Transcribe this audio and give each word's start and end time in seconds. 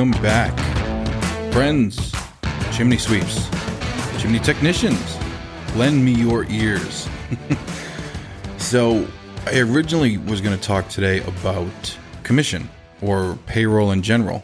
welcome 0.00 0.22
back. 0.22 1.52
Friends, 1.52 2.14
chimney 2.72 2.96
sweeps, 2.96 3.50
chimney 4.18 4.38
technicians, 4.38 5.18
lend 5.76 6.02
me 6.02 6.10
your 6.10 6.44
ears. 6.44 7.06
so, 8.56 9.06
I 9.44 9.58
originally 9.58 10.16
was 10.16 10.40
going 10.40 10.56
to 10.58 10.62
talk 10.62 10.88
today 10.88 11.22
about 11.24 11.98
commission 12.22 12.70
or 13.02 13.38
payroll 13.44 13.90
in 13.90 14.00
general. 14.00 14.42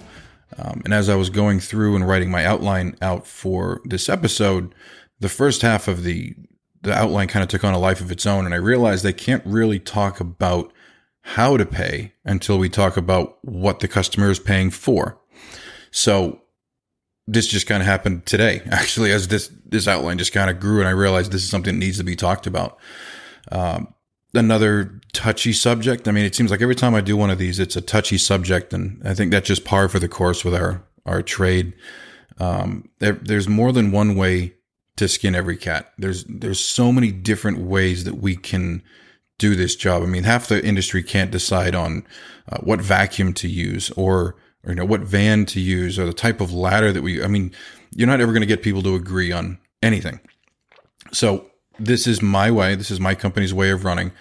Um, 0.59 0.82
and 0.84 0.92
as 0.92 1.09
I 1.09 1.14
was 1.14 1.30
going 1.30 1.61
through 1.61 1.96
and 1.96 2.07
writing 2.07 2.30
my 2.30 2.45
outline 2.45 2.95
out 3.00 3.27
for 3.27 3.80
this 3.87 4.10
episode, 4.10 4.74
the 5.20 5.30
first 5.30 5.62
half 5.62 5.88
of 5.88 6.02
the 6.02 6.34
the 6.82 6.93
outline 6.93 7.29
kind 7.29 7.43
of 7.43 7.48
took 7.48 7.65
on 7.65 7.73
a 7.73 7.79
life 7.79 8.02
of 8.02 8.12
its 8.12 8.27
own, 8.27 8.45
and 8.45 8.52
I 8.52 8.59
realized 8.59 9.02
they 9.02 9.15
can't 9.15 9.45
really 9.46 9.79
talk 9.79 10.20
about 10.20 10.70
how 11.23 11.57
to 11.57 11.65
pay 11.65 12.12
until 12.27 12.59
we 12.59 12.68
talk 12.68 12.98
about 12.98 13.38
what 13.43 13.80
the 13.80 13.88
customer 13.88 14.29
is 14.29 14.38
paying 14.38 14.70
for. 14.70 15.18
So 15.96 16.42
this 17.27 17.46
just 17.46 17.66
kind 17.66 17.82
of 17.82 17.86
happened 17.86 18.27
today, 18.27 18.60
actually, 18.70 19.12
as 19.12 19.28
this 19.28 19.50
this 19.64 19.88
outline 19.88 20.18
just 20.18 20.32
kind 20.32 20.50
of 20.50 20.60
grew, 20.60 20.80
and 20.80 20.88
I 20.88 20.92
realized 20.92 21.32
this 21.32 21.42
is 21.42 21.50
something 21.50 21.74
that 21.74 21.84
needs 21.84 21.96
to 21.98 22.04
be 22.04 22.14
talked 22.14 22.46
about. 22.46 22.78
Um, 23.50 23.95
another 24.34 25.01
touchy 25.14 25.54
subject. 25.54 26.06
I 26.06 26.12
mean, 26.12 26.27
it 26.27 26.34
seems 26.34 26.51
like 26.51 26.60
every 26.60 26.74
time 26.74 26.95
I 26.95 27.01
do 27.01 27.16
one 27.16 27.30
of 27.30 27.38
these, 27.38 27.59
it's 27.59 27.77
a 27.77 27.80
touchy 27.80 28.18
subject, 28.18 28.74
and 28.74 29.01
I 29.06 29.14
think 29.14 29.30
that's 29.30 29.48
just 29.48 29.64
par 29.64 29.88
for 29.88 29.98
the 29.98 30.09
course 30.09 30.45
with 30.45 30.54
our 30.54 30.84
our 31.06 31.23
trade. 31.23 31.73
Um, 32.38 32.90
there, 32.98 33.15
there's 33.15 33.48
more 33.48 33.73
than 33.73 33.90
one 33.90 34.16
way 34.16 34.54
to 34.96 35.09
skin 35.09 35.34
every 35.34 35.56
cat. 35.56 35.93
There's 35.96 36.24
there's 36.24 36.60
so 36.60 36.93
many 36.93 37.10
different 37.10 37.59
ways 37.59 38.04
that 38.04 38.18
we 38.18 38.37
can 38.37 38.82
do 39.38 39.56
this 39.56 39.76
job. 39.76 40.02
I 40.02 40.06
mean, 40.06 40.24
half 40.24 40.49
the 40.49 40.62
industry 40.62 41.02
can't 41.02 41.30
decide 41.30 41.74
on 41.74 42.06
uh, 42.51 42.59
what 42.59 42.82
vacuum 42.82 43.32
to 43.34 43.49
use 43.49 43.90
or, 43.93 44.37
or, 44.66 44.70
you 44.72 44.76
know, 44.76 44.84
what 44.84 45.00
van 45.00 45.46
to 45.46 45.60
use 45.60 45.98
or 45.98 46.04
the 46.04 46.12
type 46.12 46.40
of 46.40 46.52
ladder 46.52 46.92
that 46.92 47.02
we, 47.02 47.22
I 47.22 47.28
mean, 47.28 47.52
you're 47.95 48.09
not 48.09 48.20
ever 48.20 48.32
going 48.32 48.42
to 48.42 48.46
get 48.46 48.62
people 48.62 48.82
to 48.82 48.95
agree 48.95 49.32
on 49.32 49.59
anything. 49.82 50.20
So 51.12 51.46
this 51.78 52.06
is 52.06 52.20
my 52.20 52.50
way. 52.50 52.74
This 52.74 52.90
is 52.90 53.00
my 53.00 53.14
company's 53.14 53.54
way 53.54 53.70
of 53.70 53.84
running. 53.84 54.12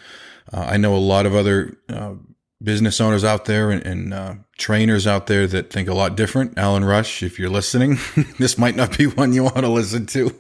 Uh, 0.54 0.62
I 0.62 0.78
know 0.78 0.96
a 0.96 0.98
lot 0.98 1.26
of 1.26 1.36
other 1.36 1.78
uh, 1.90 2.14
business 2.62 3.02
owners 3.02 3.24
out 3.24 3.46
there 3.46 3.72
and, 3.72 3.86
and 3.86 4.14
uh, 4.14 4.36
trainers 4.58 5.06
out 5.08 5.28
there 5.28 5.48
that 5.48 5.72
think 5.72 5.88
a 5.88 5.94
lot 5.94 6.16
different. 6.16 6.58
Alan 6.58 6.84
Rush, 6.86 7.24
if 7.24 7.40
you're 7.40 7.50
listening, 7.50 7.98
this 8.40 8.58
might 8.58 8.76
not 8.76 8.98
be 8.98 9.08
one 9.08 9.34
you 9.34 9.44
want 9.44 9.58
to 9.58 9.70
listen 9.70 10.06
to, 10.08 10.38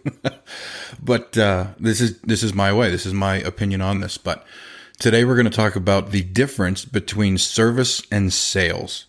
but 1.01 1.37
uh, 1.37 1.67
this 1.79 2.01
is 2.01 2.19
this 2.21 2.43
is 2.43 2.53
my 2.53 2.73
way. 2.73 2.89
This 2.89 3.05
is 3.05 3.13
my 3.13 3.37
opinion 3.37 3.81
on 3.81 3.99
this. 3.99 4.17
But 4.17 4.45
today 4.99 5.25
we're 5.25 5.35
going 5.35 5.45
to 5.45 5.51
talk 5.51 5.75
about 5.75 6.11
the 6.11 6.23
difference 6.23 6.85
between 6.85 7.37
service 7.37 8.01
and 8.11 8.31
sales, 8.31 9.05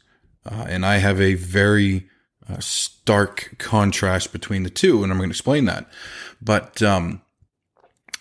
uh, 0.46 0.66
and 0.68 0.86
I 0.86 0.98
have 0.98 1.20
a 1.20 1.34
very 1.34 2.08
uh, 2.48 2.58
stark 2.60 3.54
contrast 3.58 4.32
between 4.32 4.62
the 4.62 4.70
two, 4.70 5.02
and 5.02 5.12
I'm 5.12 5.18
going 5.18 5.28
to 5.28 5.32
explain 5.32 5.64
that. 5.66 5.88
But 6.40 6.82
um, 6.82 7.22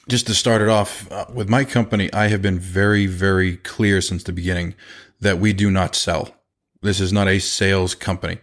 just 0.07 0.27
to 0.27 0.33
start 0.33 0.61
it 0.61 0.69
off 0.69 1.11
uh, 1.11 1.25
with 1.33 1.49
my 1.49 1.63
company, 1.63 2.11
I 2.13 2.27
have 2.27 2.41
been 2.41 2.59
very, 2.59 3.05
very 3.05 3.57
clear 3.57 4.01
since 4.01 4.23
the 4.23 4.33
beginning 4.33 4.75
that 5.19 5.39
we 5.39 5.53
do 5.53 5.71
not 5.71 5.95
sell. 5.95 6.35
This 6.81 6.99
is 6.99 7.13
not 7.13 7.27
a 7.27 7.39
sales 7.39 7.95
company. 7.95 8.39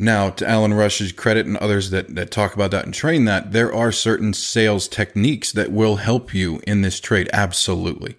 Now, 0.00 0.30
to 0.30 0.48
Alan 0.48 0.74
Rush's 0.74 1.10
credit 1.10 1.46
and 1.46 1.56
others 1.56 1.90
that, 1.90 2.14
that 2.14 2.30
talk 2.30 2.54
about 2.54 2.70
that 2.70 2.84
and 2.84 2.94
train 2.94 3.24
that, 3.24 3.52
there 3.52 3.74
are 3.74 3.90
certain 3.90 4.32
sales 4.32 4.86
techniques 4.86 5.50
that 5.52 5.72
will 5.72 5.96
help 5.96 6.32
you 6.32 6.60
in 6.66 6.82
this 6.82 7.00
trade. 7.00 7.28
Absolutely. 7.32 8.16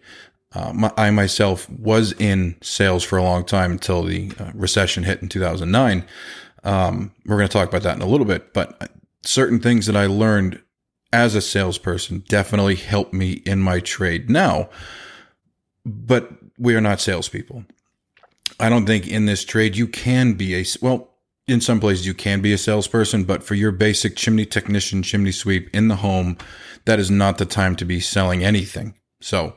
Uh, 0.53 0.71
my, 0.73 0.91
I 0.97 1.11
myself 1.11 1.69
was 1.69 2.13
in 2.13 2.55
sales 2.61 3.03
for 3.03 3.17
a 3.17 3.23
long 3.23 3.45
time 3.45 3.71
until 3.71 4.03
the 4.03 4.31
uh, 4.39 4.51
recession 4.53 5.03
hit 5.03 5.21
in 5.21 5.29
2009. 5.29 6.05
Um, 6.63 7.11
we're 7.25 7.37
going 7.37 7.47
to 7.47 7.53
talk 7.53 7.69
about 7.69 7.83
that 7.83 7.95
in 7.95 8.01
a 8.01 8.07
little 8.07 8.25
bit, 8.25 8.53
but 8.53 8.91
certain 9.23 9.59
things 9.59 9.85
that 9.85 9.95
I 9.95 10.07
learned 10.07 10.61
as 11.13 11.35
a 11.35 11.41
salesperson 11.41 12.23
definitely 12.27 12.75
helped 12.75 13.13
me 13.13 13.33
in 13.45 13.59
my 13.59 13.79
trade 13.79 14.29
now. 14.29 14.69
But 15.85 16.31
we 16.57 16.75
are 16.75 16.81
not 16.81 16.99
salespeople. 16.99 17.65
I 18.59 18.69
don't 18.69 18.85
think 18.85 19.07
in 19.07 19.25
this 19.25 19.45
trade 19.45 19.77
you 19.77 19.87
can 19.87 20.33
be 20.33 20.55
a, 20.55 20.65
well, 20.81 21.09
in 21.47 21.61
some 21.61 21.79
places 21.79 22.05
you 22.05 22.13
can 22.13 22.41
be 22.41 22.53
a 22.53 22.57
salesperson, 22.57 23.23
but 23.23 23.43
for 23.43 23.55
your 23.55 23.71
basic 23.71 24.15
chimney 24.15 24.45
technician, 24.45 25.01
chimney 25.01 25.31
sweep 25.31 25.69
in 25.73 25.87
the 25.87 25.97
home, 25.97 26.37
that 26.85 26.99
is 26.99 27.09
not 27.09 27.37
the 27.37 27.45
time 27.45 27.75
to 27.77 27.85
be 27.85 27.99
selling 27.99 28.43
anything. 28.43 28.95
So, 29.21 29.55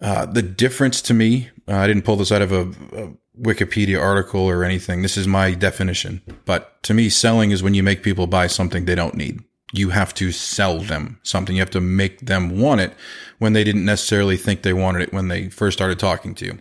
uh, 0.00 0.26
the 0.26 0.42
difference 0.42 1.02
to 1.02 1.14
me, 1.14 1.50
uh, 1.66 1.76
I 1.76 1.86
didn't 1.86 2.04
pull 2.04 2.16
this 2.16 2.32
out 2.32 2.42
of 2.42 2.52
a, 2.52 2.62
a 2.62 3.12
Wikipedia 3.40 4.00
article 4.00 4.40
or 4.40 4.64
anything. 4.64 5.02
This 5.02 5.16
is 5.16 5.26
my 5.26 5.54
definition. 5.54 6.22
But 6.44 6.82
to 6.84 6.94
me, 6.94 7.08
selling 7.08 7.50
is 7.50 7.62
when 7.62 7.74
you 7.74 7.82
make 7.82 8.02
people 8.02 8.26
buy 8.26 8.46
something 8.46 8.84
they 8.84 8.94
don't 8.94 9.14
need 9.14 9.42
you 9.72 9.90
have 9.90 10.14
to 10.14 10.32
sell 10.32 10.80
them 10.80 11.20
something. 11.22 11.56
You 11.56 11.62
have 11.62 11.70
to 11.70 11.80
make 11.80 12.20
them 12.20 12.58
want 12.58 12.80
it 12.80 12.94
when 13.38 13.52
they 13.52 13.64
didn't 13.64 13.84
necessarily 13.84 14.36
think 14.36 14.62
they 14.62 14.72
wanted 14.72 15.02
it 15.02 15.12
when 15.12 15.28
they 15.28 15.48
first 15.50 15.76
started 15.76 15.98
talking 15.98 16.34
to 16.36 16.46
you. 16.46 16.58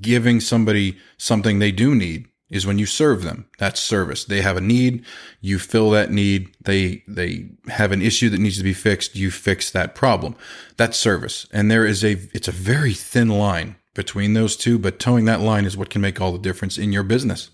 Giving 0.00 0.40
somebody 0.40 0.96
something 1.16 1.58
they 1.58 1.72
do 1.72 1.94
need 1.94 2.28
is 2.50 2.66
when 2.66 2.78
you 2.78 2.86
serve 2.86 3.22
them. 3.22 3.46
That's 3.58 3.80
service. 3.80 4.24
They 4.24 4.40
have 4.40 4.56
a 4.56 4.62
need, 4.62 5.04
you 5.40 5.58
fill 5.58 5.90
that 5.90 6.10
need. 6.10 6.54
They 6.62 7.02
they 7.06 7.50
have 7.68 7.92
an 7.92 8.02
issue 8.02 8.30
that 8.30 8.40
needs 8.40 8.58
to 8.58 8.64
be 8.64 8.72
fixed, 8.72 9.16
you 9.16 9.30
fix 9.30 9.70
that 9.70 9.94
problem. 9.94 10.34
That's 10.76 10.98
service. 10.98 11.46
And 11.52 11.70
there 11.70 11.84
is 11.84 12.04
a 12.04 12.12
it's 12.32 12.48
a 12.48 12.52
very 12.52 12.94
thin 12.94 13.28
line 13.28 13.76
between 13.94 14.34
those 14.34 14.56
two, 14.56 14.78
but 14.78 14.98
toeing 14.98 15.24
that 15.26 15.40
line 15.40 15.64
is 15.64 15.76
what 15.76 15.90
can 15.90 16.00
make 16.00 16.20
all 16.20 16.32
the 16.32 16.38
difference 16.38 16.78
in 16.78 16.92
your 16.92 17.02
business. 17.02 17.50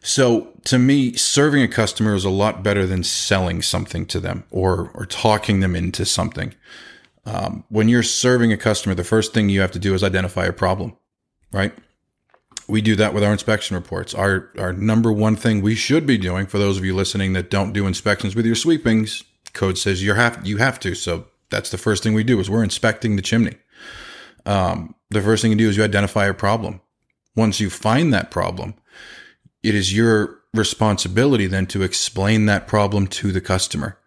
So 0.00 0.52
to 0.64 0.78
me, 0.78 1.14
serving 1.14 1.62
a 1.62 1.68
customer 1.68 2.14
is 2.14 2.24
a 2.24 2.30
lot 2.30 2.62
better 2.62 2.86
than 2.86 3.02
selling 3.02 3.60
something 3.62 4.06
to 4.06 4.20
them 4.20 4.44
or 4.50 4.90
or 4.94 5.04
talking 5.04 5.60
them 5.60 5.76
into 5.76 6.06
something. 6.06 6.54
Um, 7.26 7.64
when 7.68 7.88
you're 7.88 8.02
serving 8.02 8.52
a 8.52 8.56
customer, 8.56 8.94
the 8.94 9.04
first 9.04 9.34
thing 9.34 9.50
you 9.50 9.60
have 9.60 9.72
to 9.72 9.78
do 9.78 9.92
is 9.92 10.02
identify 10.02 10.46
a 10.46 10.52
problem, 10.52 10.96
right? 11.52 11.74
We 12.68 12.82
do 12.82 12.96
that 12.96 13.14
with 13.14 13.24
our 13.24 13.32
inspection 13.32 13.76
reports. 13.76 14.14
Our 14.14 14.50
our 14.58 14.72
number 14.72 15.10
one 15.10 15.36
thing 15.36 15.62
we 15.62 15.74
should 15.74 16.06
be 16.06 16.18
doing 16.18 16.46
for 16.46 16.58
those 16.58 16.76
of 16.76 16.84
you 16.84 16.94
listening 16.94 17.32
that 17.32 17.50
don't 17.50 17.72
do 17.72 17.86
inspections 17.86 18.36
with 18.36 18.44
your 18.44 18.54
sweepings, 18.54 19.24
code 19.54 19.78
says 19.78 20.02
you 20.02 20.14
have 20.14 20.46
you 20.46 20.58
have 20.58 20.78
to. 20.80 20.94
So 20.94 21.26
that's 21.50 21.70
the 21.70 21.78
first 21.78 22.02
thing 22.02 22.14
we 22.14 22.24
do 22.24 22.38
is 22.40 22.50
we're 22.50 22.62
inspecting 22.62 23.16
the 23.16 23.22
chimney. 23.22 23.56
Um, 24.44 24.94
the 25.10 25.22
first 25.22 25.42
thing 25.42 25.50
you 25.50 25.58
do 25.58 25.68
is 25.68 25.76
you 25.76 25.84
identify 25.84 26.26
a 26.26 26.34
problem. 26.34 26.80
Once 27.34 27.60
you 27.60 27.70
find 27.70 28.12
that 28.12 28.30
problem, 28.30 28.74
it 29.62 29.74
is 29.74 29.96
your 29.96 30.38
responsibility 30.54 31.46
then 31.46 31.66
to 31.66 31.82
explain 31.82 32.46
that 32.46 32.66
problem 32.66 33.06
to 33.06 33.32
the 33.32 33.40
customer. 33.40 33.98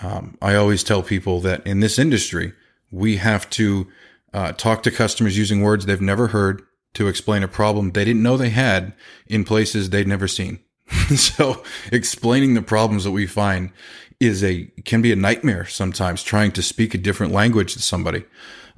Um, 0.00 0.36
I 0.40 0.54
always 0.54 0.84
tell 0.84 1.02
people 1.02 1.40
that 1.40 1.66
in 1.66 1.80
this 1.80 1.98
industry, 1.98 2.52
we 2.90 3.16
have 3.16 3.48
to 3.50 3.88
uh, 4.32 4.52
talk 4.52 4.82
to 4.84 4.90
customers 4.90 5.36
using 5.36 5.62
words 5.62 5.86
they've 5.86 6.00
never 6.00 6.28
heard 6.28 6.62
to 6.98 7.06
explain 7.06 7.44
a 7.44 7.48
problem 7.48 7.92
they 7.92 8.04
didn't 8.04 8.24
know 8.24 8.36
they 8.36 8.50
had 8.50 8.92
in 9.28 9.44
places 9.44 9.88
they'd 9.88 10.08
never 10.08 10.26
seen. 10.26 10.58
so 11.14 11.62
explaining 11.92 12.54
the 12.54 12.62
problems 12.62 13.04
that 13.04 13.12
we 13.12 13.24
find 13.24 13.70
is 14.18 14.42
a 14.42 14.64
can 14.84 15.00
be 15.00 15.12
a 15.12 15.16
nightmare 15.16 15.64
sometimes 15.64 16.24
trying 16.24 16.50
to 16.50 16.60
speak 16.60 16.94
a 16.94 16.98
different 16.98 17.32
language 17.32 17.74
to 17.74 17.80
somebody. 17.80 18.24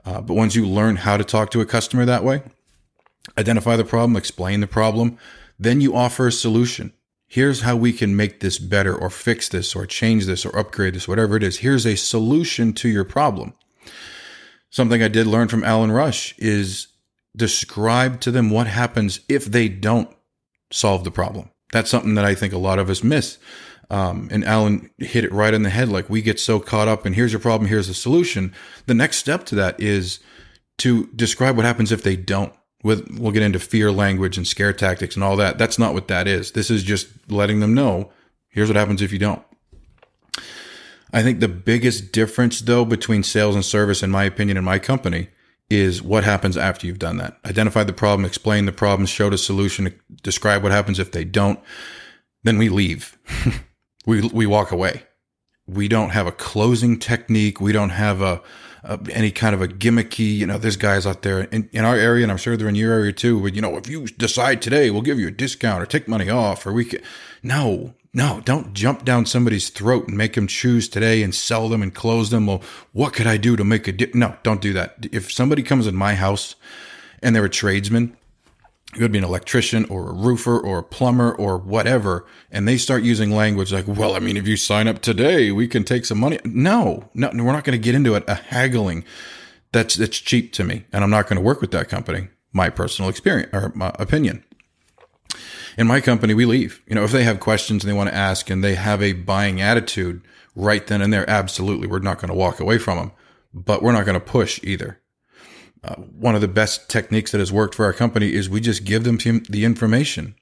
Uh, 0.04 0.20
but 0.20 0.34
once 0.34 0.54
you 0.54 0.66
learn 0.66 0.96
how 0.96 1.16
to 1.16 1.24
talk 1.24 1.50
to 1.50 1.62
a 1.62 1.66
customer 1.66 2.04
that 2.04 2.22
way, 2.22 2.42
identify 3.38 3.74
the 3.74 3.84
problem, 3.84 4.16
explain 4.16 4.60
the 4.60 4.66
problem, 4.66 5.16
then 5.58 5.80
you 5.80 5.96
offer 5.96 6.26
a 6.26 6.32
solution. 6.32 6.92
Here's 7.26 7.62
how 7.62 7.74
we 7.74 7.94
can 7.94 8.14
make 8.14 8.40
this 8.40 8.58
better 8.58 8.94
or 8.94 9.08
fix 9.08 9.48
this 9.48 9.74
or 9.74 9.86
change 9.86 10.26
this 10.26 10.44
or 10.44 10.54
upgrade 10.58 10.94
this, 10.94 11.08
whatever 11.08 11.36
it 11.36 11.42
is. 11.42 11.58
Here's 11.58 11.86
a 11.86 11.96
solution 11.96 12.74
to 12.74 12.88
your 12.90 13.04
problem. 13.04 13.54
Something 14.68 15.02
I 15.02 15.08
did 15.08 15.26
learn 15.26 15.48
from 15.48 15.64
Alan 15.64 15.90
Rush 15.90 16.34
is 16.38 16.88
describe 17.36 18.20
to 18.20 18.30
them 18.30 18.50
what 18.50 18.66
happens 18.66 19.20
if 19.28 19.44
they 19.44 19.68
don't 19.68 20.10
solve 20.70 21.04
the 21.04 21.10
problem. 21.10 21.50
That's 21.72 21.90
something 21.90 22.14
that 22.14 22.24
I 22.24 22.34
think 22.34 22.52
a 22.52 22.58
lot 22.58 22.78
of 22.78 22.90
us 22.90 23.04
miss. 23.04 23.38
Um, 23.90 24.28
and 24.30 24.44
Alan 24.44 24.90
hit 24.98 25.24
it 25.24 25.32
right 25.32 25.52
in 25.52 25.62
the 25.62 25.70
head. 25.70 25.88
Like 25.88 26.08
we 26.08 26.22
get 26.22 26.38
so 26.38 26.60
caught 26.60 26.88
up 26.88 27.04
and 27.04 27.14
here's 27.14 27.32
your 27.32 27.40
problem, 27.40 27.68
here's 27.68 27.88
the 27.88 27.94
solution. 27.94 28.54
The 28.86 28.94
next 28.94 29.18
step 29.18 29.44
to 29.46 29.54
that 29.56 29.80
is 29.80 30.20
to 30.78 31.08
describe 31.08 31.56
what 31.56 31.66
happens 31.66 31.92
if 31.92 32.02
they 32.02 32.16
don't 32.16 32.52
with 32.82 33.18
we'll 33.18 33.32
get 33.32 33.42
into 33.42 33.58
fear 33.58 33.92
language 33.92 34.36
and 34.36 34.46
scare 34.46 34.72
tactics 34.72 35.14
and 35.14 35.24
all 35.24 35.36
that. 35.36 35.58
That's 35.58 35.78
not 35.78 35.92
what 35.92 36.08
that 36.08 36.26
is. 36.26 36.52
This 36.52 36.70
is 36.70 36.82
just 36.82 37.08
letting 37.28 37.60
them 37.60 37.74
know 37.74 38.10
here's 38.48 38.68
what 38.68 38.76
happens 38.76 39.02
if 39.02 39.12
you 39.12 39.18
don't. 39.18 39.42
I 41.12 41.22
think 41.22 41.40
the 41.40 41.48
biggest 41.48 42.12
difference 42.12 42.60
though 42.60 42.84
between 42.84 43.24
sales 43.24 43.56
and 43.56 43.64
service 43.64 44.02
in 44.02 44.10
my 44.10 44.24
opinion 44.24 44.56
in 44.56 44.64
my 44.64 44.78
company 44.78 45.28
is 45.70 46.02
what 46.02 46.24
happens 46.24 46.56
after 46.56 46.86
you've 46.86 46.98
done 46.98 47.16
that. 47.18 47.38
Identify 47.46 47.84
the 47.84 47.92
problem, 47.92 48.26
explain 48.26 48.66
the 48.66 48.72
problem, 48.72 49.06
show 49.06 49.30
the 49.30 49.38
solution, 49.38 49.94
describe 50.22 50.62
what 50.62 50.72
happens 50.72 50.98
if 50.98 51.12
they 51.12 51.24
don't. 51.24 51.60
Then 52.42 52.58
we 52.58 52.68
leave. 52.68 53.16
we 54.06 54.28
we 54.28 54.46
walk 54.46 54.72
away. 54.72 55.04
We 55.66 55.86
don't 55.86 56.10
have 56.10 56.26
a 56.26 56.32
closing 56.32 56.98
technique. 56.98 57.60
We 57.60 57.72
don't 57.72 57.90
have 57.90 58.20
a, 58.20 58.42
a 58.82 58.98
any 59.12 59.30
kind 59.30 59.54
of 59.54 59.62
a 59.62 59.68
gimmicky. 59.68 60.36
You 60.36 60.46
know, 60.46 60.58
there's 60.58 60.76
guys 60.76 61.06
out 61.06 61.22
there 61.22 61.42
in, 61.42 61.68
in 61.72 61.84
our 61.84 61.94
area, 61.94 62.24
and 62.24 62.32
I'm 62.32 62.38
sure 62.38 62.56
they're 62.56 62.68
in 62.68 62.74
your 62.74 62.92
area 62.92 63.12
too. 63.12 63.40
But 63.40 63.54
you 63.54 63.62
know, 63.62 63.76
if 63.76 63.88
you 63.88 64.06
decide 64.06 64.62
today, 64.62 64.90
we'll 64.90 65.02
give 65.02 65.20
you 65.20 65.28
a 65.28 65.32
discount 65.32 65.82
or 65.82 65.86
take 65.86 66.08
money 66.08 66.28
off, 66.28 66.66
or 66.66 66.72
we 66.72 66.86
can. 66.86 67.00
No, 67.42 67.94
no, 68.12 68.40
don't 68.44 68.72
jump 68.72 69.04
down 69.04 69.24
somebody's 69.24 69.70
throat 69.70 70.08
and 70.08 70.16
make 70.16 70.34
them 70.34 70.48
choose 70.48 70.88
today 70.88 71.22
and 71.22 71.32
sell 71.32 71.68
them 71.68 71.80
and 71.80 71.94
close 71.94 72.30
them. 72.30 72.46
Well, 72.46 72.62
what 72.92 73.12
could 73.12 73.26
I 73.26 73.36
do 73.36 73.54
to 73.56 73.62
make 73.62 73.86
a 73.86 73.92
dip? 73.92 74.14
No, 74.14 74.36
don't 74.42 74.60
do 74.60 74.72
that. 74.72 75.06
If 75.12 75.30
somebody 75.30 75.62
comes 75.62 75.86
in 75.86 75.94
my 75.94 76.14
house 76.14 76.56
and 77.22 77.36
they're 77.36 77.44
a 77.44 77.50
tradesman, 77.50 78.16
it 78.92 78.98
could 78.98 79.12
be 79.12 79.18
an 79.18 79.24
electrician 79.24 79.84
or 79.84 80.10
a 80.10 80.12
roofer 80.12 80.58
or 80.58 80.78
a 80.78 80.82
plumber 80.82 81.32
or 81.32 81.56
whatever, 81.56 82.26
and 82.50 82.66
they 82.66 82.76
start 82.76 83.04
using 83.04 83.30
language 83.30 83.72
like, 83.72 83.86
well, 83.86 84.16
I 84.16 84.18
mean, 84.18 84.36
if 84.36 84.48
you 84.48 84.56
sign 84.56 84.88
up 84.88 85.00
today, 85.00 85.52
we 85.52 85.68
can 85.68 85.84
take 85.84 86.04
some 86.04 86.18
money. 86.18 86.40
No, 86.44 87.08
no, 87.14 87.30
we're 87.32 87.52
not 87.52 87.62
going 87.62 87.78
to 87.78 87.84
get 87.84 87.94
into 87.94 88.16
it. 88.16 88.24
A 88.26 88.34
haggling. 88.34 89.04
That's, 89.70 89.94
that's 89.94 90.18
cheap 90.18 90.52
to 90.54 90.64
me. 90.64 90.84
And 90.92 91.04
I'm 91.04 91.10
not 91.10 91.28
going 91.28 91.36
to 91.36 91.42
work 91.42 91.60
with 91.60 91.70
that 91.70 91.88
company. 91.88 92.28
My 92.52 92.70
personal 92.70 93.08
experience 93.08 93.50
or 93.52 93.70
my 93.76 93.92
opinion 94.00 94.42
in 95.76 95.86
my 95.86 96.00
company, 96.00 96.34
we 96.34 96.46
leave. 96.46 96.82
You 96.86 96.94
know, 96.94 97.04
if 97.04 97.12
they 97.12 97.24
have 97.24 97.40
questions 97.40 97.82
and 97.82 97.90
they 97.90 97.96
want 97.96 98.10
to 98.10 98.14
ask 98.14 98.50
and 98.50 98.62
they 98.62 98.74
have 98.74 99.02
a 99.02 99.12
buying 99.12 99.60
attitude 99.60 100.22
right 100.54 100.86
then 100.86 101.02
and 101.02 101.12
there, 101.12 101.28
absolutely, 101.28 101.86
we're 101.86 102.00
not 102.00 102.18
going 102.18 102.28
to 102.28 102.34
walk 102.34 102.60
away 102.60 102.78
from 102.78 102.98
them, 102.98 103.12
but 103.52 103.82
we're 103.82 103.92
not 103.92 104.04
going 104.04 104.18
to 104.18 104.24
push 104.24 104.60
either. 104.62 105.00
Uh, 105.82 105.94
one 105.94 106.34
of 106.34 106.42
the 106.42 106.48
best 106.48 106.90
techniques 106.90 107.32
that 107.32 107.38
has 107.38 107.52
worked 107.52 107.74
for 107.74 107.86
our 107.86 107.92
company 107.92 108.34
is 108.34 108.50
we 108.50 108.60
just 108.60 108.84
give 108.84 109.04
them 109.04 109.16
the 109.48 109.64
information 109.64 110.34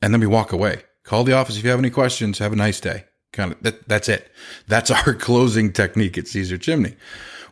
and 0.00 0.14
then 0.14 0.20
we 0.20 0.26
walk 0.26 0.52
away. 0.52 0.82
Call 1.02 1.24
the 1.24 1.32
office 1.32 1.56
if 1.58 1.64
you 1.64 1.70
have 1.70 1.78
any 1.78 1.90
questions. 1.90 2.38
Have 2.38 2.52
a 2.52 2.56
nice 2.56 2.80
day. 2.80 3.04
Kind 3.32 3.52
of 3.52 3.62
that, 3.62 3.86
that's 3.88 4.08
it. 4.08 4.30
That's 4.66 4.90
our 5.06 5.14
closing 5.14 5.72
technique 5.72 6.16
at 6.16 6.28
Caesar 6.28 6.58
Chimney. 6.58 6.96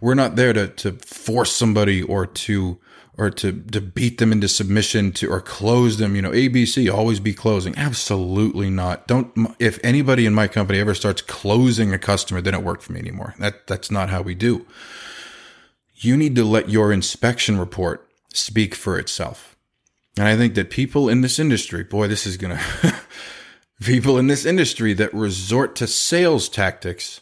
We're 0.00 0.14
not 0.14 0.36
there 0.36 0.52
to, 0.52 0.68
to 0.68 0.92
force 0.92 1.52
somebody 1.52 2.02
or 2.02 2.26
to 2.26 2.78
or 3.18 3.30
to 3.30 3.52
to 3.52 3.80
beat 3.80 4.18
them 4.18 4.32
into 4.32 4.48
submission 4.48 5.12
to 5.12 5.30
or 5.30 5.40
close 5.40 5.98
them 5.98 6.14
you 6.14 6.22
know 6.22 6.30
abc 6.30 6.92
always 6.92 7.20
be 7.20 7.32
closing 7.32 7.76
absolutely 7.76 8.70
not 8.70 9.06
don't 9.06 9.32
if 9.58 9.78
anybody 9.82 10.26
in 10.26 10.34
my 10.34 10.46
company 10.46 10.78
ever 10.78 10.94
starts 10.94 11.22
closing 11.22 11.92
a 11.92 11.98
customer 11.98 12.40
they 12.40 12.50
don't 12.50 12.64
work 12.64 12.80
for 12.80 12.92
me 12.92 13.00
anymore 13.00 13.34
that 13.38 13.66
that's 13.66 13.90
not 13.90 14.10
how 14.10 14.22
we 14.22 14.34
do 14.34 14.66
you 15.94 16.16
need 16.16 16.36
to 16.36 16.44
let 16.44 16.68
your 16.68 16.92
inspection 16.92 17.58
report 17.58 18.08
speak 18.32 18.74
for 18.74 18.98
itself 18.98 19.56
and 20.18 20.28
i 20.28 20.36
think 20.36 20.54
that 20.54 20.70
people 20.70 21.08
in 21.08 21.20
this 21.22 21.38
industry 21.38 21.82
boy 21.82 22.06
this 22.06 22.26
is 22.26 22.36
gonna 22.36 22.60
people 23.82 24.18
in 24.18 24.26
this 24.26 24.44
industry 24.44 24.92
that 24.92 25.12
resort 25.12 25.74
to 25.76 25.86
sales 25.86 26.48
tactics 26.48 27.20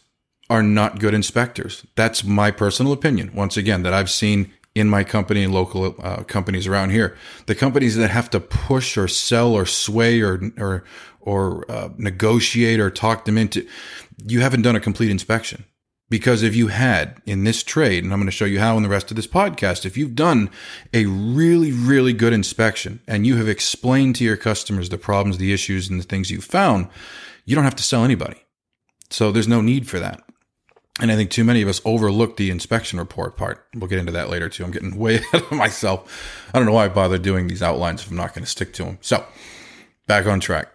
are 0.49 0.63
not 0.63 0.99
good 0.99 1.13
inspectors. 1.13 1.85
That's 1.95 2.23
my 2.23 2.51
personal 2.51 2.91
opinion. 2.93 3.31
Once 3.33 3.57
again, 3.57 3.83
that 3.83 3.93
I've 3.93 4.09
seen 4.09 4.53
in 4.75 4.89
my 4.89 5.03
company 5.03 5.43
and 5.43 5.53
local 5.53 5.95
uh, 6.03 6.23
companies 6.23 6.67
around 6.67 6.89
here. 6.91 7.17
The 7.47 7.55
companies 7.55 7.95
that 7.95 8.09
have 8.09 8.29
to 8.31 8.39
push 8.39 8.97
or 8.97 9.07
sell 9.07 9.53
or 9.53 9.65
sway 9.65 10.21
or 10.21 10.51
or 10.57 10.83
or 11.21 11.69
uh, 11.71 11.89
negotiate 11.97 12.79
or 12.79 12.91
talk 12.91 13.25
them 13.25 13.37
into, 13.37 13.65
you 14.27 14.41
haven't 14.41 14.61
done 14.61 14.75
a 14.75 14.81
complete 14.81 15.09
inspection. 15.09 15.65
Because 16.07 16.43
if 16.43 16.55
you 16.55 16.67
had 16.67 17.19
in 17.25 17.45
this 17.45 17.63
trade, 17.63 18.03
and 18.03 18.13
I'm 18.13 18.19
going 18.19 18.27
to 18.27 18.31
show 18.31 18.45
you 18.45 18.59
how 18.59 18.77
in 18.77 18.83
the 18.83 18.89
rest 18.89 19.09
of 19.09 19.15
this 19.15 19.25
podcast, 19.25 19.87
if 19.87 19.97
you've 19.97 20.13
done 20.13 20.51
a 20.93 21.07
really, 21.07 21.71
really 21.71 22.13
good 22.13 22.31
inspection 22.31 22.99
and 23.07 23.25
you 23.25 23.37
have 23.37 23.49
explained 23.49 24.15
to 24.17 24.23
your 24.23 24.37
customers 24.37 24.89
the 24.89 24.99
problems, 24.99 25.39
the 25.39 25.51
issues, 25.51 25.89
and 25.89 25.99
the 25.99 26.03
things 26.03 26.29
you've 26.29 26.45
found, 26.45 26.89
you 27.43 27.55
don't 27.55 27.63
have 27.63 27.75
to 27.77 27.83
sell 27.83 28.03
anybody. 28.03 28.37
So 29.09 29.31
there's 29.31 29.47
no 29.47 29.61
need 29.61 29.89
for 29.89 29.99
that. 29.99 30.21
And 31.01 31.11
I 31.11 31.15
think 31.15 31.29
too 31.29 31.43
many 31.43 31.61
of 31.61 31.67
us 31.67 31.81
overlook 31.83 32.37
the 32.37 32.49
inspection 32.49 32.99
report 32.99 33.35
part. 33.35 33.67
We'll 33.75 33.89
get 33.89 33.99
into 33.99 34.13
that 34.13 34.29
later 34.29 34.47
too. 34.47 34.63
I'm 34.63 34.71
getting 34.71 34.97
way 34.97 35.15
ahead 35.33 35.43
of 35.43 35.51
myself. 35.51 36.47
I 36.53 36.57
don't 36.57 36.65
know 36.65 36.73
why 36.73 36.85
I 36.85 36.89
bother 36.89 37.17
doing 37.17 37.47
these 37.47 37.61
outlines 37.61 38.01
if 38.01 38.09
I'm 38.09 38.17
not 38.17 38.33
going 38.33 38.45
to 38.45 38.49
stick 38.49 38.73
to 38.73 38.85
them. 38.85 38.97
So, 39.01 39.25
back 40.07 40.25
on 40.25 40.39
track. 40.39 40.71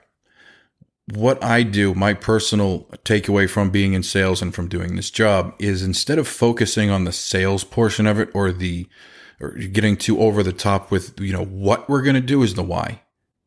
What 1.14 1.42
I 1.42 1.62
do, 1.64 1.94
my 1.94 2.14
personal 2.14 2.84
takeaway 3.04 3.48
from 3.48 3.70
being 3.70 3.94
in 3.94 4.02
sales 4.02 4.42
and 4.42 4.54
from 4.54 4.68
doing 4.68 4.94
this 4.94 5.10
job 5.10 5.54
is 5.58 5.82
instead 5.82 6.18
of 6.18 6.28
focusing 6.28 6.90
on 6.90 7.04
the 7.04 7.12
sales 7.12 7.64
portion 7.64 8.06
of 8.06 8.20
it 8.20 8.30
or 8.32 8.52
the 8.52 8.86
or 9.40 9.52
getting 9.52 9.96
too 9.96 10.20
over 10.20 10.42
the 10.42 10.52
top 10.52 10.90
with, 10.90 11.18
you 11.18 11.32
know, 11.32 11.44
what 11.44 11.88
we're 11.88 12.02
going 12.02 12.14
to 12.14 12.20
do 12.20 12.42
is 12.42 12.54
the 12.54 12.62
why. 12.62 13.00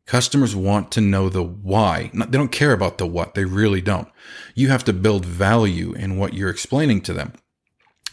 Customers 0.06 0.54
want 0.54 0.90
to 0.92 1.00
know 1.00 1.28
the 1.28 1.42
why. 1.42 2.10
They 2.12 2.38
don't 2.38 2.52
care 2.52 2.72
about 2.72 2.98
the 2.98 3.06
what. 3.06 3.34
They 3.34 3.44
really 3.44 3.80
don't. 3.80 4.08
You 4.54 4.68
have 4.68 4.84
to 4.84 4.92
build 4.92 5.24
value 5.24 5.92
in 5.94 6.18
what 6.18 6.34
you're 6.34 6.50
explaining 6.50 7.00
to 7.02 7.14
them. 7.14 7.32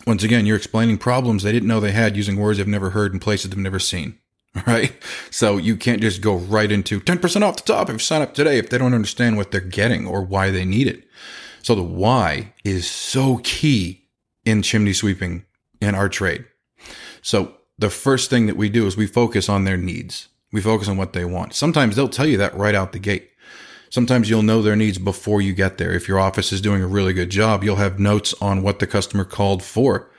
Once 0.07 0.23
again, 0.23 0.45
you're 0.45 0.57
explaining 0.57 0.97
problems 0.97 1.43
they 1.43 1.51
didn't 1.51 1.67
know 1.67 1.79
they 1.79 1.91
had 1.91 2.15
using 2.15 2.37
words 2.37 2.57
they've 2.57 2.67
never 2.67 2.91
heard 2.91 3.11
and 3.11 3.21
places 3.21 3.49
they've 3.49 3.57
never 3.57 3.79
seen. 3.79 4.17
Right? 4.67 4.91
So 5.29 5.55
you 5.55 5.77
can't 5.77 6.01
just 6.01 6.19
go 6.19 6.35
right 6.35 6.69
into 6.69 6.99
10% 6.99 7.41
off 7.41 7.55
the 7.55 7.61
top 7.61 7.87
if 7.87 7.93
you 7.93 7.99
sign 7.99 8.21
up 8.21 8.33
today 8.33 8.57
if 8.57 8.69
they 8.69 8.77
don't 8.77 8.93
understand 8.93 9.37
what 9.37 9.49
they're 9.49 9.61
getting 9.61 10.05
or 10.05 10.23
why 10.23 10.51
they 10.51 10.65
need 10.65 10.87
it. 10.87 11.07
So 11.63 11.73
the 11.73 11.83
why 11.83 12.53
is 12.65 12.89
so 12.89 13.39
key 13.45 14.09
in 14.43 14.61
chimney 14.61 14.91
sweeping 14.91 15.45
in 15.79 15.95
our 15.95 16.09
trade. 16.09 16.43
So 17.21 17.55
the 17.77 17.89
first 17.89 18.29
thing 18.29 18.47
that 18.47 18.57
we 18.57 18.67
do 18.67 18.85
is 18.87 18.97
we 18.97 19.07
focus 19.07 19.47
on 19.47 19.63
their 19.63 19.77
needs. 19.77 20.27
We 20.51 20.61
focus 20.61 20.87
on 20.87 20.97
what 20.97 21.13
they 21.13 21.25
want. 21.25 21.53
Sometimes 21.53 21.95
they'll 21.95 22.09
tell 22.09 22.25
you 22.25 22.37
that 22.37 22.55
right 22.55 22.75
out 22.75 22.91
the 22.91 22.99
gate. 22.99 23.29
Sometimes 23.89 24.29
you'll 24.29 24.41
know 24.41 24.61
their 24.61 24.75
needs 24.75 24.97
before 24.97 25.41
you 25.41 25.53
get 25.53 25.77
there. 25.77 25.91
If 25.91 26.07
your 26.07 26.19
office 26.19 26.53
is 26.53 26.61
doing 26.61 26.81
a 26.81 26.87
really 26.87 27.13
good 27.13 27.29
job, 27.29 27.63
you'll 27.63 27.75
have 27.75 27.99
notes 27.99 28.33
on 28.41 28.61
what 28.61 28.79
the 28.79 28.87
customer 28.87 29.25
called 29.25 29.63
for. 29.63 30.09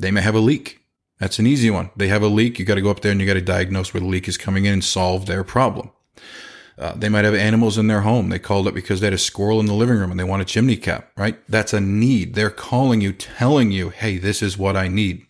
They 0.00 0.10
may 0.10 0.20
have 0.20 0.34
a 0.34 0.40
leak. 0.40 0.80
That's 1.18 1.38
an 1.38 1.46
easy 1.46 1.70
one. 1.70 1.90
They 1.94 2.08
have 2.08 2.22
a 2.22 2.28
leak. 2.28 2.58
You 2.58 2.64
got 2.64 2.76
to 2.76 2.82
go 2.82 2.90
up 2.90 3.00
there 3.00 3.12
and 3.12 3.20
you 3.20 3.26
got 3.26 3.34
to 3.34 3.40
diagnose 3.40 3.92
where 3.92 4.00
the 4.00 4.06
leak 4.06 4.26
is 4.26 4.38
coming 4.38 4.64
in 4.64 4.72
and 4.72 4.84
solve 4.84 5.26
their 5.26 5.44
problem. 5.44 5.90
Uh, 6.78 6.94
they 6.96 7.10
might 7.10 7.26
have 7.26 7.34
animals 7.34 7.76
in 7.76 7.88
their 7.88 8.00
home. 8.00 8.30
They 8.30 8.38
called 8.38 8.66
it 8.66 8.74
because 8.74 9.00
they 9.00 9.06
had 9.06 9.14
a 9.14 9.18
squirrel 9.18 9.60
in 9.60 9.66
the 9.66 9.74
living 9.74 9.98
room 9.98 10.10
and 10.10 10.18
they 10.18 10.24
want 10.24 10.40
a 10.40 10.46
chimney 10.46 10.76
cap, 10.76 11.10
right? 11.16 11.38
That's 11.46 11.74
a 11.74 11.80
need. 11.80 12.34
They're 12.34 12.48
calling 12.48 13.02
you, 13.02 13.12
telling 13.12 13.70
you, 13.70 13.90
hey, 13.90 14.16
this 14.16 14.40
is 14.42 14.56
what 14.56 14.76
I 14.76 14.88
need. 14.88 15.26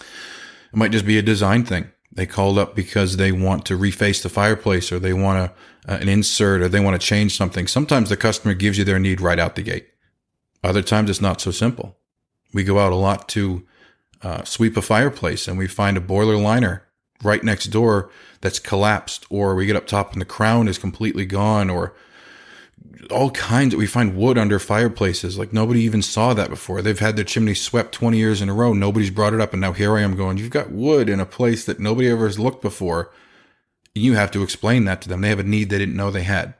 It 0.00 0.74
might 0.76 0.90
just 0.90 1.06
be 1.06 1.16
a 1.16 1.22
design 1.22 1.64
thing. 1.64 1.92
They 2.14 2.26
called 2.26 2.58
up 2.58 2.76
because 2.76 3.16
they 3.16 3.32
want 3.32 3.66
to 3.66 3.78
reface 3.78 4.22
the 4.22 4.28
fireplace 4.28 4.92
or 4.92 4.98
they 4.98 5.12
want 5.12 5.38
a, 5.38 5.92
uh, 5.92 5.98
an 5.98 6.08
insert 6.08 6.62
or 6.62 6.68
they 6.68 6.80
want 6.80 7.00
to 7.00 7.06
change 7.06 7.36
something. 7.36 7.66
Sometimes 7.66 8.08
the 8.08 8.16
customer 8.16 8.54
gives 8.54 8.78
you 8.78 8.84
their 8.84 9.00
need 9.00 9.20
right 9.20 9.38
out 9.38 9.56
the 9.56 9.62
gate. 9.62 9.88
Other 10.62 10.82
times 10.82 11.10
it's 11.10 11.20
not 11.20 11.40
so 11.40 11.50
simple. 11.50 11.96
We 12.52 12.62
go 12.62 12.78
out 12.78 12.92
a 12.92 12.96
lot 12.96 13.28
to 13.30 13.66
uh, 14.22 14.44
sweep 14.44 14.76
a 14.76 14.82
fireplace 14.82 15.48
and 15.48 15.58
we 15.58 15.66
find 15.66 15.96
a 15.96 16.00
boiler 16.00 16.36
liner 16.36 16.84
right 17.22 17.42
next 17.42 17.66
door 17.66 18.10
that's 18.40 18.58
collapsed 18.58 19.26
or 19.28 19.54
we 19.54 19.66
get 19.66 19.76
up 19.76 19.86
top 19.86 20.12
and 20.12 20.20
the 20.20 20.26
crown 20.26 20.68
is 20.68 20.78
completely 20.78 21.26
gone 21.26 21.68
or 21.68 21.94
all 23.10 23.30
kinds 23.30 23.74
we 23.74 23.86
find 23.86 24.16
wood 24.16 24.38
under 24.38 24.58
fireplaces. 24.58 25.38
Like 25.38 25.52
nobody 25.52 25.80
even 25.80 26.02
saw 26.02 26.34
that 26.34 26.50
before. 26.50 26.82
They've 26.82 26.98
had 26.98 27.16
their 27.16 27.24
chimney 27.24 27.54
swept 27.54 27.92
20 27.92 28.16
years 28.16 28.40
in 28.40 28.48
a 28.48 28.54
row. 28.54 28.72
Nobody's 28.72 29.10
brought 29.10 29.34
it 29.34 29.40
up. 29.40 29.52
And 29.52 29.60
now 29.60 29.72
here 29.72 29.96
I 29.96 30.02
am 30.02 30.16
going, 30.16 30.38
you've 30.38 30.50
got 30.50 30.70
wood 30.70 31.08
in 31.08 31.20
a 31.20 31.26
place 31.26 31.64
that 31.64 31.80
nobody 31.80 32.08
ever 32.08 32.26
has 32.26 32.38
looked 32.38 32.62
before. 32.62 33.12
You 33.94 34.14
have 34.14 34.30
to 34.32 34.42
explain 34.42 34.84
that 34.86 35.02
to 35.02 35.08
them. 35.08 35.20
They 35.20 35.28
have 35.28 35.38
a 35.38 35.44
need 35.44 35.70
they 35.70 35.78
didn't 35.78 35.96
know 35.96 36.10
they 36.10 36.24
had. 36.24 36.54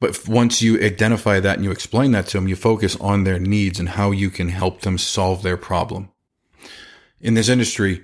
But 0.00 0.26
once 0.26 0.62
you 0.62 0.80
identify 0.82 1.40
that 1.40 1.56
and 1.56 1.64
you 1.64 1.70
explain 1.70 2.12
that 2.12 2.26
to 2.28 2.38
them, 2.38 2.48
you 2.48 2.56
focus 2.56 2.96
on 2.96 3.24
their 3.24 3.38
needs 3.38 3.78
and 3.78 3.90
how 3.90 4.10
you 4.10 4.30
can 4.30 4.48
help 4.48 4.80
them 4.80 4.96
solve 4.96 5.42
their 5.42 5.58
problem. 5.58 6.10
In 7.20 7.34
this 7.34 7.50
industry, 7.50 8.02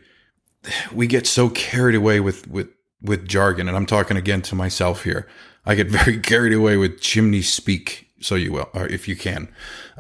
we 0.92 1.06
get 1.06 1.26
so 1.26 1.48
carried 1.48 1.94
away 1.94 2.20
with, 2.20 2.46
with, 2.48 2.68
with 3.00 3.26
jargon. 3.26 3.66
And 3.66 3.76
I'm 3.76 3.86
talking 3.86 4.18
again 4.18 4.42
to 4.42 4.54
myself 4.54 5.04
here. 5.04 5.26
I 5.66 5.74
get 5.74 5.88
very 5.88 6.18
carried 6.20 6.52
away 6.52 6.76
with 6.76 7.00
chimney 7.00 7.42
speak, 7.42 8.08
so 8.20 8.34
you 8.34 8.52
will, 8.52 8.70
or 8.72 8.86
if 8.86 9.08
you 9.08 9.16
can. 9.16 9.48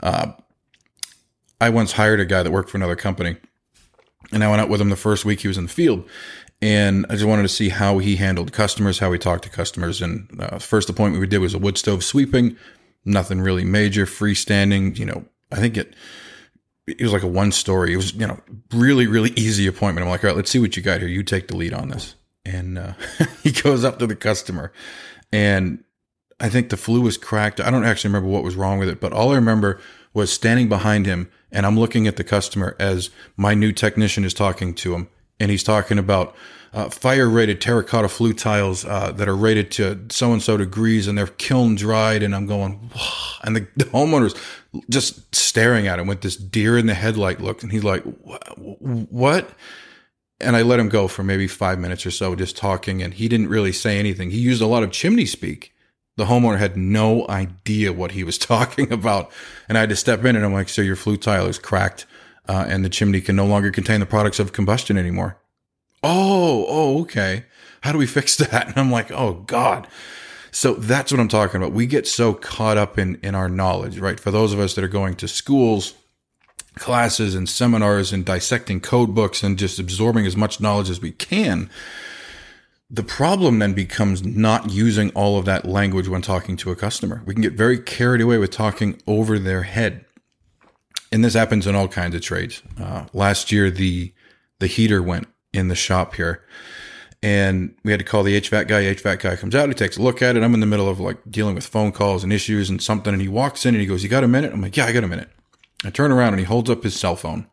Uh, 0.02 0.32
I 1.60 1.70
once 1.70 1.92
hired 1.92 2.20
a 2.20 2.24
guy 2.24 2.42
that 2.42 2.52
worked 2.52 2.70
for 2.70 2.76
another 2.76 2.96
company, 2.96 3.36
and 4.32 4.44
I 4.44 4.48
went 4.48 4.60
out 4.60 4.68
with 4.68 4.80
him 4.80 4.90
the 4.90 4.96
first 4.96 5.24
week 5.24 5.40
he 5.40 5.48
was 5.48 5.58
in 5.58 5.64
the 5.64 5.72
field, 5.72 6.08
and 6.62 7.06
I 7.08 7.14
just 7.14 7.26
wanted 7.26 7.42
to 7.42 7.48
see 7.48 7.70
how 7.70 7.98
he 7.98 8.16
handled 8.16 8.52
customers, 8.52 8.98
how 8.98 9.12
he 9.12 9.18
talked 9.18 9.44
to 9.44 9.50
customers. 9.50 10.00
And 10.00 10.28
uh, 10.40 10.58
first 10.58 10.88
appointment 10.88 11.20
we 11.20 11.26
did 11.26 11.38
was 11.38 11.54
a 11.54 11.58
wood 11.58 11.78
stove 11.78 12.04
sweeping, 12.04 12.56
nothing 13.04 13.40
really 13.40 13.64
major, 13.64 14.06
freestanding. 14.06 14.98
You 14.98 15.06
know, 15.06 15.24
I 15.50 15.56
think 15.56 15.76
it 15.76 15.94
it 16.86 17.02
was 17.02 17.12
like 17.12 17.22
a 17.22 17.28
one 17.28 17.52
story. 17.52 17.92
It 17.92 17.96
was 17.96 18.14
you 18.14 18.26
know 18.26 18.40
really 18.72 19.06
really 19.06 19.30
easy 19.36 19.66
appointment. 19.66 20.04
I'm 20.04 20.10
like, 20.10 20.24
all 20.24 20.28
right, 20.28 20.36
let's 20.36 20.50
see 20.50 20.58
what 20.58 20.76
you 20.76 20.82
got 20.82 21.00
here. 21.00 21.08
You 21.08 21.22
take 21.22 21.48
the 21.48 21.56
lead 21.56 21.74
on 21.74 21.88
this. 21.88 22.14
And 22.44 22.78
uh, 22.78 22.92
he 23.42 23.50
goes 23.50 23.84
up 23.84 23.98
to 23.98 24.06
the 24.06 24.14
customer 24.14 24.72
and 25.32 25.82
I 26.40 26.48
think 26.48 26.68
the 26.68 26.76
flue 26.76 27.00
was 27.00 27.16
cracked. 27.16 27.60
I 27.60 27.70
don't 27.70 27.84
actually 27.84 28.08
remember 28.08 28.28
what 28.28 28.44
was 28.44 28.56
wrong 28.56 28.78
with 28.78 28.88
it, 28.88 29.00
but 29.00 29.12
all 29.12 29.32
I 29.32 29.36
remember 29.36 29.80
was 30.12 30.32
standing 30.32 30.68
behind 30.68 31.06
him 31.06 31.30
and 31.50 31.64
I'm 31.64 31.78
looking 31.78 32.06
at 32.06 32.16
the 32.16 32.24
customer 32.24 32.76
as 32.78 33.10
my 33.36 33.54
new 33.54 33.72
technician 33.72 34.24
is 34.24 34.34
talking 34.34 34.74
to 34.74 34.94
him 34.94 35.08
and 35.40 35.50
he's 35.50 35.62
talking 35.62 35.98
about 35.98 36.34
uh, 36.72 36.90
fire 36.90 37.28
rated 37.28 37.60
terracotta 37.60 38.08
flue 38.08 38.34
tiles 38.34 38.84
uh, 38.84 39.12
that 39.12 39.28
are 39.28 39.36
rated 39.36 39.70
to 39.70 39.98
so 40.10 40.32
and 40.32 40.42
so 40.42 40.56
degrees 40.56 41.06
and 41.06 41.16
they're 41.16 41.26
kiln 41.26 41.74
dried. 41.74 42.22
And 42.22 42.34
I'm 42.34 42.46
going, 42.46 42.90
and 43.42 43.56
the, 43.56 43.66
the, 43.76 43.84
homeowner's 43.86 44.34
just 44.90 45.34
staring 45.34 45.86
at 45.86 45.98
him 45.98 46.06
with 46.06 46.20
this 46.20 46.36
deer 46.36 46.76
in 46.76 46.86
the 46.86 46.94
headlight 46.94 47.40
look. 47.40 47.62
And 47.62 47.72
he's 47.72 47.84
like, 47.84 48.02
what? 48.56 49.50
And 50.40 50.54
I 50.54 50.62
let 50.62 50.78
him 50.78 50.88
go 50.88 51.08
for 51.08 51.22
maybe 51.22 51.48
five 51.48 51.78
minutes 51.78 52.04
or 52.04 52.10
so, 52.10 52.34
just 52.34 52.56
talking. 52.56 53.02
And 53.02 53.14
he 53.14 53.28
didn't 53.28 53.48
really 53.48 53.72
say 53.72 53.98
anything. 53.98 54.30
He 54.30 54.38
used 54.38 54.60
a 54.60 54.66
lot 54.66 54.82
of 54.82 54.90
chimney 54.90 55.26
speak. 55.26 55.74
The 56.16 56.26
homeowner 56.26 56.58
had 56.58 56.76
no 56.76 57.26
idea 57.28 57.92
what 57.92 58.12
he 58.12 58.24
was 58.24 58.38
talking 58.54 58.92
about. 58.92 59.30
And 59.68 59.78
I 59.78 59.80
had 59.80 59.90
to 59.90 59.96
step 59.96 60.24
in 60.24 60.36
and 60.36 60.44
I'm 60.44 60.52
like, 60.52 60.68
so 60.68 60.82
your 60.82 60.96
flue 60.96 61.16
tile 61.16 61.46
is 61.46 61.58
cracked. 61.58 62.06
Uh, 62.48 62.64
and 62.68 62.84
the 62.84 62.88
chimney 62.88 63.20
can 63.20 63.34
no 63.34 63.46
longer 63.46 63.70
contain 63.70 64.00
the 64.00 64.06
products 64.06 64.38
of 64.38 64.52
combustion 64.52 64.96
anymore. 64.96 65.36
Oh, 66.02 66.64
oh, 66.68 67.00
okay. 67.02 67.44
How 67.80 67.92
do 67.92 67.98
we 67.98 68.06
fix 68.06 68.36
that? 68.36 68.68
And 68.68 68.78
I'm 68.78 68.90
like, 68.90 69.10
oh 69.10 69.34
God. 69.46 69.86
So 70.52 70.74
that's 70.74 71.12
what 71.12 71.20
I'm 71.20 71.28
talking 71.28 71.60
about. 71.60 71.72
We 71.72 71.86
get 71.86 72.06
so 72.06 72.32
caught 72.32 72.78
up 72.78 72.98
in 72.98 73.18
in 73.22 73.34
our 73.34 73.48
knowledge, 73.48 73.98
right? 73.98 74.18
For 74.18 74.30
those 74.30 74.52
of 74.52 74.58
us 74.58 74.74
that 74.74 74.84
are 74.84 74.88
going 74.88 75.14
to 75.16 75.28
schools, 75.28 75.94
classes 76.76 77.34
and 77.34 77.48
seminars 77.48 78.12
and 78.12 78.24
dissecting 78.24 78.80
code 78.80 79.14
books 79.14 79.42
and 79.42 79.58
just 79.58 79.78
absorbing 79.78 80.26
as 80.26 80.36
much 80.36 80.60
knowledge 80.60 80.90
as 80.90 81.00
we 81.00 81.10
can, 81.10 81.68
the 82.88 83.02
problem 83.02 83.58
then 83.58 83.72
becomes 83.72 84.24
not 84.24 84.70
using 84.70 85.10
all 85.10 85.38
of 85.38 85.44
that 85.46 85.64
language 85.64 86.08
when 86.08 86.22
talking 86.22 86.56
to 86.58 86.70
a 86.70 86.76
customer. 86.76 87.22
We 87.26 87.34
can 87.34 87.42
get 87.42 87.54
very 87.54 87.78
carried 87.78 88.20
away 88.20 88.38
with 88.38 88.50
talking 88.50 89.00
over 89.06 89.38
their 89.38 89.62
head. 89.62 90.04
And 91.10 91.24
this 91.24 91.34
happens 91.34 91.66
in 91.66 91.74
all 91.74 91.88
kinds 91.88 92.14
of 92.14 92.20
trades. 92.20 92.62
Uh, 92.80 93.06
last 93.12 93.50
year, 93.50 93.70
the 93.70 94.12
the 94.58 94.66
heater 94.66 95.02
went 95.02 95.26
in 95.52 95.68
the 95.68 95.74
shop 95.74 96.14
here. 96.14 96.44
And 97.22 97.74
we 97.82 97.90
had 97.90 97.98
to 98.00 98.04
call 98.04 98.22
the 98.22 98.40
HVAC 98.40 98.68
guy. 98.68 98.82
HVAC 98.82 99.20
guy 99.20 99.36
comes 99.36 99.54
out, 99.54 99.68
he 99.68 99.74
takes 99.74 99.96
a 99.96 100.02
look 100.02 100.22
at 100.22 100.36
it. 100.36 100.42
I'm 100.42 100.54
in 100.54 100.60
the 100.60 100.66
middle 100.66 100.88
of 100.88 101.00
like 101.00 101.18
dealing 101.28 101.54
with 101.54 101.66
phone 101.66 101.92
calls 101.92 102.22
and 102.22 102.32
issues 102.32 102.70
and 102.70 102.80
something. 102.80 103.12
And 103.12 103.22
he 103.22 103.28
walks 103.28 103.66
in 103.66 103.74
and 103.74 103.80
he 103.80 103.86
goes, 103.86 104.02
You 104.02 104.08
got 104.08 104.24
a 104.24 104.28
minute? 104.28 104.52
I'm 104.52 104.60
like, 104.60 104.76
Yeah, 104.76 104.86
I 104.86 104.92
got 104.92 105.04
a 105.04 105.08
minute. 105.08 105.30
I 105.84 105.90
turn 105.90 106.12
around 106.12 106.30
and 106.34 106.40
he 106.40 106.46
holds 106.46 106.70
up 106.70 106.82
his 106.82 106.98
cell 106.98 107.16
phone 107.16 107.48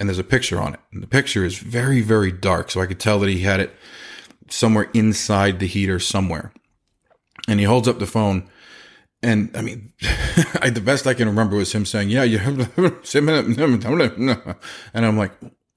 and 0.00 0.08
there's 0.08 0.18
a 0.18 0.24
picture 0.24 0.60
on 0.60 0.74
it. 0.74 0.80
And 0.92 1.02
the 1.02 1.06
picture 1.06 1.44
is 1.44 1.58
very, 1.58 2.00
very 2.00 2.32
dark. 2.32 2.70
So 2.70 2.80
I 2.80 2.86
could 2.86 2.98
tell 2.98 3.20
that 3.20 3.28
he 3.28 3.40
had 3.40 3.60
it 3.60 3.74
somewhere 4.48 4.88
inside 4.94 5.60
the 5.60 5.66
heater 5.66 5.98
somewhere. 6.00 6.52
And 7.46 7.60
he 7.60 7.66
holds 7.66 7.86
up 7.86 7.98
the 7.98 8.06
phone. 8.06 8.48
And 9.22 9.54
I 9.54 9.60
mean, 9.60 9.92
I, 10.62 10.70
the 10.70 10.80
best 10.80 11.06
I 11.06 11.12
can 11.12 11.28
remember 11.28 11.56
was 11.56 11.72
him 11.72 11.84
saying, 11.84 12.08
Yeah, 12.08 12.22
you 12.22 12.38
have, 12.38 12.78
and 14.94 15.06
I'm 15.06 15.18
like, 15.18 15.32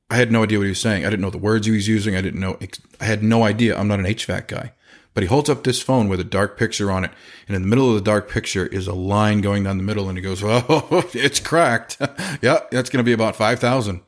I 0.10 0.16
had 0.16 0.32
no 0.32 0.44
idea 0.44 0.60
what 0.60 0.66
he 0.66 0.70
was 0.70 0.80
saying. 0.80 1.06
I 1.06 1.10
didn't 1.10 1.22
know 1.22 1.30
the 1.30 1.38
words 1.38 1.66
he 1.66 1.74
was 1.74 1.88
using. 1.88 2.16
I 2.16 2.22
didn't 2.22 2.40
know. 2.40 2.58
I 3.02 3.06
had 3.06 3.24
no 3.24 3.44
idea. 3.44 3.78
I'm 3.78 3.88
not 3.88 4.00
an 4.00 4.06
HVAC 4.06 4.48
guy. 4.48 4.72
But 5.14 5.24
he 5.24 5.28
holds 5.28 5.50
up 5.50 5.64
this 5.64 5.82
phone 5.82 6.10
with 6.10 6.20
a 6.20 6.24
dark 6.24 6.58
picture 6.58 6.92
on 6.92 7.04
it, 7.04 7.12
and 7.48 7.56
in 7.56 7.62
the 7.62 7.68
middle 7.68 7.90
of 7.90 7.96
the 7.96 8.02
dark 8.02 8.30
picture 8.30 8.66
is 8.66 8.88
a 8.88 8.94
line 8.94 9.42
going 9.42 9.64
down 9.64 9.78
the 9.78 9.84
middle, 9.84 10.10
and 10.10 10.18
he 10.18 10.22
goes, 10.24 10.42
"Oh, 10.46 11.10
it's 11.14 11.40
cracked. 11.40 11.98
yeah, 12.42 12.60
that's 12.72 12.90
going 12.90 13.04
to 13.04 13.04
be 13.04 13.14
about 13.14 13.36
five 13.36 13.60
thousand. 13.60 14.02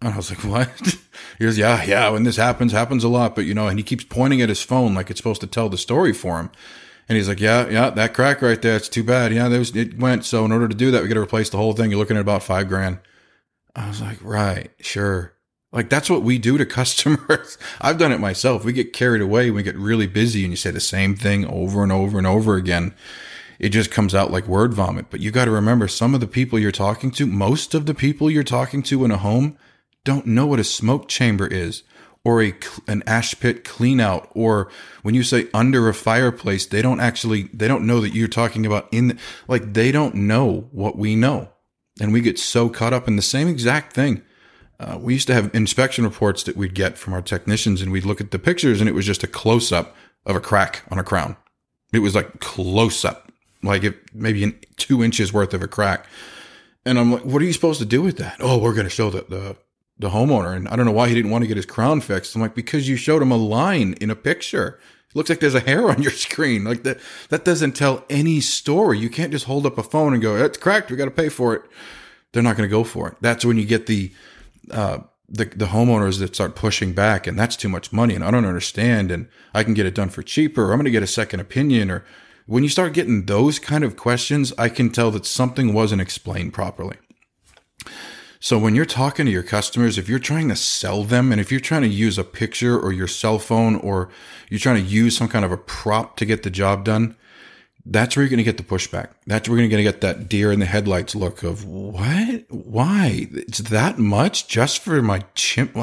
And 0.00 0.14
I 0.14 0.16
was 0.16 0.30
like, 0.30 0.44
"What?" 0.44 0.68
he 1.38 1.44
goes, 1.44 1.58
"Yeah, 1.58 1.82
yeah. 1.84 2.08
When 2.08 2.24
this 2.24 2.36
happens, 2.36 2.72
happens 2.72 3.04
a 3.04 3.08
lot, 3.08 3.34
but 3.34 3.44
you 3.44 3.54
know." 3.54 3.68
And 3.68 3.78
he 3.78 3.82
keeps 3.82 4.04
pointing 4.04 4.40
at 4.40 4.48
his 4.48 4.62
phone 4.62 4.94
like 4.94 5.10
it's 5.10 5.20
supposed 5.20 5.42
to 5.42 5.46
tell 5.46 5.68
the 5.68 5.78
story 5.78 6.12
for 6.12 6.38
him. 6.40 6.50
And 7.08 7.16
he's 7.16 7.28
like, 7.28 7.40
"Yeah, 7.40 7.68
yeah, 7.68 7.90
that 7.90 8.14
crack 8.14 8.40
right 8.40 8.60
there. 8.60 8.76
It's 8.76 8.88
too 8.88 9.04
bad. 9.04 9.32
Yeah, 9.32 9.48
it 9.50 9.98
went. 9.98 10.24
So 10.24 10.44
in 10.44 10.52
order 10.52 10.68
to 10.68 10.74
do 10.74 10.90
that, 10.90 11.02
we 11.02 11.08
got 11.08 11.14
to 11.14 11.20
replace 11.20 11.50
the 11.50 11.58
whole 11.58 11.74
thing. 11.74 11.90
You're 11.90 11.98
looking 11.98 12.16
at 12.16 12.22
about 12.22 12.42
five 12.42 12.68
grand." 12.68 13.00
I 13.74 13.88
was 13.88 14.00
like, 14.00 14.18
right, 14.22 14.70
sure. 14.80 15.32
Like 15.72 15.88
that's 15.88 16.10
what 16.10 16.22
we 16.22 16.38
do 16.38 16.58
to 16.58 16.66
customers. 16.66 17.58
I've 17.80 17.98
done 17.98 18.12
it 18.12 18.20
myself. 18.20 18.64
We 18.64 18.72
get 18.72 18.92
carried 18.92 19.22
away. 19.22 19.50
We 19.50 19.62
get 19.62 19.76
really 19.76 20.06
busy 20.06 20.44
and 20.44 20.52
you 20.52 20.56
say 20.56 20.70
the 20.70 20.80
same 20.80 21.16
thing 21.16 21.46
over 21.46 21.82
and 21.82 21.92
over 21.92 22.18
and 22.18 22.26
over 22.26 22.56
again. 22.56 22.94
It 23.58 23.70
just 23.70 23.90
comes 23.90 24.14
out 24.14 24.30
like 24.30 24.46
word 24.46 24.72
vomit. 24.72 25.06
But 25.10 25.20
you 25.20 25.30
got 25.30 25.44
to 25.44 25.50
remember 25.50 25.86
some 25.86 26.14
of 26.14 26.20
the 26.20 26.26
people 26.26 26.58
you're 26.58 26.72
talking 26.72 27.10
to, 27.12 27.26
most 27.26 27.74
of 27.74 27.86
the 27.86 27.94
people 27.94 28.30
you're 28.30 28.42
talking 28.42 28.82
to 28.84 29.04
in 29.04 29.10
a 29.10 29.18
home 29.18 29.58
don't 30.04 30.26
know 30.26 30.46
what 30.46 30.60
a 30.60 30.64
smoke 30.64 31.08
chamber 31.08 31.46
is 31.46 31.82
or 32.24 32.42
a 32.42 32.54
an 32.86 33.02
ash 33.06 33.38
pit 33.38 33.64
clean 33.64 34.00
out 34.00 34.30
or 34.34 34.70
when 35.02 35.14
you 35.14 35.22
say 35.22 35.48
under 35.54 35.88
a 35.88 35.94
fireplace 35.94 36.66
they 36.66 36.82
don't 36.82 37.00
actually 37.00 37.44
they 37.54 37.66
don't 37.68 37.86
know 37.86 38.00
that 38.00 38.14
you're 38.14 38.28
talking 38.28 38.66
about 38.66 38.88
in 38.92 39.18
like 39.48 39.72
they 39.72 39.90
don't 39.90 40.14
know 40.14 40.68
what 40.70 40.96
we 40.96 41.16
know 41.16 41.50
and 42.00 42.12
we 42.12 42.20
get 42.20 42.38
so 42.38 42.68
caught 42.68 42.94
up 42.94 43.06
in 43.06 43.16
the 43.16 43.22
same 43.22 43.46
exact 43.46 43.92
thing. 43.92 44.22
Uh, 44.80 44.98
we 44.98 45.12
used 45.12 45.26
to 45.26 45.34
have 45.34 45.54
inspection 45.54 46.04
reports 46.04 46.42
that 46.44 46.56
we'd 46.56 46.74
get 46.74 46.96
from 46.96 47.12
our 47.12 47.20
technicians, 47.20 47.82
and 47.82 47.92
we'd 47.92 48.06
look 48.06 48.20
at 48.20 48.30
the 48.30 48.38
pictures, 48.38 48.80
and 48.80 48.88
it 48.88 48.94
was 48.94 49.04
just 49.04 49.22
a 49.22 49.26
close 49.26 49.70
up 49.70 49.94
of 50.24 50.34
a 50.34 50.40
crack 50.40 50.82
on 50.90 50.98
a 50.98 51.04
crown. 51.04 51.36
It 51.92 51.98
was 51.98 52.14
like 52.14 52.40
close 52.40 53.04
up, 53.04 53.30
like 53.62 53.84
it, 53.84 53.96
maybe 54.14 54.42
in 54.42 54.58
two 54.76 55.04
inches 55.04 55.34
worth 55.34 55.52
of 55.52 55.62
a 55.62 55.68
crack. 55.68 56.06
And 56.86 56.98
I'm 56.98 57.12
like, 57.12 57.26
what 57.26 57.42
are 57.42 57.44
you 57.44 57.52
supposed 57.52 57.80
to 57.80 57.86
do 57.86 58.00
with 58.00 58.16
that? 58.16 58.38
Oh, 58.40 58.56
we're 58.56 58.72
going 58.72 58.84
to 58.84 58.90
show 58.90 59.10
the, 59.10 59.26
the 59.28 59.56
the 59.98 60.08
homeowner, 60.08 60.56
and 60.56 60.66
I 60.66 60.76
don't 60.76 60.86
know 60.86 60.92
why 60.92 61.08
he 61.08 61.14
didn't 61.14 61.30
want 61.30 61.42
to 61.42 61.48
get 61.48 61.58
his 61.58 61.66
crown 61.66 62.00
fixed. 62.00 62.34
I'm 62.34 62.40
like, 62.40 62.54
because 62.54 62.88
you 62.88 62.96
showed 62.96 63.20
him 63.20 63.30
a 63.30 63.36
line 63.36 63.92
in 64.00 64.08
a 64.08 64.16
picture. 64.16 64.80
It 65.10 65.16
looks 65.16 65.28
like 65.28 65.40
there's 65.40 65.54
a 65.54 65.60
hair 65.60 65.90
on 65.90 66.02
your 66.02 66.12
screen. 66.12 66.64
Like 66.64 66.84
that, 66.84 66.98
that 67.28 67.44
doesn't 67.44 67.72
tell 67.72 68.04
any 68.08 68.40
story. 68.40 68.98
You 68.98 69.10
can't 69.10 69.30
just 69.30 69.44
hold 69.44 69.66
up 69.66 69.76
a 69.76 69.82
phone 69.82 70.14
and 70.14 70.22
go, 70.22 70.36
it's 70.36 70.56
cracked. 70.56 70.90
We 70.90 70.96
got 70.96 71.04
to 71.04 71.10
pay 71.10 71.28
for 71.28 71.54
it. 71.54 71.62
They're 72.32 72.42
not 72.42 72.56
going 72.56 72.66
to 72.66 72.72
go 72.72 72.82
for 72.82 73.08
it. 73.08 73.16
That's 73.20 73.44
when 73.44 73.58
you 73.58 73.66
get 73.66 73.86
the, 73.86 74.10
uh, 74.70 74.98
the, 75.28 75.44
the 75.44 75.66
homeowners 75.66 76.18
that 76.18 76.34
start 76.34 76.56
pushing 76.56 76.92
back 76.92 77.26
and 77.26 77.38
that's 77.38 77.56
too 77.56 77.68
much 77.68 77.92
money 77.92 78.14
and 78.14 78.24
I 78.24 78.30
don't 78.30 78.44
understand 78.44 79.10
and 79.10 79.28
I 79.54 79.62
can 79.62 79.74
get 79.74 79.86
it 79.86 79.94
done 79.94 80.08
for 80.08 80.22
cheaper. 80.22 80.64
Or 80.64 80.72
I'm 80.72 80.78
going 80.78 80.84
to 80.86 80.90
get 80.90 81.02
a 81.02 81.08
second 81.08 81.40
opinion 81.40 81.90
or 81.90 82.04
when 82.46 82.64
you 82.64 82.68
start 82.68 82.94
getting 82.94 83.26
those 83.26 83.60
kind 83.60 83.84
of 83.84 83.96
questions, 83.96 84.52
I 84.58 84.70
can 84.70 84.90
tell 84.90 85.12
that 85.12 85.24
something 85.24 85.72
wasn't 85.72 86.02
explained 86.02 86.52
properly. 86.52 86.96
So 88.40 88.58
when 88.58 88.74
you're 88.74 88.86
talking 88.86 89.26
to 89.26 89.30
your 89.30 89.44
customers, 89.44 89.98
if 89.98 90.08
you're 90.08 90.18
trying 90.18 90.48
to 90.48 90.56
sell 90.56 91.04
them 91.04 91.30
and 91.30 91.40
if 91.40 91.52
you're 91.52 91.60
trying 91.60 91.82
to 91.82 91.88
use 91.88 92.18
a 92.18 92.24
picture 92.24 92.76
or 92.76 92.90
your 92.90 93.06
cell 93.06 93.38
phone 93.38 93.76
or 93.76 94.08
you're 94.48 94.58
trying 94.58 94.82
to 94.82 94.90
use 94.90 95.16
some 95.16 95.28
kind 95.28 95.44
of 95.44 95.52
a 95.52 95.58
prop 95.58 96.16
to 96.16 96.24
get 96.24 96.42
the 96.42 96.50
job 96.50 96.84
done, 96.84 97.16
that's 97.86 98.14
where 98.14 98.22
you're 98.22 98.30
going 98.30 98.38
to 98.38 98.44
get 98.44 98.56
the 98.56 98.62
pushback. 98.62 99.10
That's 99.26 99.48
where 99.48 99.58
you're 99.58 99.68
going 99.68 99.84
to 99.84 99.90
get 99.90 100.00
that 100.02 100.28
deer 100.28 100.52
in 100.52 100.60
the 100.60 100.66
headlights 100.66 101.14
look 101.14 101.42
of 101.42 101.64
what? 101.64 102.44
Why? 102.48 103.28
It's 103.32 103.58
that 103.58 103.98
much 103.98 104.48
just 104.48 104.80
for 104.80 105.00
my 105.02 105.24
chimp. 105.34 105.76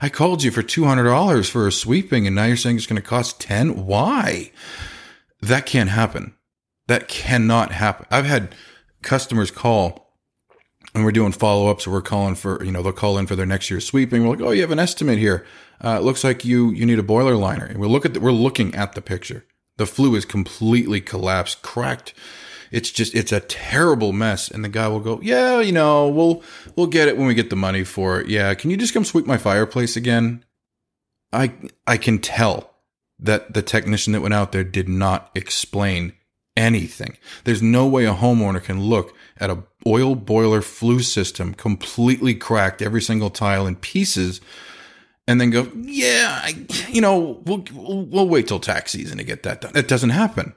I 0.00 0.08
called 0.08 0.42
you 0.42 0.50
for 0.50 0.62
$200 0.62 1.50
for 1.50 1.66
a 1.66 1.72
sweeping 1.72 2.26
and 2.26 2.34
now 2.34 2.44
you're 2.44 2.56
saying 2.56 2.76
it's 2.76 2.86
going 2.86 3.00
to 3.00 3.06
cost 3.06 3.40
10. 3.40 3.86
Why? 3.86 4.50
That 5.40 5.66
can't 5.66 5.90
happen. 5.90 6.34
That 6.88 7.08
cannot 7.08 7.72
happen. 7.72 8.06
I've 8.10 8.26
had 8.26 8.54
customers 9.02 9.50
call 9.50 10.04
and 10.94 11.04
we're 11.04 11.12
doing 11.12 11.32
follow 11.32 11.68
ups. 11.70 11.86
We're 11.86 12.02
calling 12.02 12.34
for, 12.34 12.62
you 12.64 12.72
know, 12.72 12.82
they'll 12.82 12.92
call 12.92 13.16
in 13.18 13.26
for 13.26 13.36
their 13.36 13.46
next 13.46 13.70
year's 13.70 13.86
sweeping. 13.86 14.22
We're 14.22 14.36
like, 14.36 14.40
oh, 14.40 14.50
you 14.50 14.62
have 14.62 14.70
an 14.70 14.78
estimate 14.78 15.18
here. 15.18 15.46
Uh, 15.80 15.98
it 16.00 16.04
looks 16.04 16.24
like 16.24 16.44
you 16.44 16.70
you 16.70 16.86
need 16.86 16.98
a 16.98 17.02
boiler 17.02 17.36
liner. 17.36 17.64
And 17.64 17.78
we 17.78 17.86
look 17.86 18.04
at 18.04 18.14
the, 18.14 18.20
we're 18.20 18.32
looking 18.32 18.74
at 18.74 18.94
the 18.94 19.02
picture. 19.02 19.44
The 19.76 19.86
flue 19.86 20.14
is 20.14 20.24
completely 20.24 21.00
collapsed, 21.00 21.62
cracked. 21.62 22.14
It's 22.70 22.90
just 22.90 23.14
it's 23.14 23.32
a 23.32 23.40
terrible 23.40 24.12
mess. 24.12 24.48
And 24.48 24.64
the 24.64 24.68
guy 24.68 24.88
will 24.88 25.00
go, 25.00 25.20
yeah, 25.22 25.60
you 25.60 25.72
know, 25.72 26.08
we'll 26.08 26.42
we'll 26.76 26.86
get 26.86 27.08
it 27.08 27.16
when 27.16 27.26
we 27.26 27.34
get 27.34 27.50
the 27.50 27.56
money 27.56 27.84
for 27.84 28.20
it. 28.20 28.28
Yeah, 28.28 28.54
can 28.54 28.70
you 28.70 28.76
just 28.76 28.94
come 28.94 29.04
sweep 29.04 29.26
my 29.26 29.38
fireplace 29.38 29.96
again? 29.96 30.44
I 31.32 31.52
I 31.86 31.96
can 31.96 32.18
tell 32.18 32.70
that 33.18 33.54
the 33.54 33.62
technician 33.62 34.12
that 34.12 34.22
went 34.22 34.34
out 34.34 34.52
there 34.52 34.64
did 34.64 34.88
not 34.88 35.30
explain 35.34 36.14
anything. 36.56 37.16
There's 37.44 37.62
no 37.62 37.86
way 37.86 38.04
a 38.04 38.14
homeowner 38.14 38.62
can 38.62 38.80
look 38.80 39.14
at 39.38 39.50
a 39.50 39.64
oil 39.86 40.14
boiler 40.14 40.62
flue 40.62 41.00
system 41.00 41.54
completely 41.54 42.34
cracked, 42.34 42.82
every 42.82 43.02
single 43.02 43.30
tile 43.30 43.66
in 43.66 43.76
pieces, 43.76 44.40
and 45.26 45.40
then 45.40 45.50
go, 45.50 45.70
yeah, 45.74 46.40
I, 46.42 46.66
you 46.88 47.00
know, 47.00 47.40
we'll, 47.44 47.64
we'll, 47.72 48.28
wait 48.28 48.48
till 48.48 48.60
tax 48.60 48.92
season 48.92 49.18
to 49.18 49.24
get 49.24 49.42
that 49.42 49.60
done. 49.62 49.72
That 49.72 49.88
doesn't 49.88 50.10
happen. 50.10 50.54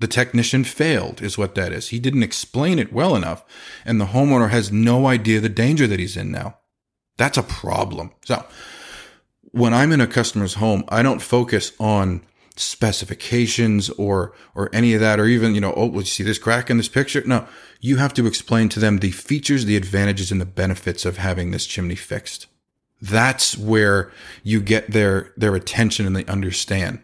The 0.00 0.06
technician 0.06 0.62
failed, 0.62 1.20
is 1.20 1.36
what 1.36 1.56
that 1.56 1.72
is. 1.72 1.88
He 1.88 1.98
didn't 1.98 2.22
explain 2.22 2.78
it 2.78 2.92
well 2.92 3.16
enough, 3.16 3.44
and 3.84 4.00
the 4.00 4.06
homeowner 4.06 4.50
has 4.50 4.70
no 4.70 5.06
idea 5.06 5.40
the 5.40 5.48
danger 5.48 5.88
that 5.88 5.98
he's 5.98 6.16
in 6.16 6.30
now. 6.30 6.58
That's 7.16 7.38
a 7.38 7.42
problem. 7.42 8.12
So, 8.24 8.44
when 9.50 9.74
I'm 9.74 9.90
in 9.90 10.00
a 10.00 10.06
customer's 10.06 10.54
home, 10.54 10.84
I 10.88 11.02
don't 11.02 11.20
focus 11.20 11.72
on 11.80 12.22
specifications 12.60 13.88
or 13.90 14.32
or 14.54 14.68
any 14.72 14.94
of 14.94 15.00
that 15.00 15.20
or 15.20 15.26
even 15.26 15.54
you 15.54 15.60
know 15.60 15.72
oh 15.76 15.86
well, 15.86 16.00
you 16.00 16.06
see 16.06 16.24
this 16.24 16.38
crack 16.38 16.68
in 16.68 16.76
this 16.76 16.88
picture 16.88 17.22
no 17.24 17.46
you 17.80 17.98
have 17.98 18.12
to 18.12 18.26
explain 18.26 18.68
to 18.68 18.80
them 18.80 18.98
the 18.98 19.12
features 19.12 19.64
the 19.64 19.76
advantages 19.76 20.32
and 20.32 20.40
the 20.40 20.46
benefits 20.46 21.04
of 21.04 21.18
having 21.18 21.50
this 21.50 21.66
chimney 21.66 21.94
fixed 21.94 22.48
that's 23.00 23.56
where 23.56 24.10
you 24.42 24.60
get 24.60 24.90
their 24.90 25.32
their 25.36 25.54
attention 25.54 26.06
and 26.06 26.16
they 26.16 26.24
understand 26.26 27.00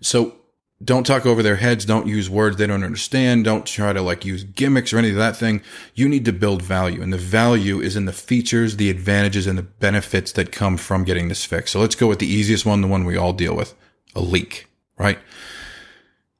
so 0.00 0.36
don't 0.84 1.06
talk 1.06 1.24
over 1.24 1.42
their 1.42 1.56
heads. 1.56 1.84
Don't 1.84 2.06
use 2.06 2.28
words 2.28 2.56
they 2.56 2.66
don't 2.66 2.84
understand. 2.84 3.44
Don't 3.44 3.64
try 3.64 3.92
to 3.92 4.02
like 4.02 4.24
use 4.24 4.44
gimmicks 4.44 4.92
or 4.92 4.98
any 4.98 5.10
of 5.10 5.16
that 5.16 5.36
thing. 5.36 5.62
You 5.94 6.08
need 6.08 6.24
to 6.26 6.32
build 6.32 6.62
value 6.62 7.00
and 7.00 7.12
the 7.12 7.18
value 7.18 7.80
is 7.80 7.96
in 7.96 8.04
the 8.04 8.12
features, 8.12 8.76
the 8.76 8.90
advantages 8.90 9.46
and 9.46 9.56
the 9.56 9.62
benefits 9.62 10.32
that 10.32 10.52
come 10.52 10.76
from 10.76 11.04
getting 11.04 11.28
this 11.28 11.44
fixed. 11.44 11.72
So 11.72 11.80
let's 11.80 11.94
go 11.94 12.06
with 12.06 12.18
the 12.18 12.26
easiest 12.26 12.66
one, 12.66 12.82
the 12.82 12.88
one 12.88 13.04
we 13.04 13.16
all 13.16 13.32
deal 13.32 13.56
with, 13.56 13.74
a 14.14 14.20
leak, 14.20 14.66
right? 14.98 15.18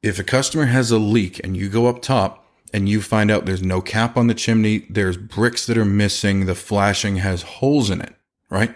If 0.03 0.19
a 0.19 0.25
customer 0.25 0.67
has 0.67 0.91
a 0.91 0.99
leak 0.99 1.41
and 1.43 1.57
you 1.57 1.71
go 1.71 1.87
up 1.87 2.03
top 2.03 2.44
and 2.75 2.88
you 2.88 3.00
find 3.00 3.31
out 3.31 3.47
there's 3.47 3.62
no 3.62 3.81
cap 3.81 4.16
on 4.16 4.26
the 4.26 4.35
chimney, 4.35 4.85
there's 4.90 5.16
bricks 5.16 5.64
that 5.66 5.78
are 5.78 5.85
missing, 5.85 6.47
the 6.47 6.57
flashing 6.57 7.16
has 7.16 7.43
holes 7.43 7.88
in 7.88 8.00
it, 8.00 8.14
right? 8.50 8.75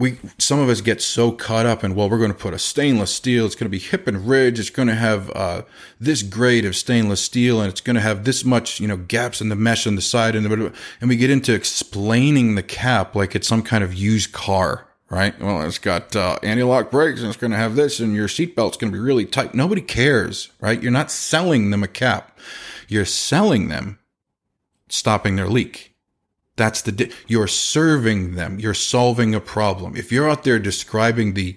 we 0.00 0.16
some 0.38 0.60
of 0.60 0.68
us 0.68 0.80
get 0.80 1.02
so 1.02 1.32
caught 1.32 1.66
up 1.66 1.82
in 1.82 1.94
well 1.94 2.08
we're 2.08 2.18
going 2.18 2.32
to 2.32 2.38
put 2.38 2.54
a 2.54 2.58
stainless 2.58 3.12
steel 3.12 3.44
it's 3.44 3.56
going 3.56 3.66
to 3.66 3.70
be 3.70 3.78
hip 3.78 4.06
and 4.06 4.28
ridge 4.28 4.60
it's 4.60 4.70
going 4.70 4.88
to 4.88 4.94
have 4.94 5.30
uh, 5.34 5.62
this 5.98 6.22
grade 6.22 6.64
of 6.64 6.76
stainless 6.76 7.20
steel 7.20 7.60
and 7.60 7.68
it's 7.68 7.80
going 7.80 7.96
to 7.96 8.00
have 8.00 8.24
this 8.24 8.44
much 8.44 8.78
you 8.80 8.86
know 8.86 8.96
gaps 8.96 9.40
in 9.40 9.48
the 9.48 9.56
mesh 9.56 9.86
on 9.86 9.96
the 9.96 10.02
side 10.02 10.36
and 10.36 10.46
the 10.46 10.72
and 11.00 11.08
we 11.08 11.16
get 11.16 11.30
into 11.30 11.52
explaining 11.52 12.54
the 12.54 12.62
cap 12.62 13.16
like 13.16 13.34
it's 13.34 13.48
some 13.48 13.62
kind 13.62 13.82
of 13.82 13.92
used 13.92 14.32
car 14.32 14.87
right 15.10 15.38
well 15.40 15.62
it's 15.62 15.78
got 15.78 16.14
uh, 16.14 16.38
anti-lock 16.42 16.90
brakes 16.90 17.20
and 17.20 17.28
it's 17.28 17.38
going 17.38 17.50
to 17.50 17.56
have 17.56 17.76
this 17.76 18.00
and 18.00 18.14
your 18.14 18.28
seatbelt's 18.28 18.76
going 18.76 18.92
to 18.92 18.96
be 18.96 19.02
really 19.02 19.24
tight 19.24 19.54
nobody 19.54 19.80
cares 19.80 20.50
right 20.60 20.82
you're 20.82 20.92
not 20.92 21.10
selling 21.10 21.70
them 21.70 21.82
a 21.82 21.88
cap 21.88 22.38
you're 22.88 23.04
selling 23.04 23.68
them 23.68 23.98
stopping 24.88 25.36
their 25.36 25.48
leak 25.48 25.88
that's 26.58 26.82
the, 26.82 26.92
di- 26.92 27.10
you're 27.26 27.46
serving 27.46 28.34
them. 28.34 28.58
You're 28.58 28.74
solving 28.74 29.34
a 29.34 29.40
problem. 29.40 29.96
If 29.96 30.12
you're 30.12 30.28
out 30.28 30.44
there 30.44 30.58
describing 30.58 31.32
the, 31.32 31.56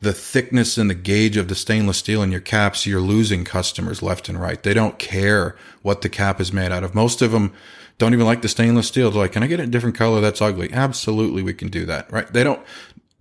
the 0.00 0.12
thickness 0.12 0.78
and 0.78 0.88
the 0.88 0.94
gauge 0.94 1.36
of 1.36 1.48
the 1.48 1.54
stainless 1.56 1.98
steel 1.98 2.22
in 2.22 2.30
your 2.30 2.40
caps, 2.40 2.86
you're 2.86 3.00
losing 3.00 3.44
customers 3.44 4.02
left 4.02 4.28
and 4.28 4.40
right. 4.40 4.62
They 4.62 4.74
don't 4.74 4.98
care 4.98 5.56
what 5.80 6.02
the 6.02 6.08
cap 6.08 6.40
is 6.40 6.52
made 6.52 6.70
out 6.70 6.84
of. 6.84 6.94
Most 6.94 7.22
of 7.22 7.32
them 7.32 7.52
don't 7.98 8.12
even 8.12 8.26
like 8.26 8.42
the 8.42 8.48
stainless 8.48 8.88
steel. 8.88 9.10
They're 9.10 9.22
like, 9.22 9.32
can 9.32 9.42
I 9.42 9.46
get 9.46 9.58
a 9.58 9.66
different 9.66 9.96
color 9.96 10.20
that's 10.20 10.42
ugly? 10.42 10.70
Absolutely, 10.72 11.42
we 11.42 11.54
can 11.54 11.68
do 11.68 11.86
that, 11.86 12.12
right? 12.12 12.30
They 12.30 12.44
don't, 12.44 12.60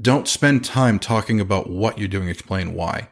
don't 0.01 0.27
spend 0.27 0.65
time 0.65 1.00
talking 1.00 1.39
about 1.39 1.70
what 1.70 1.98
you're 1.98 2.08
doing. 2.08 2.27
Explain 2.27 2.74
why. 2.74 3.10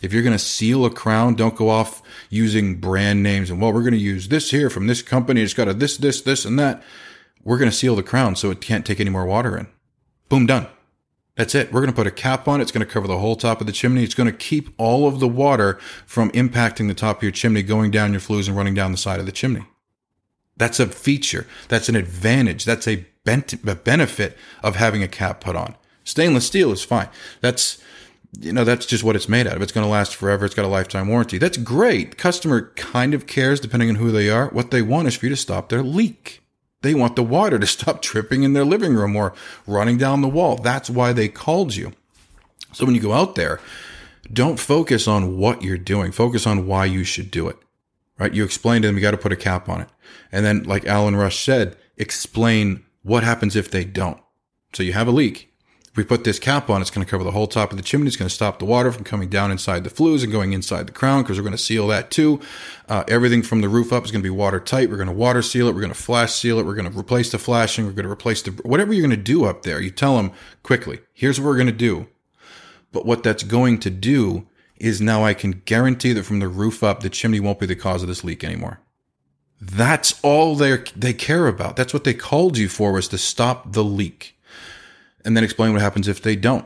If 0.00 0.12
you're 0.12 0.22
going 0.22 0.36
to 0.36 0.38
seal 0.38 0.84
a 0.84 0.90
crown, 0.90 1.34
don't 1.34 1.56
go 1.56 1.68
off 1.68 2.02
using 2.30 2.76
brand 2.76 3.22
names 3.22 3.50
and, 3.50 3.60
well, 3.60 3.72
we're 3.72 3.82
going 3.82 3.92
to 3.92 3.98
use 3.98 4.28
this 4.28 4.50
here 4.50 4.70
from 4.70 4.86
this 4.86 5.02
company. 5.02 5.42
It's 5.42 5.54
got 5.54 5.68
a 5.68 5.74
this, 5.74 5.96
this, 5.96 6.20
this, 6.20 6.44
and 6.44 6.58
that 6.58 6.82
we're 7.42 7.58
going 7.58 7.70
to 7.70 7.76
seal 7.76 7.96
the 7.96 8.02
crown 8.02 8.36
so 8.36 8.50
it 8.50 8.60
can't 8.60 8.86
take 8.86 9.00
any 9.00 9.10
more 9.10 9.26
water 9.26 9.56
in. 9.56 9.66
Boom, 10.28 10.46
done. 10.46 10.68
That's 11.34 11.54
it. 11.54 11.72
We're 11.72 11.80
going 11.80 11.92
to 11.92 11.96
put 11.96 12.06
a 12.06 12.12
cap 12.12 12.48
on 12.48 12.60
it. 12.60 12.64
It's 12.64 12.72
going 12.72 12.86
to 12.86 12.92
cover 12.92 13.06
the 13.06 13.18
whole 13.18 13.36
top 13.36 13.60
of 13.60 13.66
the 13.66 13.72
chimney. 13.72 14.02
It's 14.02 14.14
going 14.14 14.30
to 14.30 14.36
keep 14.36 14.70
all 14.76 15.06
of 15.06 15.20
the 15.20 15.28
water 15.28 15.78
from 16.04 16.30
impacting 16.32 16.88
the 16.88 16.94
top 16.94 17.18
of 17.18 17.22
your 17.22 17.32
chimney, 17.32 17.62
going 17.62 17.90
down 17.90 18.12
your 18.12 18.20
flues 18.20 18.48
and 18.48 18.56
running 18.56 18.74
down 18.74 18.92
the 18.92 18.98
side 18.98 19.20
of 19.20 19.26
the 19.26 19.32
chimney. 19.32 19.64
That's 20.56 20.80
a 20.80 20.88
feature. 20.88 21.46
That's 21.68 21.88
an 21.88 21.96
advantage. 21.96 22.64
That's 22.64 22.88
a, 22.88 23.06
benefit 23.24 24.38
of 24.62 24.76
having 24.76 25.02
a 25.02 25.08
cap 25.08 25.40
put 25.40 25.54
on. 25.54 25.76
Stainless 26.08 26.46
steel 26.46 26.72
is 26.72 26.82
fine. 26.82 27.10
That's, 27.42 27.76
you 28.40 28.50
know, 28.50 28.64
that's 28.64 28.86
just 28.86 29.04
what 29.04 29.14
it's 29.14 29.28
made 29.28 29.46
out 29.46 29.56
of. 29.56 29.62
It's 29.62 29.72
going 29.72 29.84
to 29.84 29.90
last 29.90 30.16
forever. 30.16 30.46
It's 30.46 30.54
got 30.54 30.64
a 30.64 30.68
lifetime 30.68 31.06
warranty. 31.06 31.36
That's 31.36 31.58
great. 31.58 32.16
customer 32.16 32.72
kind 32.76 33.12
of 33.12 33.26
cares 33.26 33.60
depending 33.60 33.90
on 33.90 33.96
who 33.96 34.10
they 34.10 34.30
are. 34.30 34.48
What 34.48 34.70
they 34.70 34.80
want 34.80 35.08
is 35.08 35.16
for 35.16 35.26
you 35.26 35.30
to 35.30 35.36
stop 35.36 35.68
their 35.68 35.82
leak. 35.82 36.42
They 36.80 36.94
want 36.94 37.14
the 37.14 37.22
water 37.22 37.58
to 37.58 37.66
stop 37.78 38.00
tripping 38.00 38.42
in 38.42 38.54
their 38.54 38.64
living 38.64 38.94
room 38.94 39.16
or 39.16 39.34
running 39.66 39.98
down 39.98 40.22
the 40.22 40.28
wall. 40.28 40.56
That's 40.56 40.88
why 40.88 41.12
they 41.12 41.28
called 41.28 41.76
you. 41.76 41.92
So 42.72 42.86
when 42.86 42.94
you 42.94 43.02
go 43.02 43.12
out 43.12 43.34
there, 43.34 43.60
don't 44.32 44.58
focus 44.58 45.06
on 45.06 45.36
what 45.36 45.60
you're 45.60 45.76
doing. 45.76 46.10
Focus 46.10 46.46
on 46.46 46.66
why 46.66 46.86
you 46.86 47.04
should 47.04 47.30
do 47.30 47.48
it. 47.48 47.58
Right? 48.18 48.32
You 48.32 48.44
explain 48.44 48.80
to 48.80 48.88
them 48.88 48.96
you 48.96 49.02
got 49.02 49.10
to 49.10 49.18
put 49.18 49.32
a 49.32 49.36
cap 49.36 49.68
on 49.68 49.82
it. 49.82 49.88
And 50.32 50.42
then 50.46 50.62
like 50.62 50.86
Alan 50.86 51.16
Rush 51.16 51.44
said, 51.44 51.76
explain 51.98 52.82
what 53.02 53.24
happens 53.24 53.56
if 53.56 53.70
they 53.70 53.84
don't. 53.84 54.20
So 54.72 54.82
you 54.82 54.94
have 54.94 55.08
a 55.08 55.12
leak 55.12 55.47
we 55.98 56.04
put 56.04 56.24
this 56.24 56.38
cap 56.38 56.70
on, 56.70 56.80
it's 56.80 56.90
going 56.90 57.04
to 57.04 57.10
cover 57.10 57.24
the 57.24 57.32
whole 57.32 57.46
top 57.46 57.70
of 57.72 57.76
the 57.76 57.82
chimney. 57.82 58.06
It's 58.06 58.16
going 58.16 58.28
to 58.28 58.34
stop 58.34 58.58
the 58.58 58.64
water 58.64 58.90
from 58.90 59.04
coming 59.04 59.28
down 59.28 59.50
inside 59.50 59.84
the 59.84 59.90
flues 59.90 60.22
and 60.22 60.32
going 60.32 60.52
inside 60.52 60.86
the 60.86 60.92
crown 60.92 61.22
because 61.22 61.36
we're 61.36 61.42
going 61.42 61.56
to 61.56 61.58
seal 61.58 61.88
that 61.88 62.10
too. 62.10 62.40
Uh, 62.88 63.04
everything 63.08 63.42
from 63.42 63.60
the 63.60 63.68
roof 63.68 63.92
up 63.92 64.04
is 64.04 64.10
going 64.10 64.22
to 64.22 64.26
be 64.26 64.30
watertight. 64.30 64.88
We're 64.88 64.96
going 64.96 65.08
to 65.08 65.14
water 65.14 65.42
seal 65.42 65.68
it. 65.68 65.74
We're 65.74 65.82
going 65.82 65.92
to 65.92 66.00
flash 66.00 66.32
seal 66.32 66.58
it. 66.58 66.64
We're 66.64 66.76
going 66.76 66.90
to 66.90 66.98
replace 66.98 67.32
the 67.32 67.38
flashing. 67.38 67.84
We're 67.84 67.92
going 67.92 68.06
to 68.06 68.12
replace 68.12 68.40
the 68.42 68.52
whatever 68.62 68.92
you're 68.92 69.06
going 69.06 69.18
to 69.18 69.22
do 69.22 69.44
up 69.44 69.62
there. 69.62 69.80
You 69.80 69.90
tell 69.90 70.16
them 70.16 70.32
quickly. 70.62 71.00
Here's 71.12 71.40
what 71.40 71.46
we're 71.46 71.56
going 71.56 71.66
to 71.66 71.72
do. 71.72 72.06
But 72.92 73.04
what 73.04 73.22
that's 73.22 73.42
going 73.42 73.80
to 73.80 73.90
do 73.90 74.46
is 74.76 75.00
now 75.00 75.24
I 75.24 75.34
can 75.34 75.62
guarantee 75.64 76.12
that 76.12 76.22
from 76.22 76.38
the 76.38 76.48
roof 76.48 76.82
up, 76.84 77.00
the 77.00 77.10
chimney 77.10 77.40
won't 77.40 77.58
be 77.58 77.66
the 77.66 77.74
cause 77.74 78.02
of 78.02 78.08
this 78.08 78.24
leak 78.24 78.44
anymore. 78.44 78.80
That's 79.60 80.18
all 80.22 80.54
they 80.54 80.76
they 80.94 81.12
care 81.12 81.48
about. 81.48 81.74
That's 81.74 81.92
what 81.92 82.04
they 82.04 82.14
called 82.14 82.56
you 82.56 82.68
for 82.68 82.92
was 82.92 83.08
to 83.08 83.18
stop 83.18 83.72
the 83.72 83.82
leak 83.82 84.37
and 85.28 85.36
then 85.36 85.44
explain 85.44 85.74
what 85.74 85.82
happens 85.82 86.08
if 86.08 86.22
they 86.22 86.34
don't. 86.34 86.64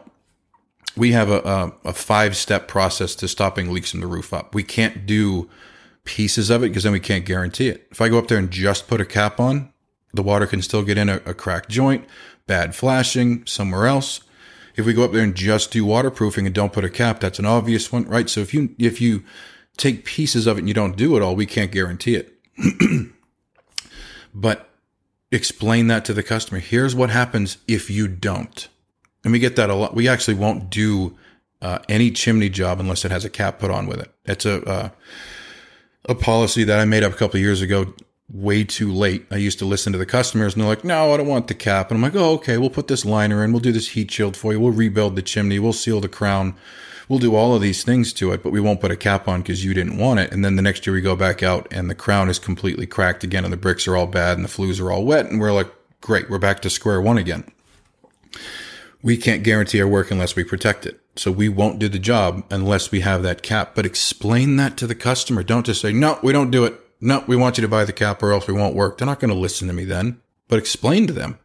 We 0.96 1.10
have 1.10 1.28
a, 1.28 1.40
a, 1.40 1.88
a 1.88 1.92
five 1.92 2.36
step 2.36 2.68
process 2.68 3.16
to 3.16 3.26
stopping 3.26 3.72
leaks 3.72 3.92
in 3.92 3.98
the 3.98 4.06
roof 4.06 4.32
up. 4.32 4.54
We 4.54 4.62
can't 4.62 5.04
do 5.04 5.50
pieces 6.04 6.48
of 6.48 6.62
it 6.62 6.68
because 6.68 6.84
then 6.84 6.92
we 6.92 7.00
can't 7.00 7.24
guarantee 7.24 7.66
it. 7.66 7.88
If 7.90 8.00
I 8.00 8.08
go 8.08 8.20
up 8.20 8.28
there 8.28 8.38
and 8.38 8.52
just 8.52 8.86
put 8.86 9.00
a 9.00 9.04
cap 9.04 9.40
on, 9.40 9.72
the 10.14 10.22
water 10.22 10.46
can 10.46 10.62
still 10.62 10.84
get 10.84 10.96
in 10.96 11.08
a, 11.08 11.16
a 11.26 11.34
cracked 11.34 11.70
joint, 11.70 12.04
bad 12.46 12.76
flashing 12.76 13.44
somewhere 13.46 13.88
else. 13.88 14.20
If 14.76 14.86
we 14.86 14.92
go 14.92 15.02
up 15.02 15.10
there 15.10 15.24
and 15.24 15.34
just 15.34 15.72
do 15.72 15.84
waterproofing 15.84 16.46
and 16.46 16.54
don't 16.54 16.72
put 16.72 16.84
a 16.84 16.90
cap, 16.90 17.18
that's 17.18 17.40
an 17.40 17.46
obvious 17.46 17.90
one, 17.90 18.04
right? 18.04 18.30
So 18.30 18.42
if 18.42 18.54
you 18.54 18.76
if 18.78 19.00
you 19.00 19.24
take 19.76 20.04
pieces 20.04 20.46
of 20.46 20.56
it 20.56 20.60
and 20.60 20.68
you 20.68 20.74
don't 20.74 20.96
do 20.96 21.16
it 21.16 21.22
all, 21.22 21.34
we 21.34 21.46
can't 21.46 21.72
guarantee 21.72 22.14
it. 22.14 22.38
but 24.32 24.71
explain 25.32 25.88
that 25.88 26.04
to 26.04 26.14
the 26.14 26.22
customer. 26.22 26.60
Here's 26.60 26.94
what 26.94 27.10
happens 27.10 27.56
if 27.66 27.90
you 27.90 28.06
don't. 28.06 28.68
And 29.24 29.32
we 29.32 29.38
get 29.38 29.56
that 29.56 29.70
a 29.70 29.74
lot. 29.74 29.94
We 29.94 30.06
actually 30.06 30.34
won't 30.34 30.70
do 30.70 31.16
uh, 31.60 31.78
any 31.88 32.10
chimney 32.10 32.48
job 32.48 32.78
unless 32.78 33.04
it 33.04 33.10
has 33.10 33.24
a 33.24 33.30
cap 33.30 33.58
put 33.58 33.70
on 33.70 33.86
with 33.86 34.00
it. 34.00 34.12
It's 34.24 34.44
a 34.44 34.62
uh, 34.64 34.88
a 36.08 36.14
policy 36.14 36.64
that 36.64 36.78
I 36.78 36.84
made 36.84 37.02
up 37.04 37.12
a 37.12 37.16
couple 37.16 37.40
years 37.40 37.62
ago. 37.62 37.94
Way 38.28 38.64
too 38.64 38.92
late. 38.92 39.26
I 39.30 39.36
used 39.36 39.58
to 39.60 39.64
listen 39.64 39.92
to 39.92 39.98
the 39.98 40.06
customers, 40.06 40.54
and 40.54 40.62
they're 40.62 40.68
like, 40.68 40.84
"No, 40.84 41.12
I 41.12 41.16
don't 41.16 41.28
want 41.28 41.48
the 41.48 41.54
cap." 41.54 41.90
And 41.90 41.98
I'm 41.98 42.02
like, 42.02 42.16
"Oh, 42.16 42.34
okay. 42.34 42.58
We'll 42.58 42.70
put 42.70 42.88
this 42.88 43.04
liner 43.04 43.44
in. 43.44 43.52
We'll 43.52 43.60
do 43.60 43.72
this 43.72 43.90
heat 43.90 44.10
shield 44.10 44.36
for 44.36 44.52
you. 44.52 44.60
We'll 44.60 44.72
rebuild 44.72 45.16
the 45.16 45.22
chimney. 45.22 45.58
We'll 45.58 45.72
seal 45.72 46.00
the 46.00 46.08
crown." 46.08 46.56
We'll 47.08 47.18
do 47.18 47.34
all 47.34 47.54
of 47.54 47.62
these 47.62 47.84
things 47.84 48.12
to 48.14 48.32
it, 48.32 48.42
but 48.42 48.52
we 48.52 48.60
won't 48.60 48.80
put 48.80 48.90
a 48.90 48.96
cap 48.96 49.28
on 49.28 49.42
because 49.42 49.64
you 49.64 49.74
didn't 49.74 49.98
want 49.98 50.20
it. 50.20 50.32
And 50.32 50.44
then 50.44 50.56
the 50.56 50.62
next 50.62 50.86
year 50.86 50.94
we 50.94 51.00
go 51.00 51.16
back 51.16 51.42
out 51.42 51.66
and 51.70 51.88
the 51.88 51.94
crown 51.94 52.28
is 52.28 52.38
completely 52.38 52.86
cracked 52.86 53.24
again 53.24 53.44
and 53.44 53.52
the 53.52 53.58
bricks 53.58 53.86
are 53.86 53.96
all 53.96 54.06
bad 54.06 54.36
and 54.36 54.44
the 54.44 54.48
flues 54.48 54.80
are 54.80 54.90
all 54.90 55.04
wet. 55.04 55.26
And 55.26 55.40
we're 55.40 55.52
like, 55.52 55.72
great, 56.00 56.30
we're 56.30 56.38
back 56.38 56.60
to 56.62 56.70
square 56.70 57.00
one 57.00 57.18
again. 57.18 57.44
We 59.02 59.16
can't 59.16 59.42
guarantee 59.42 59.80
our 59.80 59.88
work 59.88 60.10
unless 60.10 60.36
we 60.36 60.44
protect 60.44 60.86
it. 60.86 61.00
So 61.16 61.30
we 61.30 61.48
won't 61.48 61.78
do 61.78 61.88
the 61.88 61.98
job 61.98 62.44
unless 62.50 62.90
we 62.90 63.00
have 63.00 63.22
that 63.22 63.42
cap. 63.42 63.74
But 63.74 63.84
explain 63.84 64.56
that 64.56 64.76
to 64.78 64.86
the 64.86 64.94
customer. 64.94 65.42
Don't 65.42 65.66
just 65.66 65.80
say, 65.80 65.92
no, 65.92 66.18
we 66.22 66.32
don't 66.32 66.50
do 66.50 66.64
it. 66.64 66.78
No, 67.00 67.24
we 67.26 67.36
want 67.36 67.58
you 67.58 67.62
to 67.62 67.68
buy 67.68 67.84
the 67.84 67.92
cap 67.92 68.22
or 68.22 68.32
else 68.32 68.46
we 68.46 68.54
won't 68.54 68.76
work. 68.76 68.96
They're 68.96 69.06
not 69.06 69.18
going 69.18 69.32
to 69.32 69.38
listen 69.38 69.66
to 69.66 69.74
me 69.74 69.84
then. 69.84 70.20
But 70.46 70.60
explain 70.60 71.06
to 71.08 71.12
them. 71.12 71.38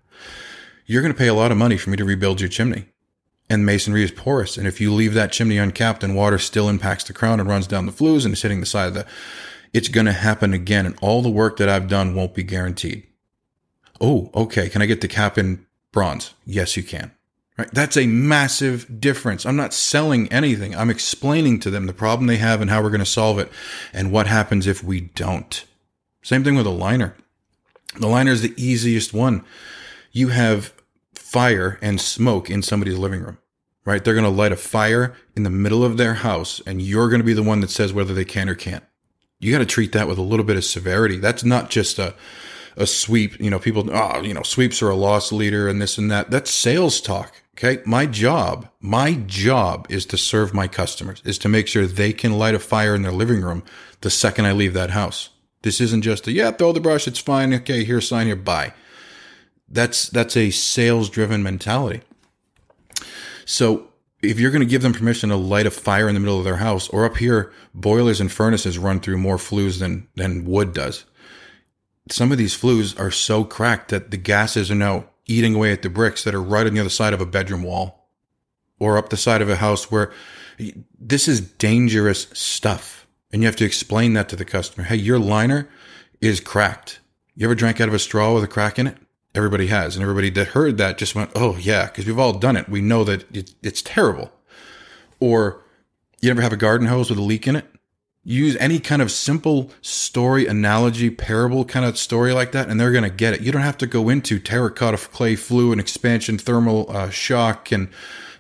You're 0.86 1.02
going 1.02 1.14
to 1.14 1.18
pay 1.18 1.28
a 1.28 1.34
lot 1.34 1.52
of 1.52 1.58
money 1.58 1.78
for 1.78 1.90
me 1.90 1.98
to 1.98 2.06
rebuild 2.06 2.40
your 2.40 2.50
chimney 2.50 2.86
and 3.50 3.66
masonry 3.66 4.04
is 4.04 4.12
porous. 4.12 4.58
And 4.58 4.68
if 4.68 4.82
you 4.82 4.94
leave 4.94 5.14
that 5.14 5.32
chimney 5.32 5.58
uncapped 5.58 6.04
and 6.04 6.16
water 6.16 6.38
still 6.38 6.70
impacts 6.70 7.04
the 7.06 7.14
crown 7.14 7.40
and 7.40 7.50
runs 7.50 7.68
down 7.68 7.86
the 7.86 7.92
flues 7.92 8.26
and 8.26 8.34
is 8.34 8.42
hitting 8.42 8.60
the 8.60 8.66
side 8.66 8.90
of 8.90 8.94
the, 8.94 9.06
it's 9.74 9.90
going 9.90 10.06
to 10.06 10.14
happen 10.14 10.54
again. 10.54 10.86
And 10.86 10.98
all 11.02 11.22
the 11.22 11.30
work 11.30 11.58
that 11.58 11.70
I've 11.70 11.88
done 11.88 12.16
won't 12.16 12.34
be 12.34 12.44
guaranteed. 12.44 13.08
Oh, 14.02 14.30
okay. 14.36 14.70
Can 14.70 14.82
I 14.82 14.86
get 14.86 15.02
the 15.02 15.08
cap 15.08 15.38
in 15.38 15.66
bronze? 15.92 16.34
Yes, 16.46 16.78
you 16.78 16.84
can. 16.84 17.12
Right. 17.58 17.70
That's 17.72 17.98
a 17.98 18.06
massive 18.06 19.02
difference. 19.02 19.44
I'm 19.44 19.56
not 19.56 19.74
selling 19.74 20.32
anything. 20.32 20.76
I'm 20.76 20.92
explaining 20.92 21.60
to 21.62 21.72
them 21.72 21.88
the 21.88 21.94
problem 21.94 22.28
they 22.28 22.38
have 22.38 22.62
and 22.62 22.70
how 22.70 22.84
we're 22.84 22.92
going 22.92 23.00
to 23.00 23.06
solve 23.06 23.40
it 23.40 23.52
and 23.94 24.12
what 24.12 24.28
happens 24.28 24.68
if 24.68 24.84
we 24.84 25.02
don't. 25.02 25.66
Same 26.22 26.44
thing 26.44 26.56
with 26.56 26.68
a 26.68 26.72
liner. 26.72 27.16
The 28.00 28.08
liner 28.08 28.32
is 28.32 28.44
the 28.44 28.54
easiest 28.58 29.12
one. 29.12 29.44
You 30.12 30.28
have 30.28 30.72
fire 31.28 31.78
and 31.82 32.00
smoke 32.00 32.50
in 32.50 32.62
somebody's 32.64 32.98
living 32.98 33.22
room, 33.22 33.38
right? 33.84 34.02
They're 34.02 34.14
going 34.14 34.24
to 34.24 34.30
light 34.30 34.54
a 34.54 34.58
fire 34.58 35.14
in 35.36 35.44
the 35.44 35.50
middle 35.50 35.84
of 35.84 35.98
their 35.98 36.14
house 36.14 36.62
and 36.66 36.82
you're 36.82 37.10
going 37.10 37.20
to 37.20 37.26
be 37.26 37.34
the 37.34 37.44
one 37.44 37.60
that 37.60 37.70
says 37.70 37.92
whether 37.92 38.14
they 38.14 38.24
can 38.24 38.48
or 38.48 38.56
can't. 38.56 38.86
You 39.38 39.52
got 39.52 39.60
to 39.60 39.66
treat 39.66 39.92
that 39.92 40.08
with 40.08 40.18
a 40.18 40.22
little 40.22 40.46
bit 40.46 40.56
of 40.56 40.64
severity. 40.64 41.18
That's 41.18 41.44
not 41.44 41.70
just 41.70 42.00
a, 42.00 42.16
a 42.78 42.88
sweep. 42.88 43.38
You 43.42 43.50
know, 43.50 43.60
people, 43.60 43.90
oh, 43.92 44.22
you 44.22 44.34
know, 44.34 44.42
sweeps 44.42 44.82
are 44.82 44.90
a 44.90 44.96
loss 44.96 45.34
leader 45.34 45.68
and 45.68 45.82
this 45.82 45.98
and 45.98 46.10
that. 46.10 46.32
That's 46.32 46.50
sales 46.50 47.02
talk. 47.02 47.34
Okay. 47.58 47.82
My 47.86 48.06
job, 48.06 48.70
my 48.80 49.16
job 49.26 49.86
is 49.90 50.06
to 50.08 50.18
serve 50.18 50.54
my 50.54 50.70
customers, 50.70 51.22
is 51.26 51.38
to 51.40 51.50
make 51.50 51.68
sure 51.68 51.86
they 51.86 52.14
can 52.14 52.38
light 52.38 52.56
a 52.56 52.60
fire 52.60 52.96
in 52.96 53.02
their 53.02 53.12
living 53.12 53.42
room 53.42 53.64
the 54.00 54.10
second 54.10 54.46
I 54.46 54.54
leave 54.54 54.74
that 54.76 54.92
house. 54.92 55.30
This 55.64 55.82
isn't 55.82 56.04
just 56.04 56.26
a, 56.28 56.32
yeah, 56.32 56.52
throw 56.52 56.72
the 56.72 56.80
brush. 56.80 57.06
It's 57.06 57.20
fine. 57.20 57.54
Okay. 57.54 57.84
Here, 57.84 58.00
sign 58.00 58.28
here. 58.28 58.38
Bye. 58.38 58.74
That's 59.70 60.10
that's 60.10 60.38
a 60.38 60.52
sales 60.52 61.10
driven 61.10 61.44
mentality. 61.44 62.02
So 63.46 63.90
if 64.22 64.40
you're 64.40 64.52
going 64.52 64.62
to 64.62 64.70
give 64.70 64.82
them 64.82 64.94
permission 64.94 65.30
to 65.30 65.36
light 65.36 65.66
a 65.66 65.72
fire 65.72 66.08
in 66.08 66.16
the 66.16 66.20
middle 66.20 66.40
of 66.40 66.46
their 66.46 66.58
house, 66.58 66.90
or 66.90 67.06
up 67.06 67.18
here, 67.18 67.54
boilers 67.74 68.20
and 68.20 68.32
furnaces 68.32 68.78
run 68.78 69.00
through 69.00 69.18
more 69.18 69.38
flues 69.38 69.80
than 69.80 70.08
than 70.16 70.46
wood 70.46 70.74
does. 70.74 71.06
Some 72.10 72.32
of 72.32 72.38
these 72.38 72.54
flues 72.54 72.96
are 72.96 73.12
so 73.12 73.44
cracked 73.44 73.90
that 73.90 74.12
the 74.12 74.18
gases 74.18 74.72
are 74.72 74.76
now 74.76 75.10
eating 75.26 75.56
away 75.56 75.74
at 75.74 75.82
the 75.82 75.90
bricks 75.90 76.24
that 76.24 76.34
are 76.34 76.42
right 76.42 76.66
on 76.66 76.74
the 76.74 76.80
other 76.80 76.90
side 76.90 77.14
of 77.14 77.20
a 77.20 77.26
bedroom 77.26 77.64
wall, 77.64 78.10
or 78.80 78.98
up 78.98 79.10
the 79.10 79.18
side 79.18 79.42
of 79.42 79.50
a 79.50 79.58
house 79.58 79.92
where 79.92 80.14
this 80.98 81.28
is 81.28 81.42
dangerous 81.42 82.28
stuff, 82.34 83.06
and 83.32 83.42
you 83.42 83.46
have 83.46 83.58
to 83.58 83.66
explain 83.66 84.14
that 84.14 84.30
to 84.30 84.36
the 84.36 84.46
customer. 84.46 84.86
Hey, 84.86 84.96
your 84.96 85.20
liner 85.20 85.70
is 86.22 86.40
cracked. 86.40 87.02
You 87.36 87.46
ever 87.46 87.56
drank 87.56 87.82
out 87.82 87.90
of 87.90 87.94
a 87.94 88.00
straw 88.00 88.34
with 88.34 88.44
a 88.44 88.48
crack 88.48 88.80
in 88.80 88.88
it? 88.88 88.98
Everybody 89.38 89.68
has. 89.68 89.96
And 89.96 90.02
everybody 90.02 90.32
that 90.32 90.48
heard 90.48 90.78
that 90.80 90.98
just 90.98 91.14
went, 91.14 91.30
oh, 91.36 91.58
yeah, 91.58 91.86
because 91.86 92.08
we've 92.08 92.18
all 92.18 92.34
done 92.34 92.58
it. 92.58 92.68
We 92.68 92.82
know 92.82 93.04
that 93.04 93.24
it, 93.36 93.54
it's 93.62 93.84
terrible. 93.84 94.32
Or 95.20 95.62
you 96.22 96.32
ever 96.32 96.42
have 96.42 96.54
a 96.54 96.58
garden 96.58 96.88
hose 96.88 97.12
with 97.12 97.20
a 97.20 97.22
leak 97.22 97.48
in 97.48 97.56
it? 97.56 97.66
Use 98.24 98.58
any 98.58 98.80
kind 98.80 99.02
of 99.02 99.12
simple 99.12 99.72
story, 99.82 100.48
analogy, 100.48 101.12
parable 101.12 101.64
kind 101.64 101.86
of 101.86 101.98
story 101.98 102.34
like 102.34 102.52
that, 102.52 102.68
and 102.68 102.80
they're 102.80 102.92
going 102.92 103.04
to 103.04 103.10
get 103.12 103.36
it. 103.36 103.42
You 103.42 103.52
don't 103.52 103.62
have 103.62 103.78
to 103.78 103.88
go 103.88 104.10
into 104.10 104.40
terracotta 104.40 104.98
clay 104.98 105.36
flue 105.36 105.72
and 105.72 105.80
expansion 105.80 106.38
thermal 106.38 106.88
uh, 106.90 107.10
shock, 107.10 107.72
and 107.72 107.90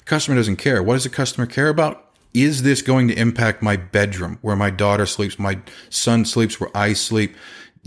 customer 0.04 0.36
doesn't 0.36 0.58
care. 0.58 0.82
What 0.82 0.96
does 0.96 1.04
the 1.04 1.10
customer 1.10 1.46
care 1.46 1.70
about? 1.70 2.04
Is 2.34 2.64
this 2.64 2.82
going 2.82 3.08
to 3.08 3.14
impact 3.18 3.62
my 3.62 3.78
bedroom 3.78 4.40
where 4.42 4.56
my 4.56 4.72
daughter 4.72 5.06
sleeps, 5.06 5.40
my 5.40 5.60
son 5.90 6.26
sleeps, 6.26 6.60
where 6.60 6.76
I 6.76 6.94
sleep? 6.94 7.36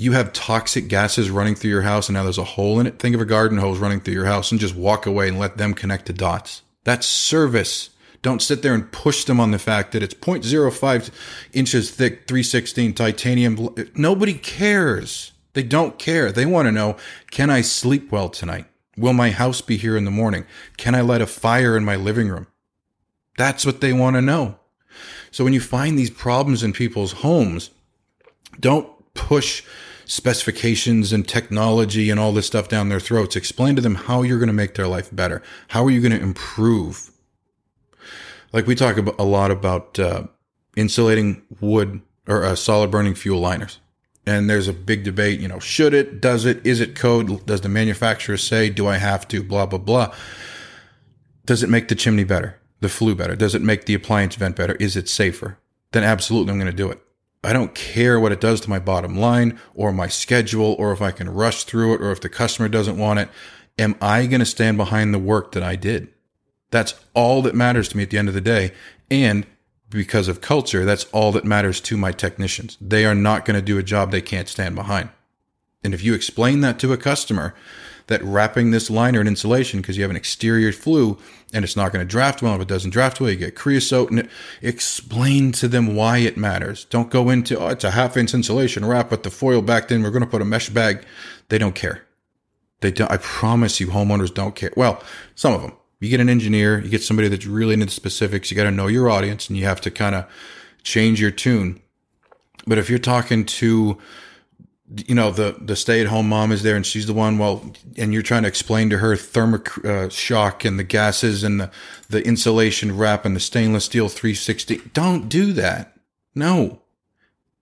You 0.01 0.13
have 0.13 0.33
toxic 0.33 0.89
gases 0.89 1.31
running 1.31 1.55
through 1.55 1.69
your 1.69 1.83
house 1.83 2.09
and 2.09 2.15
now 2.15 2.23
there's 2.23 2.39
a 2.39 2.45
hole 2.45 2.81
in 2.81 2.87
it. 2.87 2.99
Think 2.99 3.15
of 3.15 3.21
a 3.21 3.27
garden 3.27 3.59
hose 3.59 3.79
running 3.79 4.01
through 4.01 4.15
your 4.15 4.25
house 4.25 4.51
and 4.51 4.59
just 4.59 4.75
walk 4.75 5.05
away 5.05 5.29
and 5.29 5.39
let 5.39 5.59
them 5.59 5.75
connect 5.75 6.07
the 6.07 6.15
dots. 6.15 6.63
That's 6.85 7.07
service. 7.07 7.91
Don't 8.23 8.41
sit 8.41 8.63
there 8.63 8.73
and 8.73 8.91
push 8.91 9.25
them 9.25 9.39
on 9.39 9.51
the 9.51 9.59
fact 9.59 9.93
that 9.93 10.03
it's 10.03 10.15
0.05 10.15 11.11
inches 11.53 11.91
thick, 11.91 12.27
316 12.27 12.95
titanium. 12.95 13.75
Nobody 13.95 14.33
cares. 14.33 15.33
They 15.53 15.63
don't 15.63 15.99
care. 15.99 16.33
They 16.33 16.47
want 16.47 16.65
to 16.65 16.73
know, 16.73 16.97
can 17.31 17.51
I 17.51 17.61
sleep 17.61 18.11
well 18.11 18.31
tonight? 18.31 18.65
Will 18.97 19.13
my 19.13 19.33
house 19.33 19.61
be 19.61 19.77
here 19.77 19.99
in 19.99 20.07
the 20.07 20.11
morning? 20.11 20.47
Can 20.79 20.95
I 20.95 21.03
light 21.03 21.21
a 21.21 21.27
fire 21.27 21.77
in 21.77 21.85
my 21.85 21.97
living 21.97 22.29
room? 22.29 22.47
That's 23.37 23.67
what 23.67 23.83
they 23.83 23.93
want 23.93 24.17
to 24.17 24.23
know. 24.23 24.61
So 25.31 25.45
when 25.45 25.53
you 25.53 25.61
find 25.61 25.99
these 25.99 26.09
problems 26.09 26.63
in 26.63 26.73
people's 26.73 27.13
homes, 27.13 27.69
don't 28.59 28.89
push 29.13 29.63
specifications 30.11 31.13
and 31.13 31.27
technology 31.27 32.11
and 32.11 32.19
all 32.19 32.33
this 32.33 32.49
stuff 32.49 32.69
down 32.69 32.89
their 32.89 32.99
throats. 32.99 33.37
Explain 33.37 33.77
to 33.77 33.81
them 33.81 33.95
how 33.95 34.23
you're 34.23 34.41
going 34.41 34.49
to 34.49 34.53
make 34.53 34.75
their 34.75 34.89
life 34.89 35.09
better. 35.13 35.41
How 35.69 35.85
are 35.85 35.91
you 35.91 36.01
going 36.01 36.11
to 36.11 36.21
improve? 36.21 37.13
Like 38.53 38.67
we 38.67 38.75
talk 38.75 38.97
about 38.97 39.21
a 39.21 39.25
lot 39.25 39.53
about 39.53 40.01
uh, 40.01 40.25
insulating 40.77 41.43
wood 41.61 42.01
or 42.27 42.45
uh, 42.45 42.57
solid 42.57 42.91
burning 42.91 43.15
fuel 43.15 43.39
liners. 43.39 43.79
And 44.27 44.51
there's 44.51 44.67
a 44.67 44.73
big 44.73 45.05
debate, 45.05 45.39
you 45.39 45.47
know, 45.47 45.61
should 45.61 45.95
it, 45.95 46.21
does 46.21 46.45
it, 46.45 46.67
is 46.67 46.81
it 46.81 46.97
code? 46.97 47.47
Does 47.47 47.61
the 47.61 47.69
manufacturer 47.69 48.37
say, 48.37 48.69
do 48.69 48.89
I 48.89 48.97
have 48.97 49.29
to, 49.29 49.45
blah, 49.45 49.67
blah, 49.67 49.79
blah. 49.79 50.13
Does 51.47 51.63
it 51.63 51.71
make 51.71 51.87
the 51.87 51.95
chimney 51.95 52.25
better, 52.25 52.59
the 52.81 52.89
flue 52.89 53.15
better? 53.15 53.37
Does 53.37 53.55
it 53.55 53.63
make 53.63 53.85
the 53.85 53.95
appliance 53.95 54.35
vent 54.35 54.57
better? 54.57 54.75
Is 54.75 54.97
it 54.97 55.09
safer? 55.09 55.59
Then 55.93 56.03
absolutely 56.03 56.51
I'm 56.51 56.59
going 56.59 56.71
to 56.71 56.77
do 56.77 56.91
it. 56.91 57.01
I 57.43 57.53
don't 57.53 57.75
care 57.75 58.21
what 58.21 58.33
it 58.33 58.41
does 58.41 58.61
to 58.63 58.71
my 58.71 58.79
bottom 58.79 59.19
line 59.19 59.59
or 59.75 59.93
my 59.93 60.09
schedule 60.09 60.77
or 60.79 60.93
if 60.93 61.01
I 61.01 61.11
can 61.11 61.33
rush 61.33 61.65
through 61.65 61.95
it 61.95 62.03
or 62.03 62.13
if 62.13 62.21
the 62.21 62.29
customer 62.29 62.69
doesn't 62.69 62.99
want 62.99 63.21
it. 63.21 63.29
Am 63.79 63.97
I 64.01 64.27
going 64.27 64.41
to 64.41 64.47
stand 64.47 64.77
behind 64.77 65.15
the 65.15 65.19
work 65.19 65.53
that 65.53 65.63
I 65.63 65.77
did? 65.77 66.09
That's 66.71 66.95
all 67.15 67.41
that 67.43 67.55
matters 67.55 67.89
to 67.89 67.97
me 67.97 68.03
at 68.03 68.11
the 68.11 68.19
end 68.19 68.29
of 68.29 68.35
the 68.35 68.41
day. 68.41 68.73
And 69.11 69.47
because 69.89 70.29
of 70.29 70.41
culture, 70.41 70.85
that's 70.85 71.05
all 71.13 71.33
that 71.33 71.45
matters 71.45 71.81
to 71.81 71.97
my 71.97 72.13
technicians. 72.13 72.77
They 72.81 73.05
are 73.07 73.15
not 73.15 73.45
going 73.45 73.59
to 73.59 73.63
do 73.63 73.79
a 73.79 73.83
job 73.83 74.11
they 74.11 74.21
can't 74.21 74.49
stand 74.49 74.75
behind. 74.75 75.09
And 75.83 75.95
if 75.95 76.05
you 76.05 76.15
explain 76.15 76.61
that 76.61 76.79
to 76.81 76.93
a 76.93 76.99
customer, 76.99 77.55
that 78.11 78.23
wrapping 78.23 78.71
this 78.71 78.91
liner 78.91 79.21
in 79.21 79.27
insulation 79.27 79.81
because 79.81 79.97
you 79.97 80.03
have 80.03 80.11
an 80.11 80.17
exterior 80.17 80.73
flue 80.73 81.17
and 81.53 81.65
it's 81.65 81.77
not 81.77 81.93
going 81.93 82.07
to 82.07 82.11
draft 82.11 82.43
well. 82.43 82.57
If 82.57 82.63
it 82.63 82.69
doesn't 82.69 82.91
draft 82.91 83.21
well, 83.21 83.31
you 83.31 83.37
get 83.37 83.55
creosote. 83.55 84.11
And 84.11 84.29
explain 84.61 85.53
to 85.53 85.69
them 85.69 85.97
why 85.97 86.19
it 86.19 86.37
matters. 86.37 86.85
Don't 86.85 87.11
go 87.11 87.31
into, 87.31 87.59
oh, 87.59 87.69
it's 87.69 87.85
a 87.85 87.93
half 87.93 88.17
inch 88.17 88.35
insulation 88.35 88.85
wrap 88.85 89.11
with 89.11 89.23
the 89.23 89.31
foil 89.31 89.63
back 89.63 89.91
in. 89.91 90.03
We're 90.03 90.11
going 90.11 90.25
to 90.25 90.31
put 90.31 90.43
a 90.43 90.45
mesh 90.45 90.69
bag. 90.69 91.05
They 91.49 91.59
don't 91.59 91.75
care. 91.75 92.03
They 92.81 92.91
don't, 92.91 93.11
I 93.11 93.17
promise 93.17 93.81
you, 93.81 93.89
homeowners 93.89 94.33
don't 94.33 94.55
care. 94.55 94.73
Well, 94.77 95.03
some 95.35 95.55
of 95.55 95.63
them. 95.63 95.73
You 96.01 96.09
get 96.09 96.21
an 96.21 96.31
engineer, 96.31 96.81
you 96.81 96.89
get 96.89 97.03
somebody 97.03 97.29
that's 97.29 97.47
really 97.47 97.75
into 97.75 97.85
the 97.87 97.93
specifics. 97.93 98.51
You 98.51 98.57
got 98.57 98.65
to 98.65 98.71
know 98.71 98.87
your 98.87 99.11
audience 99.11 99.49
and 99.49 99.59
you 99.59 99.67
have 99.67 99.83
to 99.83 99.91
kind 99.91 100.15
of 100.15 100.27
change 100.83 101.21
your 101.21 101.31
tune. 101.31 101.83
But 102.67 102.79
if 102.79 102.89
you're 102.89 102.99
talking 102.99 103.45
to, 103.45 103.99
you 104.95 105.15
know 105.15 105.31
the 105.31 105.57
the 105.61 105.77
stay 105.77 106.01
at 106.01 106.09
home 106.09 106.29
mom 106.29 106.51
is 106.51 106.63
there 106.63 106.75
and 106.75 106.85
she's 106.85 107.07
the 107.07 107.15
one 107.15 107.39
well 107.39 107.73
and 107.97 108.13
you're 108.13 108.23
trying 108.23 108.43
to 108.43 108.49
explain 108.49 108.91
to 108.91 108.99
her 108.99 109.17
thermic 109.17 109.85
uh, 109.85 110.09
shock 110.09 110.65
and 110.65 110.79
the 110.79 110.85
gases 110.85 111.45
and 111.45 111.61
the 111.61 111.71
the 112.09 112.27
insulation 112.27 112.97
wrap 112.97 113.25
and 113.25 113.37
the 113.37 113.41
stainless 113.41 113.85
steel 113.85 114.09
360 114.09 114.81
don't 114.93 115.29
do 115.29 115.53
that. 115.53 115.97
No. 116.35 116.83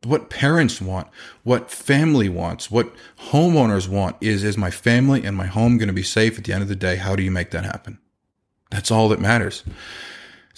What 0.05 0.31
parents 0.31 0.81
want 0.81 1.09
what 1.43 1.71
family 1.71 2.29
wants 2.29 2.71
what 2.71 2.93
homeowners 3.31 3.89
want 3.89 4.17
is 4.21 4.45
is 4.45 4.57
my 4.57 4.71
family 4.71 5.25
and 5.25 5.37
my 5.37 5.47
home 5.47 5.77
going 5.77 5.89
to 5.89 5.93
be 5.95 6.03
safe 6.03 6.39
at 6.39 6.45
the 6.45 6.53
end 6.53 6.63
of 6.63 6.69
the 6.69 6.77
day? 6.77 6.97
How 6.97 7.15
do 7.15 7.23
you 7.23 7.31
make 7.31 7.51
that 7.51 7.65
happen? 7.65 7.99
That's 8.71 8.91
all 8.91 9.09
that 9.09 9.21
matters 9.21 9.65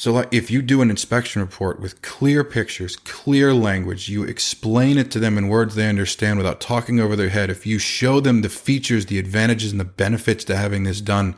so, 0.01 0.15
like, 0.15 0.33
if 0.33 0.51
you 0.51 0.63
do 0.63 0.81
an 0.81 0.89
inspection 0.89 1.43
report 1.43 1.79
with 1.79 2.01
clear 2.01 2.43
pictures, 2.43 2.97
clear 2.97 3.53
language, 3.53 4.09
you 4.09 4.23
explain 4.23 4.97
it 4.97 5.11
to 5.11 5.19
them 5.19 5.37
in 5.37 5.49
words 5.49 5.75
they 5.75 5.91
understand 5.91 6.39
without 6.39 6.59
talking 6.59 6.99
over 6.99 7.15
their 7.15 7.29
head. 7.29 7.51
If 7.51 7.67
you 7.67 7.79
show 7.79 8.19
them 8.19 8.41
the 8.41 8.49
features, 8.49 9.05
the 9.05 9.19
advantages, 9.19 9.73
and 9.73 9.79
the 9.79 9.85
benefits 9.85 10.43
to 10.45 10.57
having 10.57 10.85
this 10.85 11.03
done, 11.03 11.35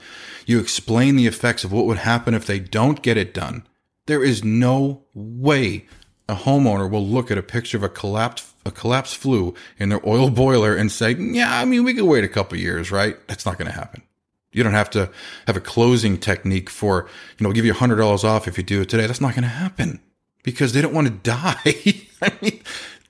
you 0.47 0.61
explain 0.61 1.17
the 1.17 1.27
effects 1.27 1.65
of 1.65 1.73
what 1.73 1.87
would 1.87 1.99
happen 1.99 2.35
if 2.35 2.47
they 2.47 2.61
don't 2.61 3.03
get 3.03 3.17
it 3.17 3.35
done. 3.35 3.67
There 4.07 4.23
is 4.23 4.45
no 4.45 5.07
way 5.13 5.87
a 6.29 6.37
homeowner 6.37 6.89
will 6.89 7.05
look 7.05 7.33
at 7.33 7.39
a 7.39 7.43
picture 7.43 7.77
of 7.77 7.83
a 7.83 7.89
collapsed 7.89 8.47
a 8.65 8.71
collapsed 8.71 9.17
flue 9.17 9.55
in 9.77 9.89
their 9.89 10.09
oil 10.09 10.31
boiler 10.31 10.77
and 10.77 10.93
say, 10.93 11.17
"Yeah, 11.19 11.59
I 11.59 11.65
mean, 11.65 11.83
we 11.83 11.95
could 11.95 12.05
wait 12.05 12.23
a 12.23 12.29
couple 12.29 12.57
years, 12.57 12.93
right?" 12.93 13.17
That's 13.27 13.45
not 13.45 13.59
going 13.59 13.73
to 13.73 13.77
happen. 13.77 14.05
You 14.53 14.63
don't 14.63 14.73
have 14.73 14.91
to 14.91 15.11
have 15.47 15.57
a 15.57 15.61
closing 15.61 16.19
technique 16.19 16.69
for, 16.69 17.09
you 17.39 17.45
know, 17.45 17.49
we'll 17.49 17.55
give 17.55 17.65
you 17.65 17.75
$100 17.75 18.25
off 18.25 18.47
if 18.47 18.57
you 18.57 18.65
do 18.65 18.83
it 18.83 18.89
today. 18.89 19.07
That's 19.07 19.21
not 19.21 19.35
going 19.35 19.43
to 19.43 19.49
happen 19.49 20.01
because 20.43 20.73
they 20.73 20.83
don't 20.83 20.95
want 20.95 21.07
to 21.07 21.13
die. 21.31 22.07
I 22.23 22.33
mean, 22.41 22.61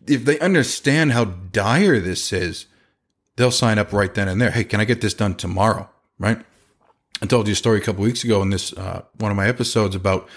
if 0.07 0.25
they 0.25 0.39
understand 0.41 1.13
how 1.13 1.25
dire 1.25 2.01
this 2.01 2.33
is, 2.33 2.67
they'll 3.37 3.51
sign 3.51 3.79
up 3.79 3.93
right 3.93 4.13
then 4.15 4.29
and 4.29 4.41
there. 4.41 4.51
Hey, 4.51 4.65
can 4.65 4.81
I 4.81 4.85
get 4.85 5.01
this 5.01 5.15
done 5.15 5.35
tomorrow? 5.35 5.89
Right? 6.19 6.39
I 7.21 7.27
told 7.27 7.47
you 7.47 7.53
a 7.53 7.57
story 7.57 7.79
a 7.79 7.83
couple 7.83 8.03
weeks 8.03 8.25
ago 8.25 8.43
in 8.43 8.51
this, 8.51 8.73
uh, 8.73 9.03
one 9.19 9.31
of 9.31 9.37
my 9.37 9.49
episodes 9.49 9.95
about 9.95 10.29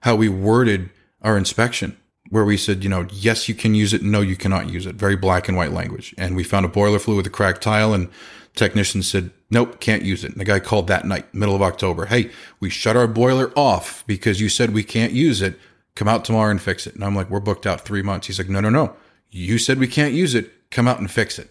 how 0.00 0.16
we 0.16 0.28
worded 0.28 0.90
our 1.22 1.36
inspection 1.36 1.96
where 2.30 2.44
we 2.44 2.56
said, 2.56 2.82
you 2.82 2.88
know, 2.88 3.06
yes, 3.12 3.48
you 3.48 3.54
can 3.54 3.74
use 3.74 3.92
it. 3.92 4.02
No, 4.02 4.22
you 4.22 4.36
cannot 4.36 4.70
use 4.70 4.86
it. 4.86 4.94
Very 4.94 5.16
black 5.16 5.48
and 5.48 5.56
white 5.56 5.72
language. 5.72 6.14
And 6.16 6.34
we 6.34 6.42
found 6.42 6.64
a 6.64 6.68
boiler 6.68 6.98
flue 6.98 7.16
with 7.16 7.26
a 7.26 7.30
cracked 7.30 7.62
tile 7.62 7.92
and 7.92 8.08
technician 8.54 9.02
said, 9.02 9.30
nope, 9.50 9.80
can't 9.80 10.02
use 10.02 10.24
it. 10.24 10.32
And 10.32 10.40
the 10.40 10.44
guy 10.44 10.60
called 10.60 10.86
that 10.88 11.04
night, 11.04 11.32
middle 11.34 11.54
of 11.54 11.62
October. 11.62 12.06
Hey, 12.06 12.30
we 12.60 12.70
shut 12.70 12.96
our 12.96 13.06
boiler 13.06 13.52
off 13.56 14.04
because 14.06 14.40
you 14.40 14.48
said 14.48 14.70
we 14.70 14.84
can't 14.84 15.12
use 15.12 15.40
it. 15.42 15.58
Come 15.94 16.08
out 16.08 16.24
tomorrow 16.24 16.50
and 16.50 16.60
fix 16.60 16.86
it. 16.86 16.94
And 16.94 17.04
I'm 17.04 17.14
like, 17.14 17.30
we're 17.30 17.40
booked 17.40 17.66
out 17.66 17.82
three 17.82 18.02
months. 18.02 18.26
He's 18.26 18.38
like, 18.38 18.48
no, 18.48 18.60
no, 18.60 18.70
no. 18.70 18.96
You 19.30 19.58
said 19.58 19.78
we 19.78 19.88
can't 19.88 20.14
use 20.14 20.34
it. 20.34 20.50
Come 20.70 20.88
out 20.88 20.98
and 20.98 21.10
fix 21.10 21.38
it. 21.38 21.50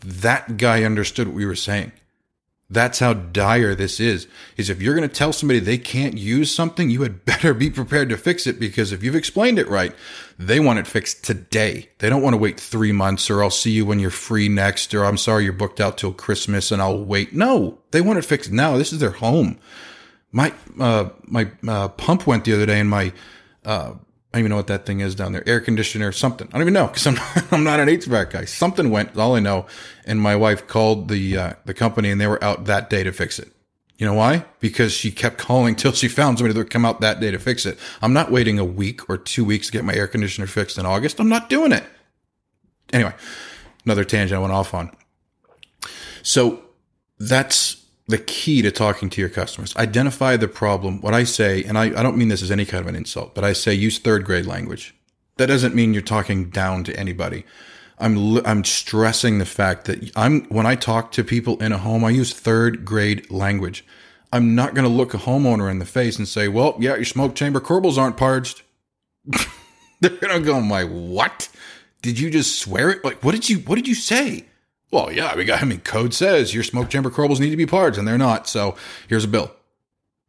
That 0.00 0.56
guy 0.56 0.84
understood 0.84 1.28
what 1.28 1.36
we 1.36 1.46
were 1.46 1.54
saying. 1.54 1.92
That's 2.72 3.00
how 3.00 3.12
dire 3.12 3.74
this 3.74 4.00
is. 4.00 4.26
Is 4.56 4.70
if 4.70 4.80
you're 4.80 4.94
going 4.94 5.08
to 5.08 5.14
tell 5.14 5.34
somebody 5.34 5.60
they 5.60 5.76
can't 5.76 6.16
use 6.16 6.54
something, 6.54 6.88
you 6.88 7.02
had 7.02 7.24
better 7.26 7.52
be 7.52 7.68
prepared 7.68 8.08
to 8.08 8.16
fix 8.16 8.46
it 8.46 8.58
because 8.58 8.92
if 8.92 9.02
you've 9.02 9.14
explained 9.14 9.58
it 9.58 9.68
right, 9.68 9.94
they 10.38 10.58
want 10.58 10.78
it 10.78 10.86
fixed 10.86 11.22
today. 11.22 11.90
They 11.98 12.08
don't 12.08 12.22
want 12.22 12.32
to 12.32 12.38
wait 12.38 12.58
three 12.58 12.92
months 12.92 13.28
or 13.28 13.42
I'll 13.42 13.50
see 13.50 13.72
you 13.72 13.84
when 13.84 13.98
you're 13.98 14.10
free 14.10 14.48
next 14.48 14.94
or 14.94 15.04
I'm 15.04 15.18
sorry 15.18 15.44
you're 15.44 15.52
booked 15.52 15.80
out 15.80 15.98
till 15.98 16.14
Christmas 16.14 16.72
and 16.72 16.80
I'll 16.80 17.04
wait. 17.04 17.34
No, 17.34 17.78
they 17.90 18.00
want 18.00 18.18
it 18.18 18.24
fixed 18.24 18.50
now. 18.50 18.78
This 18.78 18.92
is 18.92 19.00
their 19.00 19.10
home. 19.10 19.58
My 20.30 20.54
uh, 20.80 21.10
my 21.24 21.50
uh, 21.68 21.88
pump 21.88 22.26
went 22.26 22.46
the 22.46 22.54
other 22.54 22.64
day 22.64 22.80
and 22.80 22.88
my 22.88 23.12
uh, 23.66 23.92
I 24.32 24.38
don't 24.38 24.46
even 24.46 24.50
know 24.50 24.56
what 24.56 24.68
that 24.68 24.86
thing 24.86 25.00
is 25.00 25.14
down 25.14 25.32
there. 25.32 25.46
Air 25.46 25.60
conditioner, 25.60 26.10
something. 26.10 26.48
I 26.48 26.52
don't 26.52 26.62
even 26.62 26.72
know 26.72 26.86
because 26.86 27.06
I'm 27.06 27.14
not, 27.16 27.52
I'm 27.52 27.64
not 27.64 27.80
an 27.80 27.88
HVAC 27.88 28.30
guy. 28.30 28.44
Something 28.46 28.90
went. 28.90 29.16
All 29.16 29.36
I 29.36 29.40
know. 29.40 29.66
And 30.06 30.20
my 30.20 30.36
wife 30.36 30.66
called 30.66 31.08
the 31.08 31.36
uh, 31.36 31.52
the 31.66 31.74
company, 31.74 32.10
and 32.10 32.20
they 32.20 32.26
were 32.26 32.42
out 32.42 32.64
that 32.64 32.88
day 32.88 33.02
to 33.02 33.12
fix 33.12 33.38
it. 33.38 33.52
You 33.98 34.06
know 34.06 34.14
why? 34.14 34.46
Because 34.58 34.92
she 34.92 35.10
kept 35.10 35.36
calling 35.36 35.76
till 35.76 35.92
she 35.92 36.08
found 36.08 36.38
somebody 36.38 36.54
that 36.54 36.60
would 36.60 36.70
come 36.70 36.86
out 36.86 37.02
that 37.02 37.20
day 37.20 37.30
to 37.30 37.38
fix 37.38 37.66
it. 37.66 37.78
I'm 38.00 38.14
not 38.14 38.30
waiting 38.30 38.58
a 38.58 38.64
week 38.64 39.08
or 39.10 39.18
two 39.18 39.44
weeks 39.44 39.66
to 39.66 39.72
get 39.72 39.84
my 39.84 39.94
air 39.94 40.08
conditioner 40.08 40.46
fixed 40.46 40.78
in 40.78 40.86
August. 40.86 41.20
I'm 41.20 41.28
not 41.28 41.50
doing 41.50 41.72
it. 41.72 41.84
Anyway, 42.92 43.14
another 43.84 44.04
tangent 44.04 44.36
I 44.36 44.40
went 44.40 44.52
off 44.52 44.72
on. 44.72 44.96
So 46.22 46.62
that's 47.18 47.81
the 48.12 48.18
key 48.18 48.60
to 48.60 48.70
talking 48.70 49.08
to 49.08 49.22
your 49.22 49.30
customers. 49.30 49.74
Identify 49.74 50.36
the 50.36 50.46
problem. 50.46 51.00
What 51.00 51.14
I 51.14 51.24
say, 51.24 51.64
and 51.64 51.78
I, 51.78 51.84
I 51.84 52.02
don't 52.02 52.18
mean 52.18 52.28
this 52.28 52.42
as 52.42 52.50
any 52.50 52.66
kind 52.66 52.82
of 52.82 52.86
an 52.86 52.94
insult, 52.94 53.34
but 53.34 53.42
I 53.42 53.54
say 53.54 53.72
use 53.72 53.98
third 53.98 54.24
grade 54.24 54.44
language. 54.44 54.94
That 55.38 55.46
doesn't 55.46 55.74
mean 55.74 55.94
you're 55.94 56.02
talking 56.02 56.50
down 56.50 56.84
to 56.84 56.94
anybody. 56.94 57.44
I'm 57.98 58.44
I'm 58.46 58.64
stressing 58.64 59.38
the 59.38 59.46
fact 59.46 59.86
that 59.86 60.12
I'm 60.14 60.44
when 60.44 60.66
I 60.66 60.74
talk 60.74 61.10
to 61.12 61.24
people 61.24 61.56
in 61.62 61.72
a 61.72 61.78
home, 61.78 62.04
I 62.04 62.10
use 62.10 62.34
third 62.34 62.84
grade 62.84 63.30
language. 63.30 63.84
I'm 64.30 64.54
not 64.54 64.74
going 64.74 64.84
to 64.86 64.92
look 64.92 65.14
a 65.14 65.18
homeowner 65.18 65.70
in 65.70 65.78
the 65.78 65.86
face 65.86 66.18
and 66.18 66.28
say, 66.28 66.48
"Well, 66.48 66.76
yeah, 66.78 66.96
your 66.96 67.06
smoke 67.06 67.34
chamber 67.34 67.60
corbels 67.60 67.96
aren't 67.96 68.18
parged." 68.18 68.62
They're 70.00 70.10
going 70.10 70.38
to 70.38 70.46
go, 70.46 70.60
"My 70.60 70.84
what? 70.84 71.48
Did 72.02 72.18
you 72.18 72.28
just 72.30 72.58
swear 72.58 72.90
it? 72.90 73.04
Like, 73.04 73.24
what 73.24 73.32
did 73.32 73.48
you 73.48 73.58
what 73.60 73.76
did 73.76 73.88
you 73.88 73.94
say?" 73.94 74.46
Well, 74.92 75.10
yeah, 75.10 75.34
we 75.34 75.46
got, 75.46 75.62
I 75.62 75.64
mean, 75.64 75.80
code 75.80 76.12
says 76.12 76.52
your 76.52 76.62
smoke 76.62 76.90
chamber 76.90 77.10
corbels 77.10 77.40
need 77.40 77.50
to 77.50 77.56
be 77.56 77.66
parged 77.66 77.98
and 77.98 78.06
they're 78.06 78.18
not. 78.18 78.46
So 78.46 78.76
here's 79.08 79.24
a 79.24 79.28
bill. 79.28 79.50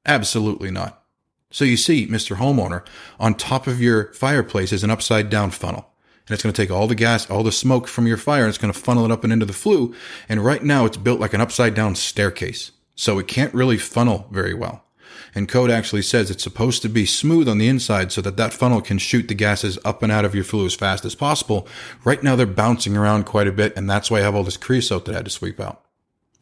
Absolutely 0.05 0.71
not. 0.71 1.03
So 1.51 1.65
you 1.65 1.77
see, 1.77 2.07
Mr. 2.07 2.37
Homeowner, 2.37 2.85
on 3.19 3.35
top 3.35 3.67
of 3.67 3.81
your 3.81 4.11
fireplace 4.13 4.71
is 4.71 4.83
an 4.83 4.89
upside 4.89 5.29
down 5.29 5.51
funnel. 5.51 5.89
And 6.25 6.33
it's 6.33 6.41
going 6.41 6.53
to 6.53 6.61
take 6.61 6.71
all 6.71 6.87
the 6.87 6.95
gas, 6.95 7.29
all 7.29 7.43
the 7.43 7.51
smoke 7.51 7.89
from 7.89 8.07
your 8.07 8.15
fire, 8.15 8.43
and 8.43 8.49
it's 8.49 8.57
going 8.57 8.71
to 8.71 8.79
funnel 8.79 9.03
it 9.03 9.11
up 9.11 9.25
and 9.25 9.33
into 9.33 9.45
the 9.45 9.51
flue. 9.51 9.93
And 10.29 10.43
right 10.43 10.63
now 10.63 10.85
it's 10.85 10.95
built 10.95 11.19
like 11.19 11.33
an 11.33 11.41
upside 11.41 11.75
down 11.75 11.95
staircase. 11.95 12.71
So 12.95 13.19
it 13.19 13.27
can't 13.27 13.53
really 13.53 13.77
funnel 13.77 14.27
very 14.31 14.53
well. 14.53 14.85
And 15.35 15.49
code 15.49 15.71
actually 15.71 16.03
says 16.03 16.29
it's 16.29 16.43
supposed 16.43 16.81
to 16.83 16.89
be 16.89 17.05
smooth 17.05 17.49
on 17.49 17.57
the 17.57 17.67
inside 17.67 18.11
so 18.11 18.21
that 18.21 18.37
that 18.37 18.53
funnel 18.53 18.81
can 18.81 18.99
shoot 18.99 19.27
the 19.27 19.33
gases 19.33 19.79
up 19.83 20.03
and 20.03 20.11
out 20.11 20.25
of 20.25 20.35
your 20.35 20.43
flue 20.43 20.65
as 20.65 20.75
fast 20.75 21.05
as 21.05 21.15
possible. 21.15 21.67
Right 22.03 22.21
now 22.21 22.35
they're 22.35 22.45
bouncing 22.45 22.95
around 22.95 23.25
quite 23.25 23.47
a 23.47 23.51
bit, 23.51 23.75
and 23.75 23.89
that's 23.89 24.11
why 24.11 24.19
I 24.19 24.21
have 24.21 24.35
all 24.35 24.43
this 24.43 24.57
creosote 24.57 25.05
that 25.05 25.13
I 25.13 25.17
had 25.17 25.25
to 25.25 25.31
sweep 25.31 25.59
out. 25.59 25.83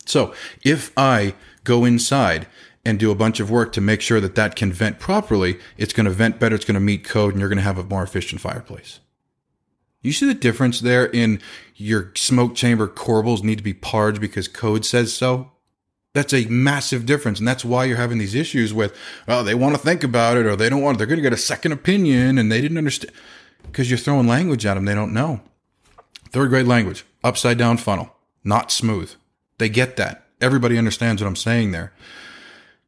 So 0.05 0.33
if 0.63 0.91
I 0.97 1.35
go 1.63 1.85
inside 1.85 2.47
and 2.83 2.99
do 2.99 3.11
a 3.11 3.15
bunch 3.15 3.39
of 3.39 3.51
work 3.51 3.71
to 3.73 3.81
make 3.81 4.01
sure 4.01 4.19
that 4.19 4.35
that 4.35 4.55
can 4.55 4.73
vent 4.73 4.99
properly, 4.99 5.59
it's 5.77 5.93
going 5.93 6.05
to 6.05 6.11
vent 6.11 6.39
better, 6.39 6.55
it's 6.55 6.65
going 6.65 6.75
to 6.75 6.81
meet 6.81 7.03
code, 7.03 7.33
and 7.33 7.39
you're 7.39 7.49
going 7.49 7.57
to 7.57 7.63
have 7.63 7.77
a 7.77 7.83
more 7.83 8.03
efficient 8.03 8.41
fireplace. 8.41 8.99
You 10.01 10.11
see 10.11 10.25
the 10.25 10.33
difference 10.33 10.79
there 10.81 11.05
in 11.05 11.39
your 11.75 12.11
smoke 12.15 12.55
chamber 12.55 12.87
corbels 12.87 13.43
need 13.43 13.59
to 13.59 13.63
be 13.63 13.73
parged 13.73 14.19
because 14.19 14.47
code 14.47 14.83
says 14.83 15.13
so? 15.13 15.51
That's 16.13 16.33
a 16.33 16.45
massive 16.45 17.05
difference. 17.05 17.39
And 17.39 17.47
that's 17.47 17.63
why 17.63 17.85
you're 17.85 17.97
having 17.97 18.17
these 18.17 18.35
issues 18.35 18.73
with, 18.73 18.95
well, 19.27 19.43
they 19.43 19.55
want 19.55 19.75
to 19.75 19.81
think 19.81 20.03
about 20.03 20.37
it 20.37 20.45
or 20.45 20.55
they 20.55 20.69
don't 20.69 20.81
want, 20.81 20.97
they're 20.97 21.07
going 21.07 21.19
to 21.19 21.23
get 21.23 21.33
a 21.33 21.37
second 21.37 21.71
opinion 21.71 22.37
and 22.37 22.51
they 22.51 22.59
didn't 22.59 22.77
understand 22.77 23.13
because 23.63 23.89
you're 23.89 23.97
throwing 23.97 24.27
language 24.27 24.65
at 24.65 24.73
them 24.73 24.85
they 24.85 24.95
don't 24.95 25.13
know. 25.13 25.41
Third 26.31 26.49
grade 26.49 26.67
language, 26.67 27.05
upside 27.23 27.57
down 27.57 27.77
funnel, 27.77 28.13
not 28.43 28.71
smooth. 28.71 29.13
They 29.57 29.69
get 29.69 29.97
that. 29.97 30.25
Everybody 30.39 30.77
understands 30.77 31.21
what 31.21 31.27
I'm 31.27 31.35
saying 31.35 31.71
there. 31.71 31.93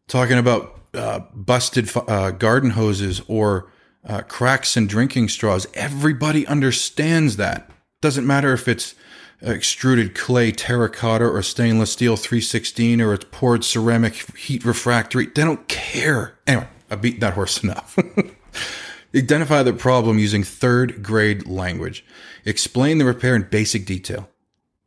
Talking 0.08 0.38
about 0.38 0.80
uh, 0.94 1.20
busted 1.34 1.90
uh, 1.96 2.32
garden 2.32 2.72
hoses 2.72 3.22
or 3.28 3.72
uh, 4.08 4.22
cracks 4.22 4.76
in 4.76 4.88
drinking 4.88 5.30
straws. 5.30 5.68
Everybody 5.74 6.46
understands 6.48 7.38
that. 7.38 7.70
Doesn't 8.02 8.28
matter 8.28 8.54
if 8.54 8.68
it's 8.68 8.96
extruded 9.44 10.16
clay, 10.16 10.52
terracotta, 10.52 11.26
or 11.26 11.42
stainless 11.42 11.92
steel 11.92 12.16
316, 12.16 13.02
or 13.02 13.14
it's 13.14 13.26
poured 13.32 13.64
ceramic 13.64 14.16
heat 14.38 14.66
refractory. 14.66 15.28
They 15.28 15.44
don't 15.44 15.68
care. 15.68 16.36
Anyway, 16.48 16.68
I 16.90 16.96
beat 16.96 17.20
that 17.20 17.34
horse 17.34 17.64
enough. 17.64 17.98
Identify 19.16 19.64
the 19.64 19.74
problem 19.74 20.18
using 20.18 20.44
third 20.44 21.04
grade 21.04 21.48
language. 21.48 22.04
Explain 22.46 22.98
the 22.98 23.06
repair 23.06 23.36
in 23.36 23.44
basic 23.44 23.86
detail. 23.86 24.30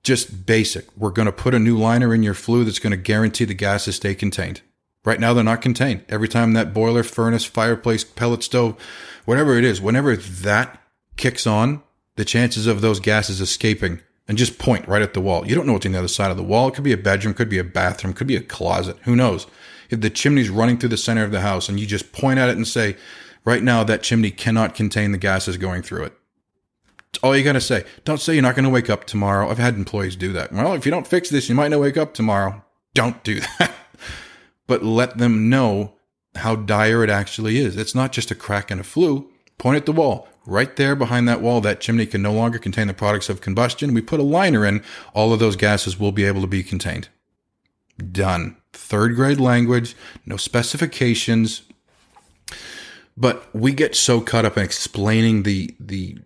Just 0.03 0.47
basic. 0.47 0.87
We're 0.97 1.11
going 1.11 1.27
to 1.27 1.33
put 1.33 1.55
a 1.55 1.59
new 1.59 1.79
liner 1.79 2.15
in 2.15 2.23
your 2.23 2.35
flue 2.35 2.65
that's 2.65 2.79
going 2.79 2.93
to 2.93 2.97
guarantee 2.97 3.45
the 3.45 3.55
gases 3.55 3.97
stay 3.97 4.15
contained. 4.15 4.63
Right 5.05 5.21
now, 5.21 5.33
they're 5.33 5.45
not 5.45 5.63
contained. 5.63 6.05
Every 6.09 6.27
time 6.27 6.53
that 6.55 6.75
boiler, 6.75 7.05
furnace, 7.05 7.45
fireplace, 7.45 8.03
pellet 8.03 8.43
stove, 8.43 8.77
whatever 9.25 9.57
it 9.57 9.65
is, 9.65 9.81
whenever 9.81 10.17
that 10.17 10.81
kicks 11.17 11.47
on, 11.47 11.83
the 12.17 12.25
chances 12.25 12.67
of 12.67 12.81
those 12.81 12.99
gases 12.99 13.41
escaping 13.41 14.01
and 14.29 14.37
just 14.37 14.59
point 14.59 14.89
right 14.89 15.03
at 15.03 15.15
the 15.15 15.21
wall. 15.21 15.47
You 15.47 15.55
don't 15.55 15.67
know 15.67 15.73
what's 15.75 15.87
on 15.87 15.93
the 15.93 15.99
other 15.99 16.09
side 16.09 16.31
of 16.31 16.37
the 16.37 16.43
wall. 16.43 16.69
It 16.69 16.75
could 16.75 16.85
be 16.85 16.93
a 16.93 16.99
bedroom, 16.99 17.35
could 17.35 17.49
be 17.49 17.59
a 17.59 17.65
bathroom, 17.65 18.13
could 18.13 18.27
be 18.27 18.37
a 18.37 18.43
closet. 18.43 18.97
Who 19.05 19.15
knows? 19.17 19.47
If 19.89 20.01
the 20.01 20.11
chimney's 20.11 20.51
running 20.51 20.79
through 20.79 20.89
the 20.89 20.97
center 20.97 21.23
of 21.23 21.31
the 21.31 21.43
house 21.43 21.69
and 21.69 21.79
you 21.79 21.87
just 21.87 22.13
point 22.13 22.39
at 22.39 22.49
it 22.49 22.57
and 22.57 22.67
say, 22.67 22.97
right 23.45 23.63
now 23.63 23.85
that 23.85 24.03
chimney 24.03 24.31
cannot 24.31 24.75
contain 24.75 25.13
the 25.13 25.19
gases 25.19 25.57
going 25.57 25.83
through 25.83 26.05
it. 26.05 26.13
It's 27.11 27.23
all 27.23 27.37
you 27.37 27.45
got 27.45 27.53
to 27.53 27.61
say. 27.61 27.85
Don't 28.05 28.21
say 28.21 28.35
you're 28.35 28.43
not 28.43 28.57
going 28.57 28.65
to 28.65 28.71
wake 28.71 28.91
up 28.91 29.05
tomorrow. 29.05 29.49
I've 29.49 29.59
had 29.59 29.77
employees 29.77 30.17
do 30.17 30.33
that. 30.33 30.53
Well, 30.53 30.75
if 30.75 30.85
you 30.85 30.91
don't 30.91 31.07
fix 31.07 31.31
this, 31.31 31.49
you 31.49 31.55
might 31.55 31.69
not 31.69 31.81
wake 31.81 31.97
up 31.97 32.13
tomorrow. 32.13 32.63
Don't 32.95 33.23
do 33.23 33.41
that. 33.59 33.73
but 34.67 34.83
let 34.83 35.17
them 35.19 35.49
know 35.49 35.95
how 36.35 36.57
dire 36.57 37.03
it 37.03 37.09
actually 37.09 37.59
is. 37.59 37.77
It's 37.77 37.95
not 37.95 38.13
just 38.13 38.31
a 38.31 38.35
crack 38.35 38.71
in 38.71 38.81
a 38.81 38.85
flue. 38.85 39.31
Point 39.57 39.77
at 39.77 39.87
the 39.87 39.93
wall. 39.93 40.29
Right 40.47 40.75
there 40.77 40.95
behind 40.95 41.29
that 41.29 41.41
wall, 41.41 41.61
that 41.63 41.81
chimney 41.81 42.07
can 42.07 42.23
no 42.23 42.33
longer 42.33 42.59
contain 42.59 42.87
the 42.87 42.95
products 42.95 43.29
of 43.29 43.41
combustion. 43.41 43.93
We 43.93 44.01
put 44.01 44.21
a 44.21 44.25
liner 44.25 44.65
in, 44.65 44.83
all 45.13 45.33
of 45.33 45.41
those 45.41 45.57
gases 45.57 45.99
will 45.99 46.13
be 46.13 46.25
able 46.25 46.41
to 46.41 46.47
be 46.47 46.63
contained. 46.63 47.09
Done. 48.13 48.57
Third 48.73 49.17
grade 49.17 49.41
language, 49.41 49.97
no 50.25 50.37
specifications. 50.37 51.63
But 53.17 53.53
we 53.55 53.73
get 53.73 53.97
so 53.97 54.21
caught 54.21 54.45
up 54.45 54.57
in 54.57 54.63
explaining 54.63 55.43
the 55.43 55.75
the 55.81 56.19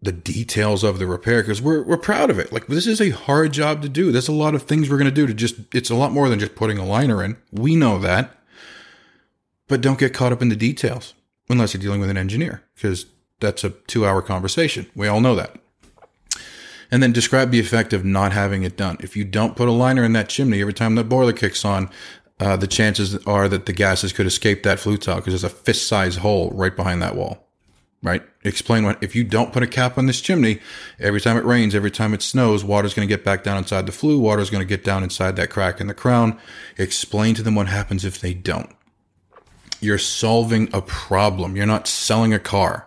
the 0.00 0.12
details 0.12 0.84
of 0.84 0.98
the 0.98 1.06
repair 1.06 1.42
because 1.42 1.60
we're 1.60 1.82
we're 1.82 1.96
proud 1.96 2.30
of 2.30 2.38
it. 2.38 2.52
Like 2.52 2.68
this 2.68 2.86
is 2.86 3.00
a 3.00 3.10
hard 3.10 3.52
job 3.52 3.82
to 3.82 3.88
do. 3.88 4.12
There's 4.12 4.28
a 4.28 4.32
lot 4.32 4.54
of 4.54 4.62
things 4.62 4.88
we're 4.88 4.98
going 4.98 5.06
to 5.06 5.14
do 5.14 5.26
to 5.26 5.34
just 5.34 5.56
it's 5.74 5.90
a 5.90 5.96
lot 5.96 6.12
more 6.12 6.28
than 6.28 6.38
just 6.38 6.54
putting 6.54 6.78
a 6.78 6.86
liner 6.86 7.22
in. 7.22 7.36
We 7.50 7.74
know 7.74 7.98
that. 7.98 8.32
But 9.68 9.80
don't 9.80 9.98
get 9.98 10.14
caught 10.14 10.32
up 10.32 10.42
in 10.42 10.48
the 10.48 10.56
details 10.56 11.14
unless 11.48 11.74
you're 11.74 11.82
dealing 11.82 12.00
with 12.00 12.10
an 12.10 12.16
engineer 12.16 12.62
because 12.76 13.06
that's 13.40 13.64
a 13.64 13.70
two 13.70 14.06
hour 14.06 14.22
conversation. 14.22 14.86
We 14.94 15.08
all 15.08 15.20
know 15.20 15.34
that. 15.34 15.56
And 16.90 17.02
then 17.02 17.12
describe 17.12 17.50
the 17.50 17.60
effect 17.60 17.92
of 17.92 18.04
not 18.04 18.32
having 18.32 18.62
it 18.62 18.76
done. 18.76 18.96
If 19.00 19.16
you 19.16 19.24
don't 19.24 19.56
put 19.56 19.68
a 19.68 19.72
liner 19.72 20.04
in 20.04 20.12
that 20.12 20.28
chimney 20.28 20.60
every 20.60 20.72
time 20.72 20.94
that 20.94 21.08
boiler 21.08 21.32
kicks 21.32 21.64
on, 21.64 21.90
uh, 22.38 22.56
the 22.56 22.66
chances 22.66 23.16
are 23.26 23.48
that 23.48 23.66
the 23.66 23.72
gases 23.72 24.12
could 24.12 24.26
escape 24.26 24.62
that 24.62 24.78
flue 24.78 24.96
tile 24.96 25.16
because 25.16 25.32
there's 25.32 25.52
a 25.52 25.54
fist 25.54 25.88
size 25.88 26.16
hole 26.16 26.50
right 26.50 26.76
behind 26.76 27.02
that 27.02 27.16
wall. 27.16 27.42
Right? 28.02 28.22
Explain 28.44 28.84
what, 28.84 29.02
if 29.02 29.16
you 29.16 29.24
don't 29.24 29.52
put 29.52 29.64
a 29.64 29.66
cap 29.66 29.98
on 29.98 30.06
this 30.06 30.20
chimney, 30.20 30.60
every 31.00 31.20
time 31.20 31.36
it 31.36 31.44
rains, 31.44 31.74
every 31.74 31.90
time 31.90 32.14
it 32.14 32.22
snows, 32.22 32.62
water's 32.62 32.94
going 32.94 33.08
to 33.08 33.12
get 33.12 33.24
back 33.24 33.42
down 33.42 33.56
inside 33.56 33.86
the 33.86 33.90
flue, 33.90 34.20
water's 34.20 34.50
going 34.50 34.60
to 34.60 34.68
get 34.68 34.84
down 34.84 35.02
inside 35.02 35.34
that 35.36 35.50
crack 35.50 35.80
in 35.80 35.88
the 35.88 35.94
crown. 35.94 36.38
Explain 36.78 37.34
to 37.34 37.42
them 37.42 37.56
what 37.56 37.66
happens 37.66 38.04
if 38.04 38.20
they 38.20 38.32
don't. 38.32 38.70
You're 39.80 39.98
solving 39.98 40.68
a 40.72 40.82
problem. 40.82 41.56
You're 41.56 41.66
not 41.66 41.88
selling 41.88 42.32
a 42.32 42.38
car. 42.38 42.86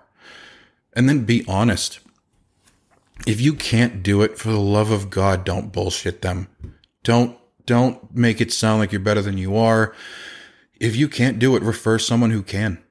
And 1.00 1.08
then 1.08 1.24
be 1.24 1.46
honest. 1.48 2.02
If 3.26 3.40
you 3.40 3.54
can't 3.54 4.04
do 4.04 4.22
it, 4.22 4.38
for 4.38 4.50
the 4.50 4.60
love 4.60 4.92
of 4.92 5.10
God, 5.10 5.46
don't 5.46 5.72
bullshit 5.72 6.22
them. 6.22 6.50
Don't 7.06 7.38
don't 7.66 8.14
make 8.14 8.42
it 8.42 8.52
sound 8.52 8.82
like 8.82 8.92
you're 8.92 9.00
better 9.00 9.22
than 9.22 9.38
you 9.38 9.56
are. 9.56 9.96
If 10.78 10.98
you 10.98 11.08
can't 11.08 11.40
do 11.40 11.56
it, 11.56 11.64
refer 11.64 12.00
someone 12.00 12.32
who 12.32 12.44
can. 12.44 12.84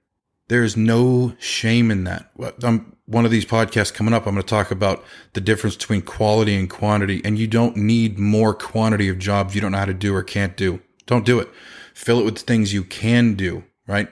There 0.49 0.65
is 0.65 0.75
no 0.75 1.35
shame 1.39 1.91
in 1.91 2.05
that. 2.05 2.31
I'm, 2.63 2.97
one 3.05 3.27
of 3.27 3.31
these 3.31 3.45
podcasts 3.45 3.93
coming 3.93 4.15
up, 4.15 4.27
I'm 4.27 4.33
going 4.33 4.43
to 4.43 4.49
talk 4.49 4.71
about 4.71 5.05
the 5.35 5.43
difference 5.43 5.77
between 5.77 6.01
quality 6.01 6.57
and 6.57 6.71
quantity. 6.71 7.21
And 7.27 7.39
you 7.39 7.47
don't 7.47 7.77
need 7.77 8.19
more 8.19 8.55
quantity 8.55 9.11
of 9.11 9.19
jobs 9.19 9.55
you 9.55 9.61
don't 9.61 9.73
know 9.73 9.79
how 9.79 9.85
to 9.85 9.93
do 9.93 10.15
or 10.15 10.23
can't 10.23 10.57
do. 10.57 10.81
Don't 11.05 11.27
do 11.27 11.41
it. 11.41 11.51
Fill 11.93 12.21
it 12.21 12.25
with 12.25 12.39
things 12.39 12.73
you 12.73 12.85
can 12.85 13.35
do, 13.35 13.65
right? 13.87 14.09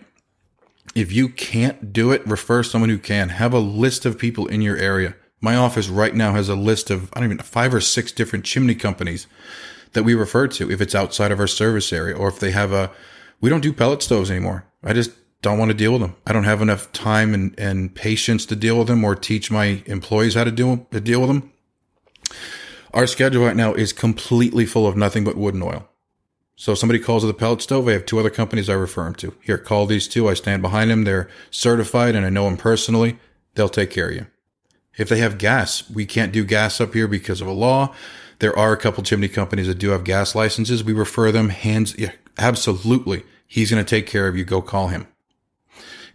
If 0.97 1.13
you 1.13 1.29
can't 1.29 1.93
do 1.93 2.11
it, 2.11 2.27
refer 2.27 2.63
someone 2.63 2.89
who 2.89 2.97
can. 2.97 3.29
Have 3.29 3.53
a 3.53 3.59
list 3.59 4.07
of 4.07 4.19
people 4.19 4.47
in 4.47 4.63
your 4.63 4.79
area. 4.79 5.15
My 5.43 5.55
office 5.55 5.91
right 5.91 6.15
now 6.15 6.33
has 6.33 6.49
a 6.49 6.57
list 6.57 6.91
of, 6.91 7.11
I 7.13 7.21
don't 7.21 7.27
even 7.27 7.37
know, 7.37 7.43
five 7.43 7.75
or 7.75 7.83
six 7.83 8.11
different 8.11 8.47
chimney 8.47 8.75
companies 8.75 9.27
that 9.93 10.05
we 10.05 10.15
refer 10.15 10.49
to 10.49 10.71
if 10.71 10.81
it's 10.81 10.95
outside 10.95 11.33
of 11.33 11.39
our 11.39 11.47
service 11.47 11.93
area 11.93 12.17
or 12.17 12.29
if 12.29 12.41
they 12.41 12.51
have 12.51 12.73
a, 12.73 12.91
we 13.43 13.51
don't 13.51 13.61
do 13.61 13.75
pellet 13.75 14.03
stoves 14.03 14.31
anymore. 14.31 14.65
I 14.83 14.95
just 14.95 15.11
don't 15.43 15.59
want 15.59 15.71
to 15.71 15.77
deal 15.77 15.93
with 15.93 16.01
them. 16.01 16.17
I 16.27 16.33
don't 16.33 16.45
have 16.45 16.63
enough 16.63 16.91
time 16.93 17.35
and, 17.35 17.55
and 17.61 17.95
patience 17.95 18.47
to 18.47 18.57
deal 18.57 18.79
with 18.79 18.87
them 18.87 19.05
or 19.05 19.15
teach 19.15 19.51
my 19.51 19.83
employees 19.85 20.33
how 20.33 20.45
to 20.45 20.51
deal, 20.51 20.87
to 20.93 21.01
deal 21.03 21.21
with 21.21 21.29
them. 21.29 21.53
Our 22.95 23.07
schedule 23.07 23.45
right 23.45 23.55
now 23.55 23.75
is 23.75 23.93
completely 23.93 24.65
full 24.65 24.87
of 24.87 24.97
nothing 24.97 25.25
but 25.25 25.37
wood 25.37 25.53
and 25.53 25.63
oil. 25.63 25.91
So 26.59 26.73
if 26.73 26.79
somebody 26.79 26.99
calls 26.99 27.23
with 27.23 27.35
a 27.35 27.39
pellet 27.39 27.61
stove, 27.61 27.87
I 27.87 27.93
have 27.93 28.07
two 28.07 28.19
other 28.19 28.31
companies 28.31 28.71
I 28.71 28.75
refer 28.75 29.05
them 29.05 29.15
to. 29.17 29.35
Here, 29.43 29.59
call 29.59 29.85
these 29.85 30.09
two. 30.09 30.29
I 30.29 30.35
stand 30.35 30.63
behind 30.63 30.91
them. 30.91 31.05
They're 31.05 31.29
certified 31.51 32.15
and 32.15 32.25
I 32.25 32.31
know 32.31 32.45
them 32.45 32.57
personally. 32.57 33.19
They'll 33.55 33.69
take 33.69 33.91
care 33.91 34.09
of 34.09 34.15
you. 34.15 34.27
If 34.97 35.11
they 35.11 35.19
have 35.19 35.37
gas, 35.37 35.89
we 35.91 36.07
can't 36.07 36.33
do 36.33 36.45
gas 36.45 36.81
up 36.81 36.95
here 36.95 37.07
because 37.07 37.43
of 37.43 37.47
a 37.47 37.53
law. 37.53 37.95
There 38.39 38.59
are 38.59 38.73
a 38.73 38.79
couple 38.79 39.03
chimney 39.03 39.29
companies 39.29 39.67
that 39.67 39.79
do 39.79 39.91
have 39.91 40.05
gas 40.05 40.35
licenses. 40.35 40.83
We 40.83 40.95
refer 40.95 41.31
them 41.31 41.51
hands. 41.51 41.95
Yeah, 41.99 42.13
absolutely. 42.39 43.25
He's 43.47 43.71
going 43.71 43.85
to 43.85 43.89
take 43.89 44.07
care 44.07 44.27
of 44.27 44.37
you. 44.37 44.45
Go 44.45 44.63
call 44.63 44.89
him. 44.89 45.07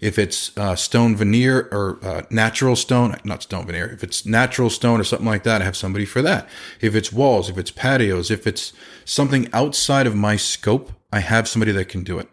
If 0.02 0.18
it's 0.18 0.58
uh, 0.58 0.76
stone 0.76 1.16
veneer 1.16 1.70
or 1.72 2.00
uh, 2.02 2.24
natural 2.32 2.76
stone, 2.76 3.16
not 3.24 3.44
stone 3.44 3.68
veneer, 3.68 3.92
if 3.92 4.04
it's 4.04 4.26
natural 4.26 4.72
stone 4.72 5.00
or 5.00 5.04
something 5.04 5.28
like 5.28 5.44
that, 5.44 5.62
I 5.62 5.66
have 5.66 5.78
somebody 5.78 6.06
for 6.06 6.24
that. 6.24 6.50
If 6.82 6.96
it's 6.96 7.14
walls, 7.14 7.50
if 7.50 7.58
it's 7.60 7.70
patios, 7.70 8.32
if 8.32 8.48
it's 8.48 8.74
something 9.06 9.48
outside 9.54 10.08
of 10.08 10.16
my 10.16 10.38
scope, 10.38 10.92
I 11.14 11.20
have 11.20 11.48
somebody 11.48 11.72
that 11.74 11.88
can 11.88 12.04
do 12.04 12.18
it. 12.18 12.28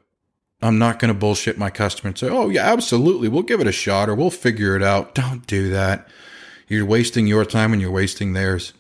I'm 0.62 0.78
not 0.78 0.98
going 0.98 1.12
to 1.12 1.18
bullshit 1.18 1.58
my 1.58 1.68
customer 1.68 2.08
and 2.08 2.18
say, 2.18 2.28
oh, 2.30 2.48
yeah, 2.48 2.72
absolutely. 2.72 3.28
We'll 3.28 3.42
give 3.42 3.60
it 3.60 3.66
a 3.66 3.72
shot 3.72 4.08
or 4.08 4.14
we'll 4.14 4.30
figure 4.30 4.74
it 4.74 4.82
out. 4.82 5.14
Don't 5.14 5.46
do 5.46 5.68
that. 5.68 6.08
You're 6.68 6.86
wasting 6.86 7.26
your 7.26 7.44
time 7.44 7.74
and 7.74 7.82
you're 7.82 7.90
wasting 7.90 8.32
theirs. 8.32 8.72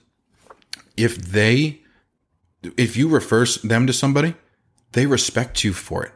If 0.96 1.18
they, 1.18 1.82
if 2.76 2.96
you 2.96 3.08
refer 3.08 3.44
them 3.62 3.86
to 3.86 3.92
somebody, 3.92 4.34
they 4.92 5.06
respect 5.06 5.62
you 5.62 5.74
for 5.74 6.04
it. 6.04 6.12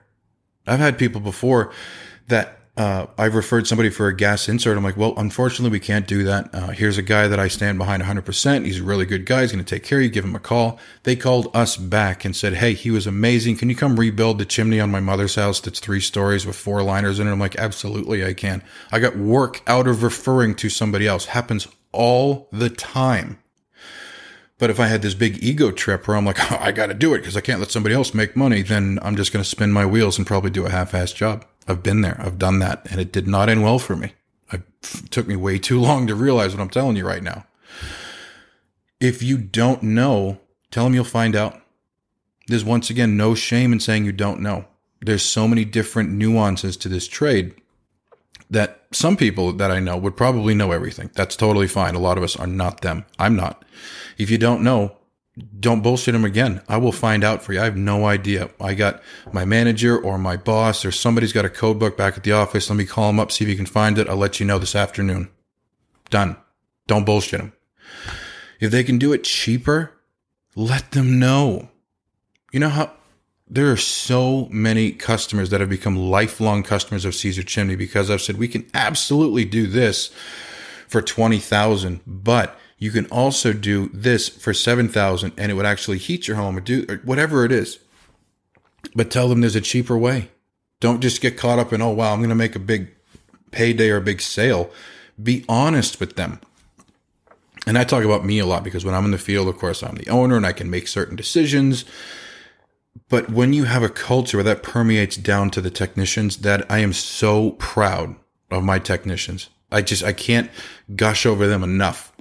I've 0.67 0.81
had 0.81 0.99
people 0.99 1.21
before 1.21 1.71
that 2.29 2.59
uh, 2.75 3.07
I've 3.19 3.35
referred 3.35 3.67
somebody 3.67 3.91
for 3.91 4.07
a 4.07 4.17
gas 4.17 4.49
insert. 4.49 4.79
I'm 4.79 4.85
like, 4.85 4.97
well, 4.97 5.13
unfortunately, 5.19 5.71
we 5.71 5.79
can't 5.79 6.07
do 6.07 6.23
that. 6.23 6.55
Uh, 6.55 6.69
here's 6.69 6.97
a 6.97 7.03
guy 7.03 7.29
that 7.29 7.39
I 7.39 7.49
stand 7.49 7.77
behind 7.77 8.03
100%. 8.03 8.65
He's 8.65 8.81
a 8.81 8.83
really 8.83 9.05
good 9.05 9.27
guy. 9.27 9.43
He's 9.43 9.53
going 9.53 9.63
to 9.63 9.75
take 9.75 9.85
care 9.85 9.99
of 9.99 10.05
you. 10.05 10.11
Give 10.11 10.25
him 10.25 10.35
a 10.35 10.41
call. 10.41 10.79
They 11.03 11.15
called 11.15 11.55
us 11.55 11.77
back 11.77 12.25
and 12.25 12.35
said, 12.35 12.55
hey, 12.55 12.73
he 12.73 12.91
was 12.91 13.07
amazing. 13.07 13.59
Can 13.59 13.69
you 13.69 13.77
come 13.77 14.01
rebuild 14.01 14.39
the 14.39 14.47
chimney 14.47 14.81
on 14.81 14.91
my 14.91 15.01
mother's 15.01 15.35
house 15.35 15.61
that's 15.61 15.81
three 15.81 16.01
stories 16.01 16.47
with 16.47 16.57
four 16.57 16.83
liners 16.83 17.21
in 17.21 17.29
it? 17.29 17.33
I'm 17.33 17.39
like, 17.39 17.57
absolutely, 17.57 18.25
I 18.25 18.33
can. 18.33 18.63
I 18.91 19.01
got 19.01 19.19
work 19.19 19.61
out 19.67 19.87
of 19.87 20.03
referring 20.03 20.55
to 20.55 20.71
somebody 20.71 21.07
else. 21.07 21.27
Happens 21.27 21.69
all 21.93 22.49
the 22.53 22.71
time. 22.71 23.39
But 24.57 24.71
if 24.71 24.81
I 24.81 24.87
had 24.87 25.03
this 25.03 25.15
big 25.15 25.43
ego 25.45 25.73
trip 25.73 26.09
where 26.09 26.17
I'm 26.17 26.25
like, 26.25 26.41
oh, 26.53 26.57
I 26.59 26.73
got 26.73 26.87
to 26.87 26.95
do 26.95 27.13
it 27.13 27.19
because 27.19 27.37
I 27.37 27.43
can't 27.43 27.61
let 27.61 27.71
somebody 27.71 27.95
else 27.95 28.15
make 28.15 28.35
money, 28.35 28.63
then 28.63 28.99
I'm 29.03 29.17
just 29.17 29.31
going 29.31 29.43
to 29.43 29.49
spin 29.49 29.73
my 29.73 29.85
wheels 29.85 30.17
and 30.17 30.27
probably 30.27 30.51
do 30.51 30.65
a 30.65 30.71
half 30.71 30.93
assed 30.93 31.17
job. 31.17 31.45
I've 31.69 31.83
been 31.83 32.01
there. 32.01 32.21
I've 32.21 32.39
done 32.39 32.59
that 32.61 32.91
and 32.91 33.01
it 33.01 33.13
did 33.13 33.27
not 33.27 33.49
end 33.49 33.63
well 33.63 33.79
for 33.79 33.97
me. 33.97 34.13
It 34.53 34.63
took 35.11 35.27
me 35.27 35.37
way 35.37 35.59
too 35.59 35.81
long 35.81 36.07
to 36.07 36.15
realize 36.15 36.55
what 36.55 36.61
I'm 36.61 36.69
telling 36.69 36.97
you 36.97 37.07
right 37.07 37.23
now. 37.23 37.47
If 39.01 39.23
you 39.23 39.39
don't 39.39 39.83
know, 39.83 40.39
tell 40.71 40.85
them 40.85 40.95
you'll 40.95 41.05
find 41.05 41.35
out. 41.35 41.61
There's 42.49 42.65
once 42.65 42.91
again 42.91 43.17
no 43.17 43.35
shame 43.35 43.73
in 43.73 43.81
saying 43.81 44.05
you 44.05 44.13
don't 44.13 44.41
know. 44.41 44.67
There's 45.01 45.23
so 45.23 45.49
many 45.49 45.65
different 45.65 46.11
nuances 46.11 46.77
to 46.79 46.89
this 46.89 47.09
trade 47.09 47.55
that 48.51 48.83
some 48.93 49.17
people 49.17 49.53
that 49.55 49.71
I 49.71 49.81
know 49.81 49.97
would 49.97 50.17
probably 50.17 50.55
know 50.55 50.73
everything. 50.73 51.11
That's 51.15 51.37
totally 51.37 51.67
fine. 51.67 51.95
A 51.95 52.01
lot 52.01 52.19
of 52.19 52.25
us 52.25 52.37
are 52.37 52.47
not 52.47 52.83
them. 52.83 53.07
I'm 53.19 53.35
not. 53.35 53.65
If 54.19 54.31
you 54.31 54.39
don't 54.39 54.63
know, 54.63 54.97
don't 55.61 55.83
bullshit 55.83 56.15
him 56.15 56.25
again. 56.25 56.61
I 56.69 56.77
will 56.77 56.93
find 56.93 57.25
out 57.25 57.43
for 57.43 57.53
you. 57.55 57.61
I 57.61 57.65
have 57.65 57.77
no 57.77 58.05
idea. 58.05 58.51
I 58.61 58.75
got 58.75 59.03
my 59.33 59.45
manager 59.45 59.99
or 59.99 60.19
my 60.19 60.37
boss 60.37 60.85
or 60.85 60.93
somebody's 60.93 61.33
got 61.33 61.47
a 61.47 61.51
code 61.51 61.79
book 61.79 61.97
back 61.97 62.19
at 62.19 62.25
the 62.25 62.33
office. 62.33 62.69
Let 62.69 62.77
me 62.77 62.85
call 62.85 63.09
him 63.09 63.19
up, 63.19 63.33
see 63.33 63.45
if 63.45 63.49
he 63.49 63.57
can 63.57 63.67
find 63.67 63.99
it. 63.99 64.09
I'll 64.09 64.17
let 64.17 64.41
you 64.41 64.47
know 64.47 64.59
this 64.59 64.77
afternoon. 64.77 65.31
Done. 66.11 66.37
Don't 66.87 67.07
bullshit 67.07 67.41
him. 67.41 67.53
If 68.61 68.71
they 68.71 68.85
can 68.85 68.99
do 68.99 69.13
it 69.13 69.25
cheaper, 69.25 69.93
let 70.55 70.91
them 70.91 71.19
know. 71.19 71.71
You 72.53 72.61
know 72.61 72.69
how 72.69 72.93
there 73.49 73.73
are 73.73 73.77
so 73.77 74.49
many 74.51 74.93
customers 74.93 75.49
that 75.51 75.61
have 75.61 75.71
become 75.71 75.97
lifelong 75.97 76.63
customers 76.63 77.07
of 77.07 77.15
Caesar 77.15 77.43
Chimney 77.43 77.77
because 77.77 78.11
I've 78.11 78.21
said 78.21 78.37
we 78.37 78.49
can 78.49 78.67
absolutely 78.75 79.47
do 79.47 79.67
this 79.67 80.11
for 80.89 81.01
20,000, 81.01 82.01
but 82.07 82.59
you 82.83 82.91
can 82.91 83.07
also 83.07 83.53
do 83.53 83.89
this 83.95 84.29
for 84.29 84.53
7,000 84.53 85.33
and 85.39 85.53
it 85.53 85.55
would 85.55 85.65
actually 85.65 85.99
heat 85.99 86.27
your 86.27 86.37
home 86.37 86.57
or 86.57 86.61
do 86.61 86.85
or 86.89 86.97
whatever 87.05 87.45
it 87.45 87.53
is. 87.53 87.79
But 88.97 89.09
tell 89.09 89.29
them 89.29 89.41
there's 89.41 89.55
a 89.55 89.61
cheaper 89.61 89.97
way. 89.97 90.31
Don't 90.81 91.01
just 91.01 91.21
get 91.21 91.39
caught 91.39 91.61
up 91.61 91.73
in, 91.73 91.81
oh, 91.81 91.91
wow, 91.91 92.13
I'm 92.13 92.19
going 92.19 92.31
to 92.31 92.35
make 92.35 92.57
a 92.57 92.59
big 92.59 92.89
payday 93.53 93.89
or 93.91 93.99
a 93.99 94.01
big 94.01 94.21
sale. 94.21 94.69
Be 95.23 95.45
honest 95.49 96.01
with 96.01 96.17
them. 96.17 96.41
And 97.69 97.79
I 97.79 97.85
talk 97.85 98.03
about 98.03 98.25
me 98.25 98.41
a 98.41 98.47
lot 98.47 98.65
because 98.65 98.85
when 98.85 98.97
I'm 98.97 99.05
in 99.05 99.13
the 99.13 99.17
field, 99.19 99.47
of 99.47 99.59
course, 99.59 99.85
I'm 99.85 99.95
the 99.95 100.11
owner 100.11 100.37
and 100.37 100.45
I 100.45 100.53
can 100.53 100.69
make 100.69 100.89
certain 100.89 101.15
decisions. 101.15 101.85
But 103.09 103.31
when 103.31 103.53
you 103.53 103.63
have 103.63 103.85
a 103.85 103.89
culture 103.89 104.39
where 104.39 104.45
that 104.45 104.65
permeates 104.65 105.17
down 105.17 105.51
to 105.51 105.61
the 105.61 105.71
technicians, 105.71 106.39
that 106.39 106.69
I 106.69 106.81
am 106.81 106.93
so 106.93 107.53
proud 107.53 108.17
of 108.51 108.65
my 108.65 108.81
technicians. 108.81 109.51
I 109.71 109.83
just, 109.83 110.03
I 110.03 110.13
can't 110.13 110.51
gush 110.97 111.25
over 111.25 111.47
them 111.47 111.63
enough 111.63 112.12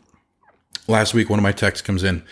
last 0.88 1.13
week, 1.13 1.30
one 1.30 1.39
of 1.39 1.44
my 1.44 1.52
texts 1.52 1.86
comes 1.86 2.04
in. 2.04 2.24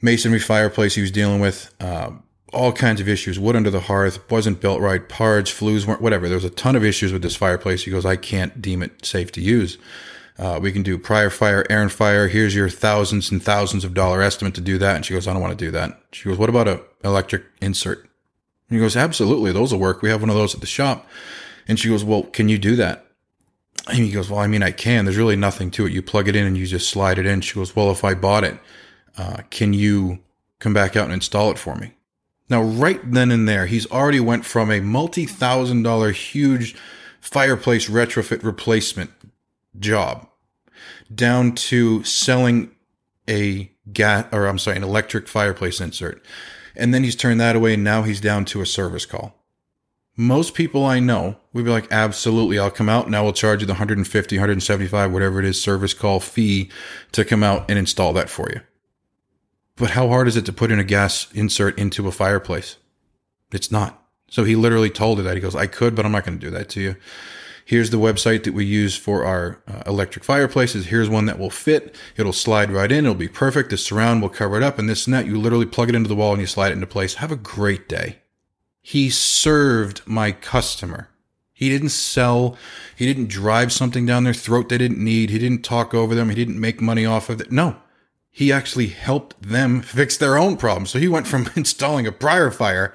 Masonry 0.00 0.40
fireplace 0.40 0.94
he 0.94 1.00
was 1.00 1.10
dealing 1.10 1.40
with, 1.40 1.74
uh, 1.80 2.10
all 2.52 2.72
kinds 2.72 3.00
of 3.00 3.08
issues. 3.08 3.38
Wood 3.38 3.56
under 3.56 3.70
the 3.70 3.80
hearth 3.80 4.30
wasn't 4.30 4.60
built 4.60 4.80
right. 4.80 5.08
Parge, 5.08 5.50
flues 5.50 5.86
weren't, 5.86 6.00
whatever. 6.00 6.28
There 6.28 6.36
was 6.36 6.44
a 6.44 6.50
ton 6.50 6.76
of 6.76 6.84
issues 6.84 7.12
with 7.12 7.22
this 7.22 7.36
fireplace. 7.36 7.84
He 7.84 7.90
goes, 7.90 8.06
I 8.06 8.16
can't 8.16 8.62
deem 8.62 8.82
it 8.82 9.04
safe 9.04 9.32
to 9.32 9.40
use. 9.40 9.76
Uh, 10.38 10.58
we 10.60 10.72
can 10.72 10.82
do 10.82 10.98
prior 10.98 11.30
fire, 11.30 11.64
Aaron 11.70 11.88
fire. 11.88 12.28
Here's 12.28 12.54
your 12.54 12.68
thousands 12.68 13.30
and 13.30 13.42
thousands 13.42 13.84
of 13.84 13.94
dollar 13.94 14.20
estimate 14.20 14.54
to 14.54 14.60
do 14.60 14.78
that. 14.78 14.96
And 14.96 15.06
she 15.06 15.14
goes, 15.14 15.28
I 15.28 15.32
don't 15.32 15.42
want 15.42 15.56
to 15.56 15.64
do 15.64 15.70
that. 15.72 16.00
She 16.12 16.28
goes, 16.28 16.38
what 16.38 16.48
about 16.48 16.68
a 16.68 16.82
electric 17.04 17.44
insert? 17.60 18.00
And 18.68 18.78
he 18.78 18.78
goes, 18.78 18.96
absolutely. 18.96 19.52
Those 19.52 19.72
will 19.72 19.80
work. 19.80 20.02
We 20.02 20.10
have 20.10 20.22
one 20.22 20.30
of 20.30 20.36
those 20.36 20.54
at 20.54 20.60
the 20.60 20.66
shop. 20.66 21.06
And 21.68 21.78
she 21.78 21.88
goes, 21.88 22.04
well, 22.04 22.24
can 22.24 22.48
you 22.48 22.58
do 22.58 22.76
that? 22.76 23.03
He 23.92 24.10
goes, 24.10 24.30
Well, 24.30 24.40
I 24.40 24.46
mean, 24.46 24.62
I 24.62 24.70
can. 24.70 25.04
There's 25.04 25.16
really 25.16 25.36
nothing 25.36 25.70
to 25.72 25.86
it. 25.86 25.92
You 25.92 26.02
plug 26.02 26.28
it 26.28 26.36
in 26.36 26.46
and 26.46 26.56
you 26.56 26.66
just 26.66 26.88
slide 26.88 27.18
it 27.18 27.26
in. 27.26 27.40
She 27.40 27.54
goes, 27.54 27.76
Well, 27.76 27.90
if 27.90 28.04
I 28.04 28.14
bought 28.14 28.44
it, 28.44 28.58
uh, 29.16 29.42
can 29.50 29.72
you 29.72 30.20
come 30.58 30.72
back 30.72 30.96
out 30.96 31.04
and 31.04 31.12
install 31.12 31.50
it 31.50 31.58
for 31.58 31.74
me? 31.76 31.94
Now, 32.48 32.62
right 32.62 33.00
then 33.10 33.30
and 33.30 33.48
there, 33.48 33.66
he's 33.66 33.90
already 33.90 34.20
went 34.20 34.44
from 34.44 34.70
a 34.70 34.80
multi 34.80 35.26
thousand 35.26 35.82
dollar 35.82 36.12
huge 36.12 36.74
fireplace 37.20 37.88
retrofit 37.88 38.42
replacement 38.42 39.10
job 39.78 40.28
down 41.14 41.54
to 41.54 42.02
selling 42.04 42.70
a 43.28 43.70
gas 43.92 44.26
or 44.32 44.46
I'm 44.46 44.58
sorry, 44.58 44.76
an 44.76 44.84
electric 44.84 45.28
fireplace 45.28 45.80
insert. 45.80 46.24
And 46.76 46.92
then 46.92 47.04
he's 47.04 47.16
turned 47.16 47.40
that 47.40 47.56
away 47.56 47.74
and 47.74 47.84
now 47.84 48.02
he's 48.02 48.20
down 48.20 48.44
to 48.46 48.60
a 48.60 48.66
service 48.66 49.06
call 49.06 49.43
most 50.16 50.54
people 50.54 50.84
I 50.84 51.00
know 51.00 51.36
would 51.52 51.64
be 51.64 51.70
like, 51.70 51.90
absolutely, 51.90 52.58
I'll 52.58 52.70
come 52.70 52.88
out 52.88 53.06
and 53.06 53.16
I 53.16 53.20
will 53.20 53.32
charge 53.32 53.60
you 53.60 53.66
the 53.66 53.72
150, 53.72 54.36
175, 54.36 55.12
whatever 55.12 55.40
it 55.40 55.44
is, 55.44 55.60
service 55.60 55.94
call 55.94 56.20
fee 56.20 56.70
to 57.12 57.24
come 57.24 57.42
out 57.42 57.68
and 57.68 57.78
install 57.78 58.12
that 58.12 58.30
for 58.30 58.48
you. 58.50 58.60
But 59.76 59.90
how 59.90 60.08
hard 60.08 60.28
is 60.28 60.36
it 60.36 60.46
to 60.46 60.52
put 60.52 60.70
in 60.70 60.78
a 60.78 60.84
gas 60.84 61.26
insert 61.32 61.78
into 61.78 62.06
a 62.06 62.12
fireplace? 62.12 62.76
It's 63.52 63.72
not. 63.72 64.00
So 64.28 64.44
he 64.44 64.54
literally 64.56 64.90
told 64.90 65.18
her 65.18 65.24
that. 65.24 65.34
He 65.34 65.40
goes, 65.40 65.56
I 65.56 65.66
could, 65.66 65.94
but 65.94 66.06
I'm 66.06 66.12
not 66.12 66.24
going 66.24 66.38
to 66.38 66.46
do 66.46 66.50
that 66.50 66.68
to 66.70 66.80
you. 66.80 66.96
Here's 67.64 67.90
the 67.90 67.96
website 67.96 68.44
that 68.44 68.52
we 68.52 68.64
use 68.64 68.94
for 68.96 69.24
our 69.24 69.62
uh, 69.66 69.82
electric 69.86 70.24
fireplaces. 70.24 70.86
Here's 70.86 71.08
one 71.08 71.26
that 71.26 71.38
will 71.38 71.50
fit. 71.50 71.96
It'll 72.16 72.32
slide 72.32 72.70
right 72.70 72.92
in. 72.92 73.04
It'll 73.04 73.14
be 73.14 73.26
perfect. 73.26 73.70
The 73.70 73.78
surround 73.78 74.22
will 74.22 74.28
cover 74.28 74.56
it 74.56 74.62
up 74.62 74.78
and 74.78 74.88
this 74.88 75.08
and. 75.08 75.26
You 75.26 75.40
literally 75.40 75.66
plug 75.66 75.88
it 75.88 75.94
into 75.94 76.08
the 76.08 76.14
wall 76.14 76.32
and 76.32 76.40
you 76.40 76.46
slide 76.46 76.70
it 76.70 76.74
into 76.74 76.86
place. 76.86 77.14
Have 77.14 77.32
a 77.32 77.36
great 77.36 77.88
day. 77.88 78.18
He 78.86 79.08
served 79.08 80.02
my 80.04 80.30
customer. 80.30 81.08
He 81.54 81.70
didn't 81.70 81.88
sell. 81.88 82.58
He 82.94 83.06
didn't 83.06 83.30
drive 83.30 83.72
something 83.72 84.04
down 84.04 84.24
their 84.24 84.34
throat 84.34 84.68
they 84.68 84.76
didn't 84.76 85.02
need. 85.02 85.30
He 85.30 85.38
didn't 85.38 85.64
talk 85.64 85.94
over 85.94 86.14
them. 86.14 86.28
He 86.28 86.34
didn't 86.34 86.60
make 86.60 86.82
money 86.82 87.06
off 87.06 87.30
of 87.30 87.40
it. 87.40 87.50
No, 87.50 87.76
he 88.30 88.52
actually 88.52 88.88
helped 88.88 89.40
them 89.40 89.80
fix 89.96 90.18
their 90.18 90.36
own 90.36 90.58
problem. 90.58 90.84
So 90.84 90.98
he 90.98 91.08
went 91.08 91.26
from 91.26 91.48
installing 91.56 92.06
a 92.06 92.12
prior 92.12 92.50
fire 92.50 92.92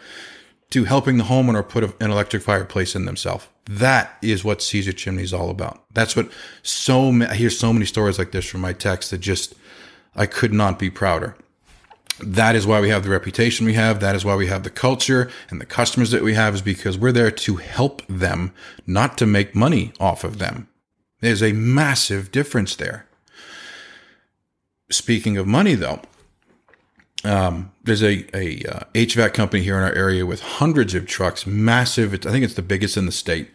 to 0.70 0.84
helping 0.84 1.18
the 1.18 1.24
homeowner 1.24 1.68
put 1.68 1.84
an 1.84 2.12
electric 2.12 2.44
fireplace 2.44 2.96
in 2.96 3.06
themselves. 3.06 3.48
That 3.66 4.16
is 4.22 4.44
what 4.44 4.62
Caesar 4.62 4.94
Chimney 4.94 5.24
is 5.24 5.34
all 5.34 5.50
about. 5.50 5.84
That's 5.92 6.16
what 6.16 6.32
so 6.62 7.12
many, 7.12 7.32
I 7.32 7.34
hear 7.34 7.50
so 7.50 7.74
many 7.74 7.88
stories 7.88 8.20
like 8.20 8.32
this 8.32 8.46
from 8.46 8.62
my 8.62 8.74
text 8.74 9.10
that 9.10 9.22
just, 9.22 9.56
I 10.16 10.28
could 10.28 10.54
not 10.54 10.78
be 10.78 10.92
prouder. 10.92 11.36
That 12.22 12.56
is 12.56 12.68
why 12.68 12.82
we 12.82 12.90
have 12.90 13.04
the 13.04 13.10
reputation 13.10 13.66
we 13.66 13.74
have. 13.74 14.00
That 14.00 14.16
is 14.16 14.26
why 14.26 14.36
we 14.36 14.48
have 14.48 14.64
the 14.64 14.70
culture 14.70 15.30
and 15.50 15.60
the 15.62 15.66
customers 15.66 16.12
that 16.12 16.24
we 16.24 16.34
have 16.34 16.56
is 16.56 16.62
because 16.62 16.98
we're 16.98 17.12
there 17.12 17.32
to 17.32 17.56
help 17.58 18.06
them, 18.08 18.54
not 18.86 19.18
to 19.20 19.26
make 19.26 19.56
money 19.56 19.94
off 20.00 20.24
of 20.24 20.38
them. 20.38 20.68
There's 21.22 21.44
a 21.44 21.54
massive 21.54 22.32
difference 22.32 22.76
there. 22.76 23.06
Speaking 24.92 25.38
of 25.38 25.46
money, 25.46 25.76
though, 25.76 26.02
um, 27.24 27.72
there's 27.84 28.04
a, 28.04 28.26
a 28.36 28.64
uh, 28.64 28.80
HVAC 28.94 29.34
company 29.34 29.62
here 29.64 29.78
in 29.78 29.84
our 29.84 29.94
area 29.94 30.26
with 30.26 30.42
hundreds 30.42 30.96
of 30.96 31.06
trucks, 31.06 31.46
massive. 31.46 32.14
I 32.14 32.32
think 32.32 32.44
it's 32.44 32.54
the 32.54 32.62
biggest 32.62 32.98
in 32.98 33.06
the 33.06 33.12
state. 33.12 33.50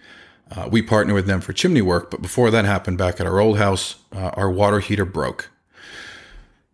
Uh, 0.51 0.69
we 0.71 0.83
partner 0.83 1.15
with 1.15 1.27
them 1.27 1.41
for 1.41 1.53
chimney 1.53 1.83
work, 1.83 2.11
but 2.11 2.21
before 2.21 2.51
that 2.51 2.65
happened, 2.65 2.99
back 2.99 3.19
at 3.19 3.27
our 3.27 3.41
old 3.41 3.59
house, 3.59 3.97
uh, 4.15 4.31
our 4.35 4.51
water 4.51 4.81
heater 4.81 5.07
broke. 5.07 5.51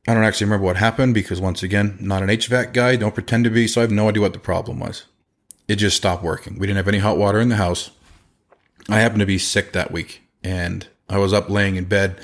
I 0.09 0.15
don't 0.15 0.25
actually 0.25 0.47
remember 0.47 0.65
what 0.67 0.77
happened 0.77 1.15
because 1.15 1.41
once 1.41 1.63
again, 1.63 1.99
not 2.01 2.23
an 2.23 2.29
HVAC 2.31 2.73
guy, 2.73 2.97
don't 2.97 3.15
pretend 3.15 3.45
to 3.45 3.51
be, 3.51 3.67
so 3.67 3.81
I 3.81 3.83
have 3.83 3.91
no 3.91 4.09
idea 4.09 4.23
what 4.23 4.33
the 4.33 4.39
problem 4.39 4.81
was. 4.81 5.05
It 5.68 5.77
just 5.77 5.97
stopped 5.97 6.22
working. 6.22 6.59
We 6.59 6.66
didn't 6.66 6.79
have 6.79 6.89
any 6.89 6.99
hot 6.99 7.18
water 7.18 7.39
in 7.39 7.49
the 7.49 7.57
house. 7.57 7.91
I 8.89 9.01
happened 9.01 9.20
to 9.20 9.27
be 9.27 9.39
sick 9.39 9.72
that 9.72 9.93
week 9.93 10.22
and 10.43 10.87
I 11.09 11.18
was 11.18 11.33
up 11.33 11.49
laying 11.51 11.77
in 11.77 11.85
bed, 11.85 12.18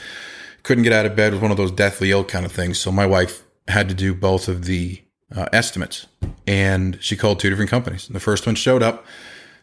couldn't 0.63 0.85
get 0.85 0.93
out 0.93 1.07
of 1.07 1.15
bed 1.15 1.33
Was 1.33 1.43
one 1.43 1.51
of 1.51 1.57
those 1.57 1.71
deathly 1.71 2.11
ill 2.11 2.25
kind 2.25 2.47
of 2.47 2.53
things. 2.53 2.79
So 2.79 2.91
my 2.91 3.07
wife 3.07 3.45
had 3.69 3.89
to 3.89 3.95
do 3.95 4.15
both 4.15 4.49
of 4.49 4.65
the 4.65 5.03
uh, 5.35 5.47
estimates 5.53 6.07
and 6.47 6.99
she 7.03 7.17
called 7.17 7.39
two 7.39 7.51
different 7.51 7.71
companies. 7.71 8.09
The 8.09 8.21
first 8.21 8.47
one 8.47 8.55
showed 8.55 8.83
up. 8.83 9.05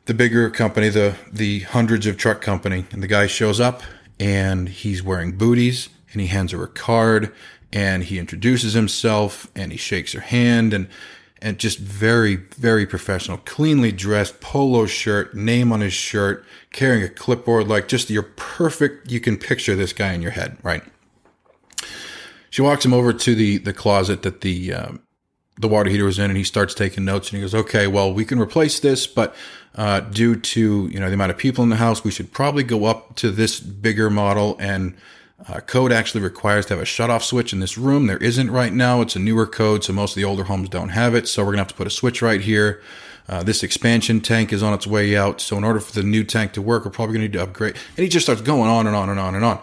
the 0.06 0.14
bigger 0.14 0.50
company, 0.50 0.90
the 0.90 1.16
the 1.32 1.62
hundreds 1.62 2.06
of 2.06 2.18
truck 2.18 2.42
company, 2.42 2.86
and 2.92 3.02
the 3.02 3.08
guy 3.08 3.26
shows 3.28 3.60
up 3.60 3.82
and 4.20 4.70
he's 4.70 5.02
wearing 5.02 5.38
booties 5.38 5.90
and 6.12 6.22
he 6.22 6.28
hands 6.28 6.52
her 6.52 6.64
a 6.64 6.68
card 6.68 7.34
and 7.74 8.04
he 8.04 8.20
introduces 8.20 8.74
himself 8.74 9.52
and 9.56 9.72
he 9.72 9.78
shakes 9.78 10.14
her 10.14 10.22
hand 10.22 10.74
and 10.74 10.88
and 11.42 11.58
just 11.58 11.78
very 11.78 12.38
very 12.38 12.86
professional, 12.86 13.38
cleanly 13.40 13.92
dressed, 13.92 14.40
polo 14.40 14.86
shirt, 14.86 15.36
name 15.36 15.74
on 15.74 15.82
his 15.82 15.92
shirt, 15.92 16.46
carrying 16.72 17.04
a 17.04 17.10
clipboard, 17.10 17.68
like 17.68 17.90
just 17.90 18.10
your 18.10 18.24
perfect. 18.24 19.12
You 19.12 19.20
can 19.20 19.38
picture 19.38 19.76
this 19.76 19.92
guy 19.92 20.14
in 20.14 20.22
your 20.22 20.32
head, 20.32 20.58
right? 20.64 20.84
She 22.50 22.62
walks 22.62 22.86
him 22.86 22.94
over 22.94 23.12
to 23.12 23.36
the 23.36 23.58
the 23.58 23.74
closet 23.74 24.22
that 24.22 24.40
the 24.40 24.74
um, 24.74 25.02
the 25.60 25.68
water 25.68 25.90
heater 25.90 26.06
was 26.06 26.18
in, 26.18 26.30
and 26.30 26.38
he 26.38 26.46
starts 26.46 26.74
taking 26.74 27.04
notes. 27.04 27.30
And 27.30 27.38
he 27.38 27.42
goes, 27.42 27.56
"Okay, 27.56 27.88
well, 27.88 28.14
we 28.14 28.24
can 28.24 28.40
replace 28.40 28.80
this, 28.80 29.06
but 29.06 29.36
uh, 29.76 30.00
due 30.00 30.38
to 30.38 30.88
you 30.88 31.00
know 31.00 31.08
the 31.08 31.16
amount 31.16 31.32
of 31.32 31.38
people 31.38 31.64
in 31.64 31.70
the 31.70 31.76
house, 31.76 32.06
we 32.06 32.12
should 32.12 32.32
probably 32.32 32.64
go 32.64 32.86
up 32.86 33.18
to 33.18 33.32
this 33.32 33.60
bigger 33.60 34.10
model 34.10 34.56
and." 34.60 34.96
Uh, 35.48 35.60
code 35.60 35.91
actually 35.91 36.22
requires 36.22 36.66
to 36.66 36.74
have 36.74 36.82
a 36.82 36.86
shutoff 36.86 37.22
switch 37.22 37.52
in 37.52 37.60
this 37.60 37.78
room. 37.78 38.08
There 38.08 38.18
isn't 38.18 38.50
right 38.50 38.72
now. 38.72 39.02
It's 39.02 39.16
a 39.16 39.20
newer 39.20 39.46
code, 39.46 39.84
so 39.84 39.94
most 39.94 40.12
of 40.12 40.16
the 40.16 40.24
older 40.24 40.46
homes 40.46 40.70
don't 40.70 40.89
have 40.89 41.16
it. 41.16 41.28
So 41.28 41.44
we're 41.44 41.52
gonna 41.52 41.62
have 41.62 41.68
to 41.70 41.74
put 41.74 41.88
a 41.88 41.91
switch 41.91 42.22
right 42.22 42.41
here. 42.41 42.82
Uh, 43.28 43.44
this 43.44 43.64
expansion 43.64 44.22
tank 44.22 44.54
is 44.54 44.64
on 44.64 44.74
its 44.74 44.88
way 44.88 45.18
out. 45.18 45.41
So 45.41 45.58
in 45.58 45.64
order 45.64 45.80
for 45.80 45.94
the 45.94 46.04
new 46.04 46.24
tank 46.24 46.54
to 46.54 46.62
work, 46.62 46.86
we're 46.86 46.91
probably 46.91 47.16
gonna 47.16 47.26
need 47.26 47.34
to 47.34 47.44
upgrade. 47.44 47.76
And 47.98 48.04
he 48.04 48.10
just 48.10 48.26
starts 48.26 48.41
going 48.41 48.70
on 48.70 48.88
and 48.88 48.96
on 48.96 49.10
and 49.10 49.20
on 49.20 49.36
and 49.36 49.44
on. 49.44 49.60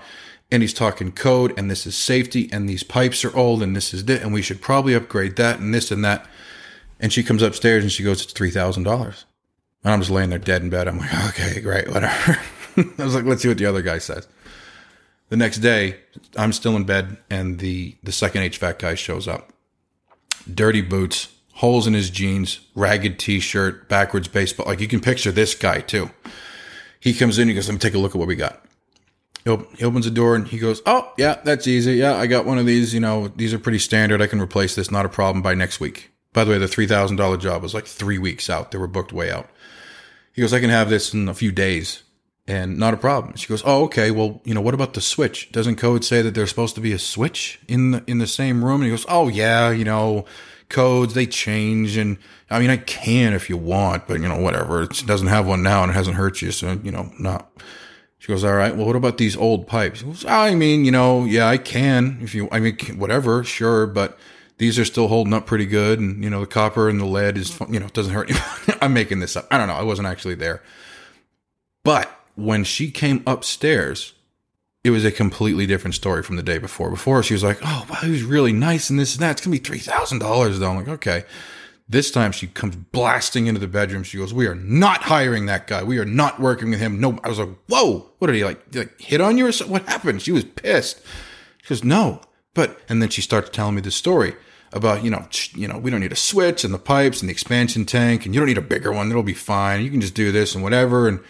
And 0.51 0.63
he's 0.63 0.75
talking 0.75 1.13
code, 1.13 1.55
and 1.57 1.71
this 1.71 1.87
is 1.87 1.97
safety, 1.97 2.49
and 2.53 2.69
these 2.69 2.83
pipes 2.83 3.25
are 3.25 3.35
old, 3.37 3.63
and 3.63 3.75
this 3.75 3.95
is 3.95 4.03
it, 4.03 4.23
and 4.23 4.33
we 4.33 4.43
should 4.43 4.61
probably 4.61 4.95
upgrade 4.95 5.37
that, 5.37 5.61
and 5.61 5.73
this 5.73 5.91
and 5.91 6.05
that. 6.05 6.27
And 6.99 7.13
she 7.13 7.23
comes 7.23 7.41
upstairs 7.41 7.85
and 7.85 7.93
she 7.93 8.03
goes, 8.03 8.23
"It's 8.23 8.33
three 8.33 8.51
thousand 8.51 8.83
dollars." 8.83 9.25
And 9.83 9.95
I'm 9.95 10.01
just 10.01 10.11
laying 10.11 10.31
there 10.31 10.39
dead 10.39 10.63
in 10.63 10.71
bed. 10.71 10.89
I'm 10.89 10.99
like, 10.99 11.29
okay, 11.29 11.61
great, 11.61 11.89
whatever. 11.89 12.39
I 12.77 13.05
was 13.05 13.15
like, 13.15 13.25
let's 13.25 13.43
see 13.43 13.49
what 13.49 13.59
the 13.59 13.67
other 13.67 13.83
guy 13.83 13.99
says. 13.99 14.29
The 15.31 15.37
next 15.37 15.59
day, 15.59 15.97
I'm 16.37 16.53
still 16.53 16.77
in 16.77 16.85
bed, 16.85 17.17
and 17.31 17.61
the 17.61 17.97
the 18.03 18.13
second 18.13 18.43
HVAC 18.43 18.79
guy 18.81 18.95
shows 18.97 19.27
up. 19.29 19.53
Dirty 20.53 20.83
boots, 20.83 21.29
holes 21.55 21.87
in 21.87 21.95
his 21.95 22.11
jeans, 22.11 22.61
ragged 22.75 23.19
T-shirt, 23.19 23.89
backwards 23.89 24.27
baseball. 24.27 24.67
Like 24.67 24.81
you 24.81 24.89
can 24.89 25.01
picture 25.01 25.31
this 25.31 25.55
guy 25.55 25.81
too. 25.81 26.11
He 26.99 27.15
comes 27.15 27.39
in. 27.39 27.49
He 27.49 27.55
goes, 27.55 27.69
"Let 27.69 27.75
me 27.75 27.79
take 27.79 27.95
a 27.95 27.99
look 27.99 28.15
at 28.15 28.19
what 28.19 28.27
we 28.29 28.35
got." 28.35 28.65
He, 29.45 29.51
op- 29.51 29.75
he 29.77 29.85
opens 29.85 30.05
the 30.05 30.11
door 30.11 30.35
and 30.35 30.49
he 30.49 30.59
goes, 30.59 30.83
"Oh 30.85 31.13
yeah, 31.17 31.41
that's 31.45 31.69
easy. 31.69 31.93
Yeah, 31.95 32.17
I 32.17 32.27
got 32.27 32.45
one 32.45 32.59
of 32.59 32.67
these. 32.67 32.93
You 32.93 33.01
know, 33.01 33.29
these 33.29 33.55
are 33.55 33.59
pretty 33.59 33.79
standard. 33.79 34.21
I 34.21 34.27
can 34.27 34.41
replace 34.41 34.75
this. 34.75 34.91
Not 34.91 35.07
a 35.07 35.09
problem 35.09 35.43
by 35.43 35.55
next 35.55 35.79
week." 35.79 36.11
By 36.33 36.43
the 36.45 36.51
way, 36.51 36.59
the 36.59 36.69
three 36.69 36.89
thousand 36.89 37.17
dollar 37.17 37.37
job 37.37 37.63
was 37.63 37.73
like 37.73 37.87
three 37.87 38.19
weeks 38.19 38.51
out. 38.51 38.73
They 38.73 38.79
were 38.79 38.89
booked 38.89 39.13
way 39.13 39.31
out. 39.31 39.49
He 40.33 40.43
goes, 40.43 40.53
"I 40.53 40.59
can 40.61 40.71
have 40.71 40.91
this 40.91 41.15
in 41.15 41.29
a 41.29 41.35
few 41.35 41.53
days." 41.53 42.03
And 42.51 42.79
not 42.79 42.93
a 42.93 42.97
problem. 42.97 43.37
She 43.37 43.47
goes, 43.47 43.63
"Oh, 43.65 43.85
okay. 43.85 44.11
Well, 44.11 44.41
you 44.45 44.55
know, 44.55 44.61
what 44.61 44.75
about 44.75 44.95
the 44.95 45.01
switch? 45.01 45.53
Doesn't 45.53 45.77
code 45.77 46.05
say 46.05 46.21
that 46.21 46.35
there's 46.35 46.51
supposed 46.51 46.75
to 46.75 46.81
be 46.81 46.93
a 46.93 46.99
switch 46.99 47.61
in 47.69 47.93
the 47.93 48.03
in 48.09 48.19
the 48.19 48.27
same 48.27 48.65
room?" 48.65 48.81
And 48.81 48.85
he 48.85 48.91
goes, 48.91 49.07
"Oh, 49.09 49.29
yeah. 49.29 49.71
You 49.71 49.85
know, 49.85 50.25
codes 50.69 51.15
they 51.15 51.27
change, 51.27 51.97
and 51.97 52.19
I 52.51 52.59
mean, 52.59 52.71
I 52.71 52.77
can 52.79 53.35
if 53.35 53.49
you 53.49 53.57
want, 53.57 54.09
but 54.09 54.21
you 54.21 54.29
know, 54.29 54.41
whatever. 54.41 54.83
It 54.83 55.05
doesn't 55.07 55.29
have 55.29 55.47
one 55.47 55.63
now, 55.63 55.83
and 55.83 55.91
it 55.91 55.95
hasn't 55.95 56.17
hurt 56.17 56.43
you, 56.43 56.51
so 56.51 56.79
you 56.83 56.91
know, 56.91 57.13
not." 57.19 57.51
She 58.19 58.29
goes, 58.29 58.43
"All 58.43 58.55
right. 58.55 58.75
Well, 58.77 58.87
what 58.87 58.97
about 58.97 59.19
these 59.19 59.37
old 59.37 59.69
pipes?" 59.69 60.03
Goes, 60.03 60.25
"I 60.27 60.57
mean, 60.57 60.85
you 60.85 60.91
know, 60.91 61.25
yeah, 61.25 61.47
I 61.47 61.57
can 61.57 62.19
if 62.21 62.35
you. 62.35 62.49
I 62.51 62.59
mean, 62.59 62.77
whatever, 62.97 63.45
sure, 63.45 63.87
but." 63.87 64.19
These 64.59 64.79
are 64.79 64.85
still 64.85 65.09
holding 65.09 65.33
up 65.33 65.47
pretty 65.47 65.65
good, 65.65 66.01
and 66.01 66.23
you 66.23 66.29
know 66.29 66.41
the 66.41 66.47
copper 66.47 66.91
and 66.91 67.01
the 67.01 67.07
lead 67.07 67.39
is, 67.39 67.59
you 67.71 67.81
know, 67.81 67.89
doesn't 67.89 68.13
hurt. 68.13 68.31
I'm 68.83 68.93
making 68.93 69.21
this 69.21 69.35
up. 69.35 69.47
I 69.51 69.57
don't 69.57 69.69
know. 69.69 69.75
I 69.75 69.85
wasn't 69.85 70.07
actually 70.07 70.35
there, 70.35 70.63
but 71.83 72.20
when 72.41 72.65
she 72.65 72.91
came 72.91 73.23
upstairs, 73.27 74.15
it 74.83 74.91
was 74.91 75.05
a 75.05 75.13
completely 75.13 75.67
different 75.67 75.95
story 75.95 76.23
from 76.23 76.37
the 76.37 76.43
day 76.43 76.59
before. 76.59 76.91
Before 76.91 77.23
she 77.23 77.35
was 77.35 77.43
like, 77.43 77.59
"Oh, 77.63 77.87
wow, 77.89 77.99
he 78.03 78.11
was 78.11 78.23
really 78.23 78.53
nice 78.53 78.91
and 78.91 78.99
this 78.99 79.15
and 79.15 79.23
that. 79.23 79.33
It's 79.33 79.41
gonna 79.43 79.57
be 79.57 79.59
three 79.59 79.79
thousand 79.79 80.21
dollars 80.21 80.59
though." 80.59 80.71
I'm 80.71 80.77
like, 80.77 80.89
"Okay." 80.89 81.25
This 81.89 82.13
time 82.13 82.31
she 82.31 82.47
comes 82.47 82.77
blasting 82.77 83.47
into 83.47 83.61
the 83.61 83.67
bedroom. 83.67 84.05
She 84.05 84.17
goes, 84.17 84.33
"We 84.33 84.47
are 84.47 84.55
not 84.55 85.03
hiring 85.03 85.47
that 85.47 85.67
guy. 85.67 85.83
We 85.83 85.99
are 85.99 86.05
not 86.05 86.41
working 86.41 86.71
with 86.71 86.81
him." 86.81 87.01
No, 87.01 87.19
I 87.23 87.29
was 87.29 87.39
like, 87.39 87.49
"Whoa, 87.67 88.11
what 88.19 88.29
did 88.29 88.37
he 88.37 88.45
like? 88.45 88.63
like 88.75 89.01
hit 89.01 89.21
on 89.21 89.37
you 89.37 89.47
or 89.47 89.53
something? 89.53 89.73
What 89.73 89.89
happened?" 89.89 90.23
She 90.23 90.33
was 90.33 90.45
pissed. 90.45 91.01
She 91.63 91.69
goes, 91.69 91.85
"No, 91.85 92.21
but," 92.55 92.81
and 92.89 93.03
then 93.03 93.11
she 93.11 93.21
starts 93.21 93.51
telling 93.51 93.75
me 93.75 93.83
the 93.83 93.91
story 93.91 94.35
about 94.73 95.03
you 95.05 95.11
know 95.11 95.27
you 95.55 95.67
know 95.67 95.79
we 95.79 95.91
don't 95.91 96.01
need 96.01 96.13
a 96.13 96.17
switch 96.17 96.65
and 96.65 96.73
the 96.73 96.79
pipes 96.79 97.21
and 97.21 97.29
the 97.29 97.33
expansion 97.33 97.85
tank 97.85 98.25
and 98.25 98.33
you 98.33 98.41
don't 98.41 98.49
need 98.49 98.57
a 98.57 98.63
bigger 98.63 98.93
one. 98.93 99.11
It'll 99.11 99.23
be 99.23 99.35
fine. 99.35 99.83
You 99.83 99.91
can 99.91 100.01
just 100.01 100.15
do 100.15 100.33
this 100.33 100.55
and 100.55 100.63
whatever 100.63 101.09
and 101.09 101.21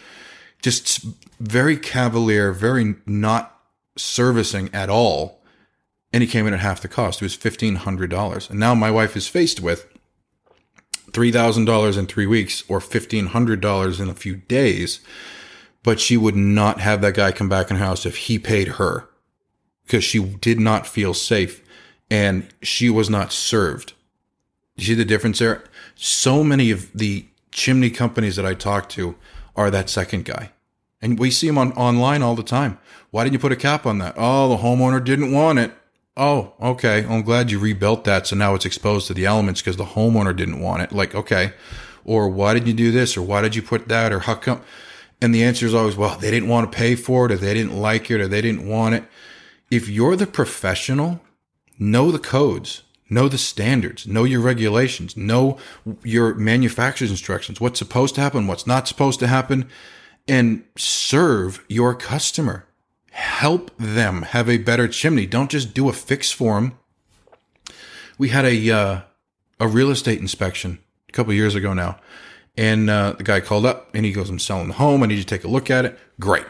just 0.63 1.05
very 1.39 1.77
cavalier, 1.77 2.53
very 2.53 2.97
not 3.07 3.59
servicing 3.97 4.71
at 4.73 4.91
all. 4.91 5.43
And 6.13 6.23
he 6.23 6.29
came 6.29 6.47
in 6.47 6.55
at 6.55 6.61
half 6.61 6.81
the 6.81 6.89
cost. 6.89 7.23
It 7.23 7.25
was 7.25 7.37
$1,500. 7.37 8.51
And 8.51 8.59
now 8.59 8.75
my 8.75 8.91
wife 8.91 9.17
is 9.17 9.29
faced 9.29 9.61
with 9.61 9.87
$3,000 11.13 11.99
in 11.99 12.07
three 12.07 12.27
weeks 12.27 12.65
or 12.69 12.81
$1,500 12.81 14.01
in 14.01 14.09
a 14.09 14.15
few 14.15 14.37
days. 14.37 15.01
But 15.83 16.01
she 16.01 16.17
would 16.17 16.37
not 16.37 16.81
have 16.81 17.01
that 17.01 17.15
guy 17.15 17.33
come 17.33 17.49
back 17.49 17.71
in 17.71 17.77
her 17.77 17.85
house 17.85 18.05
if 18.05 18.17
he 18.17 18.39
paid 18.39 18.69
her 18.69 19.09
because 19.87 20.05
she 20.05 20.23
did 20.23 20.61
not 20.61 20.87
feel 20.87 21.15
safe 21.15 21.65
and 22.11 22.47
she 22.63 22.91
was 22.91 23.09
not 23.09 23.33
served. 23.33 23.95
You 24.77 24.85
see 24.85 24.95
the 24.95 25.05
difference 25.05 25.39
there? 25.39 25.65
So 25.95 26.45
many 26.45 26.71
of 26.71 26.93
the 26.93 27.27
chimney 27.51 27.91
companies 27.91 28.37
that 28.37 28.47
I 28.47 28.55
talk 28.55 28.89
to 28.91 29.15
are 29.61 29.71
that 29.71 29.91
second 29.91 30.25
guy. 30.25 30.51
And 31.03 31.19
we 31.19 31.31
see 31.31 31.47
them 31.47 31.59
on 31.59 31.73
online 31.73 32.23
all 32.23 32.35
the 32.35 32.43
time. 32.43 32.79
Why 33.11 33.25
didn't 33.25 33.35
you 33.35 33.39
put 33.39 33.53
a 33.53 33.57
cap 33.57 33.85
on 33.85 33.99
that? 33.99 34.15
Oh, 34.17 34.49
the 34.49 34.63
homeowner 34.63 35.05
didn't 35.05 35.33
want 35.33 35.59
it. 35.59 35.73
Oh, 36.17 36.55
okay. 36.61 37.05
I'm 37.05 37.23
glad 37.23 37.51
you 37.51 37.59
rebuilt 37.59 38.05
that. 38.05 38.27
So 38.27 38.37
now 38.37 38.55
it's 38.55 38.65
exposed 38.65 39.07
to 39.09 39.15
the 39.15 39.27
elements 39.27 39.61
because 39.61 39.77
the 39.77 39.85
homeowner 39.85 40.35
didn't 40.35 40.61
want 40.61 40.83
it. 40.83 40.93
Like, 40.93 41.15
okay. 41.15 41.53
Or 42.05 42.29
why 42.29 42.55
did 42.55 42.67
you 42.67 42.73
do 42.73 42.91
this? 42.91 43.17
Or 43.17 43.23
why 43.23 43.43
did 43.43 43.55
you 43.55 43.63
put 43.63 43.89
that? 43.89 44.13
Or 44.13 44.21
how 44.21 44.35
come? 44.35 44.63
And 45.21 45.35
the 45.35 45.45
answer 45.45 45.67
is 45.67 45.75
always, 45.75 45.97
well, 45.97 46.17
they 46.19 46.31
didn't 46.31 46.49
want 46.49 46.71
to 46.71 46.77
pay 46.77 46.95
for 46.95 47.27
it 47.27 47.33
or 47.33 47.37
they 47.37 47.53
didn't 47.53 47.77
like 47.77 48.11
it 48.11 48.21
or 48.21 48.29
they 48.29 48.41
didn't 48.41 48.67
want 48.67 48.95
it. 48.95 49.05
If 49.71 49.89
you're 49.89 50.17
the 50.17 50.27
professional, 50.27 51.21
know 51.79 52.11
the 52.11 52.19
codes 52.19 52.83
know 53.11 53.29
the 53.29 53.39
standards, 53.39 54.07
know 54.07 54.25
your 54.25 54.41
regulations, 54.41 55.17
know 55.17 55.59
your 56.03 56.35
manufacturer's 56.35 57.11
instructions, 57.11 57.61
what's 57.61 57.79
supposed 57.79 58.15
to 58.15 58.21
happen, 58.21 58.47
what's 58.47 58.67
not 58.67 58.89
supposed 58.89 59.19
to 59.21 59.27
happen, 59.27 59.69
and 60.29 60.65
serve 60.77 61.65
your 61.69 61.95
customer. 61.95 62.67
Help 63.11 63.73
them 63.77 64.23
have 64.23 64.49
a 64.49 64.59
better 64.59 64.87
chimney. 64.87 65.27
Don't 65.27 65.51
just 65.51 65.75
do 65.75 65.89
a 65.89 65.93
fix 65.93 66.31
for 66.31 66.55
them. 66.55 66.79
We 68.19 68.29
had 68.29 68.45
a 68.45 68.71
uh, 68.71 69.01
a 69.59 69.67
real 69.67 69.91
estate 69.91 70.21
inspection 70.21 70.79
a 71.09 71.13
couple 71.13 71.33
years 71.33 71.55
ago 71.55 71.75
now, 71.75 71.99
and 72.57 72.89
uh, 72.89 73.13
the 73.19 73.25
guy 73.25 73.41
called 73.41 73.67
up 73.67 73.91
and 73.95 74.05
he 74.05 74.13
goes, 74.13 74.31
"I'm 74.31 74.39
selling 74.39 74.69
the 74.69 74.75
home. 74.75 75.03
I 75.03 75.07
need 75.07 75.17
you 75.17 75.23
to 75.23 75.27
take 75.27 75.45
a 75.45 75.49
look 75.49 75.71
at 75.71 75.85
it." 75.85 75.99
Great. 76.21 76.47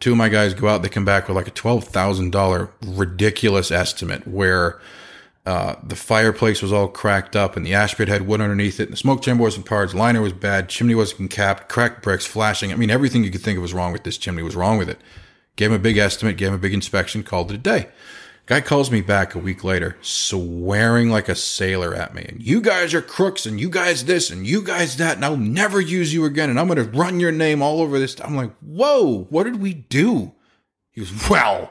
Two 0.00 0.12
of 0.12 0.18
my 0.18 0.28
guys 0.28 0.52
go 0.52 0.68
out. 0.68 0.82
They 0.82 0.88
come 0.88 1.04
back 1.04 1.28
with 1.28 1.36
like 1.36 1.48
a 1.48 1.52
twelve 1.52 1.84
thousand 1.84 2.30
dollar 2.30 2.70
ridiculous 2.84 3.70
estimate 3.70 4.26
where 4.28 4.78
uh, 5.46 5.76
the 5.82 5.96
fireplace 5.96 6.62
was 6.62 6.72
all 6.72 6.88
cracked 6.88 7.36
up 7.36 7.56
and 7.56 7.66
the 7.66 7.74
ash 7.74 7.94
pit 7.96 8.08
had 8.08 8.26
wood 8.26 8.40
underneath 8.40 8.80
it 8.80 8.84
and 8.84 8.92
the 8.92 8.96
smoke 8.96 9.22
chamber 9.22 9.42
wasn't 9.42 9.66
parts, 9.66 9.92
liner 9.92 10.22
was 10.22 10.32
bad, 10.32 10.68
chimney 10.68 10.94
wasn't 10.94 11.30
capped, 11.30 11.68
cracked 11.68 12.02
bricks, 12.02 12.24
flashing. 12.24 12.72
I 12.72 12.76
mean, 12.76 12.90
everything 12.90 13.24
you 13.24 13.30
could 13.30 13.42
think 13.42 13.58
of 13.58 13.62
was 13.62 13.74
wrong 13.74 13.92
with 13.92 14.04
this 14.04 14.16
chimney 14.16 14.42
was 14.42 14.56
wrong 14.56 14.78
with 14.78 14.88
it. 14.88 14.98
Gave 15.56 15.70
him 15.70 15.76
a 15.76 15.82
big 15.82 15.98
estimate, 15.98 16.36
gave 16.36 16.48
him 16.48 16.54
a 16.54 16.58
big 16.58 16.74
inspection, 16.74 17.22
called 17.22 17.50
it 17.50 17.56
a 17.56 17.58
day. 17.58 17.88
Guy 18.46 18.60
calls 18.60 18.90
me 18.90 19.00
back 19.00 19.34
a 19.34 19.38
week 19.38 19.64
later, 19.64 19.96
swearing 20.02 21.08
like 21.08 21.30
a 21.30 21.34
sailor 21.34 21.94
at 21.94 22.14
me. 22.14 22.26
And 22.28 22.42
you 22.42 22.60
guys 22.60 22.92
are 22.92 23.00
crooks, 23.00 23.46
and 23.46 23.58
you 23.58 23.70
guys 23.70 24.04
this, 24.04 24.28
and 24.28 24.46
you 24.46 24.62
guys 24.62 24.98
that, 24.98 25.16
and 25.16 25.24
I'll 25.24 25.38
never 25.38 25.80
use 25.80 26.12
you 26.12 26.26
again, 26.26 26.50
and 26.50 26.60
I'm 26.60 26.68
going 26.68 26.76
to 26.76 26.98
run 26.98 27.20
your 27.20 27.32
name 27.32 27.62
all 27.62 27.80
over 27.80 27.98
this. 27.98 28.20
I'm 28.20 28.36
like, 28.36 28.52
whoa, 28.58 29.24
what 29.30 29.44
did 29.44 29.62
we 29.62 29.72
do? 29.72 30.32
He 30.90 31.00
goes, 31.00 31.30
well, 31.30 31.70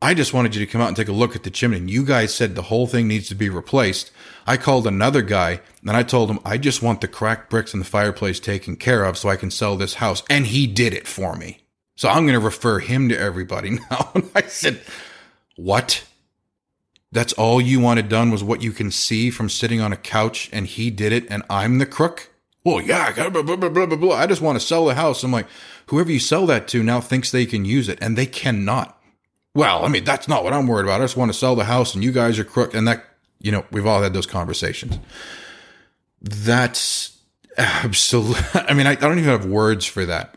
I 0.00 0.14
just 0.14 0.32
wanted 0.32 0.54
you 0.54 0.64
to 0.64 0.70
come 0.70 0.80
out 0.80 0.88
and 0.88 0.96
take 0.96 1.08
a 1.08 1.12
look 1.12 1.34
at 1.34 1.42
the 1.42 1.50
chimney. 1.50 1.78
And 1.78 1.90
you 1.90 2.04
guys 2.04 2.32
said 2.32 2.54
the 2.54 2.62
whole 2.62 2.86
thing 2.86 3.08
needs 3.08 3.28
to 3.28 3.34
be 3.34 3.48
replaced. 3.48 4.12
I 4.46 4.56
called 4.56 4.86
another 4.86 5.22
guy 5.22 5.60
and 5.82 5.90
I 5.90 6.04
told 6.04 6.30
him, 6.30 6.38
I 6.44 6.56
just 6.56 6.82
want 6.82 7.00
the 7.00 7.08
cracked 7.08 7.50
bricks 7.50 7.74
in 7.74 7.80
the 7.80 7.84
fireplace 7.84 8.38
taken 8.38 8.76
care 8.76 9.04
of 9.04 9.18
so 9.18 9.28
I 9.28 9.36
can 9.36 9.50
sell 9.50 9.76
this 9.76 9.94
house. 9.94 10.22
And 10.30 10.46
he 10.46 10.68
did 10.68 10.94
it 10.94 11.08
for 11.08 11.34
me. 11.34 11.60
So 11.96 12.08
I'm 12.08 12.26
going 12.26 12.38
to 12.38 12.44
refer 12.44 12.78
him 12.78 13.08
to 13.08 13.18
everybody 13.18 13.70
now. 13.90 14.12
And 14.14 14.30
I 14.36 14.42
said, 14.42 14.80
What? 15.56 16.04
That's 17.10 17.32
all 17.32 17.60
you 17.60 17.80
wanted 17.80 18.08
done 18.08 18.30
was 18.30 18.44
what 18.44 18.62
you 18.62 18.70
can 18.70 18.90
see 18.90 19.30
from 19.30 19.48
sitting 19.48 19.80
on 19.80 19.92
a 19.92 19.96
couch 19.96 20.50
and 20.52 20.66
he 20.66 20.90
did 20.90 21.10
it 21.10 21.26
and 21.30 21.42
I'm 21.48 21.78
the 21.78 21.86
crook? 21.86 22.30
Well, 22.64 22.82
yeah, 22.82 23.12
blah, 23.12 23.42
blah, 23.42 23.56
blah, 23.56 23.68
blah, 23.68 23.96
blah. 23.96 24.14
I 24.14 24.26
just 24.26 24.42
want 24.42 24.60
to 24.60 24.66
sell 24.66 24.84
the 24.84 24.94
house. 24.94 25.24
I'm 25.24 25.32
like, 25.32 25.46
whoever 25.86 26.12
you 26.12 26.18
sell 26.18 26.44
that 26.46 26.68
to 26.68 26.82
now 26.82 27.00
thinks 27.00 27.30
they 27.30 27.46
can 27.46 27.64
use 27.64 27.88
it 27.88 27.98
and 28.02 28.16
they 28.16 28.26
cannot. 28.26 28.97
Well, 29.58 29.84
I 29.84 29.88
mean, 29.88 30.04
that's 30.04 30.28
not 30.28 30.44
what 30.44 30.52
I'm 30.52 30.68
worried 30.68 30.84
about. 30.84 31.00
I 31.00 31.04
just 31.04 31.16
want 31.16 31.32
to 31.32 31.38
sell 31.38 31.56
the 31.56 31.64
house 31.64 31.94
and 31.94 32.04
you 32.04 32.12
guys 32.12 32.38
are 32.38 32.44
crook. 32.44 32.74
And 32.74 32.86
that, 32.86 33.04
you 33.40 33.50
know, 33.50 33.64
we've 33.72 33.86
all 33.86 34.00
had 34.00 34.14
those 34.14 34.26
conversations. 34.26 34.98
That's 36.22 37.18
Absolutely. 37.58 38.40
I 38.68 38.72
mean, 38.72 38.86
I, 38.86 38.92
I 38.92 38.94
don't 38.94 39.18
even 39.18 39.30
have 39.30 39.44
words 39.44 39.84
for 39.84 40.06
that. 40.06 40.36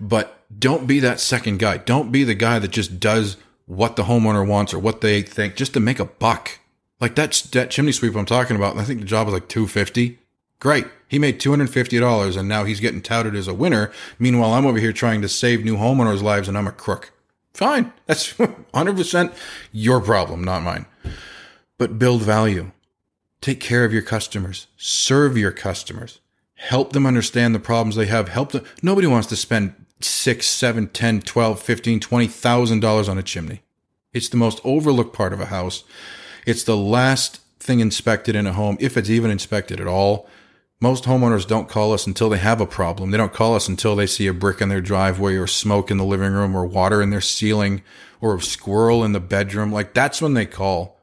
But 0.00 0.38
don't 0.56 0.86
be 0.86 1.00
that 1.00 1.20
second 1.20 1.58
guy. 1.58 1.78
Don't 1.78 2.12
be 2.12 2.24
the 2.24 2.34
guy 2.34 2.58
that 2.60 2.70
just 2.70 3.00
does 3.00 3.36
what 3.66 3.96
the 3.96 4.04
homeowner 4.04 4.46
wants 4.46 4.72
or 4.72 4.78
what 4.78 5.00
they 5.00 5.22
think 5.22 5.56
just 5.56 5.74
to 5.74 5.80
make 5.80 5.98
a 5.98 6.04
buck. 6.04 6.60
Like 7.00 7.14
that's 7.14 7.42
that 7.42 7.70
chimney 7.70 7.92
sweep 7.92 8.14
I'm 8.14 8.24
talking 8.24 8.56
about. 8.56 8.76
I 8.76 8.84
think 8.84 9.00
the 9.00 9.06
job 9.06 9.26
was 9.26 9.34
like 9.34 9.48
250. 9.48 10.18
Great. 10.60 10.86
He 11.08 11.18
made 11.18 11.40
$250 11.40 12.36
and 12.36 12.48
now 12.48 12.64
he's 12.64 12.80
getting 12.80 13.02
touted 13.02 13.34
as 13.34 13.48
a 13.48 13.54
winner. 13.54 13.90
Meanwhile, 14.18 14.52
I'm 14.52 14.66
over 14.66 14.78
here 14.78 14.92
trying 14.92 15.22
to 15.22 15.28
save 15.28 15.64
new 15.64 15.76
homeowners' 15.76 16.22
lives 16.22 16.46
and 16.46 16.56
I'm 16.56 16.68
a 16.68 16.72
crook. 16.72 17.12
Fine. 17.52 17.92
That's 18.06 18.32
100% 18.34 19.34
your 19.72 20.00
problem, 20.00 20.44
not 20.44 20.62
mine. 20.62 20.86
But 21.78 21.98
build 21.98 22.22
value. 22.22 22.72
Take 23.40 23.60
care 23.60 23.84
of 23.84 23.92
your 23.92 24.02
customers. 24.02 24.66
Serve 24.76 25.36
your 25.38 25.52
customers. 25.52 26.20
Help 26.54 26.92
them 26.92 27.06
understand 27.06 27.54
the 27.54 27.60
problems 27.60 27.96
they 27.96 28.06
have. 28.06 28.28
Help 28.28 28.52
them. 28.52 28.64
Nobody 28.82 29.06
wants 29.06 29.28
to 29.28 29.36
spend 29.36 29.74
six, 30.00 30.46
seven, 30.46 30.88
ten, 30.88 31.22
twelve, 31.22 31.60
fifteen, 31.62 32.00
twenty 32.00 32.26
thousand 32.26 32.80
dollars 32.80 33.08
on 33.08 33.16
a 33.16 33.22
chimney. 33.22 33.62
It's 34.12 34.28
the 34.28 34.36
most 34.36 34.60
overlooked 34.62 35.14
part 35.16 35.32
of 35.32 35.40
a 35.40 35.46
house. 35.46 35.84
It's 36.46 36.64
the 36.64 36.76
last 36.76 37.40
thing 37.58 37.80
inspected 37.80 38.36
in 38.36 38.46
a 38.46 38.52
home, 38.52 38.76
if 38.80 38.96
it's 38.96 39.08
even 39.08 39.30
inspected 39.30 39.80
at 39.80 39.86
all. 39.86 40.28
Most 40.82 41.04
homeowners 41.04 41.46
don't 41.46 41.68
call 41.68 41.92
us 41.92 42.06
until 42.06 42.30
they 42.30 42.38
have 42.38 42.60
a 42.60 42.66
problem. 42.66 43.10
They 43.10 43.18
don't 43.18 43.34
call 43.34 43.54
us 43.54 43.68
until 43.68 43.94
they 43.94 44.06
see 44.06 44.26
a 44.26 44.32
brick 44.32 44.62
in 44.62 44.70
their 44.70 44.80
driveway 44.80 45.34
or 45.34 45.46
smoke 45.46 45.90
in 45.90 45.98
the 45.98 46.04
living 46.04 46.32
room 46.32 46.56
or 46.56 46.64
water 46.64 47.02
in 47.02 47.10
their 47.10 47.20
ceiling 47.20 47.82
or 48.20 48.36
a 48.36 48.40
squirrel 48.40 49.04
in 49.04 49.12
the 49.12 49.20
bedroom. 49.20 49.70
Like 49.70 49.92
that's 49.92 50.22
when 50.22 50.32
they 50.32 50.46
call 50.46 50.98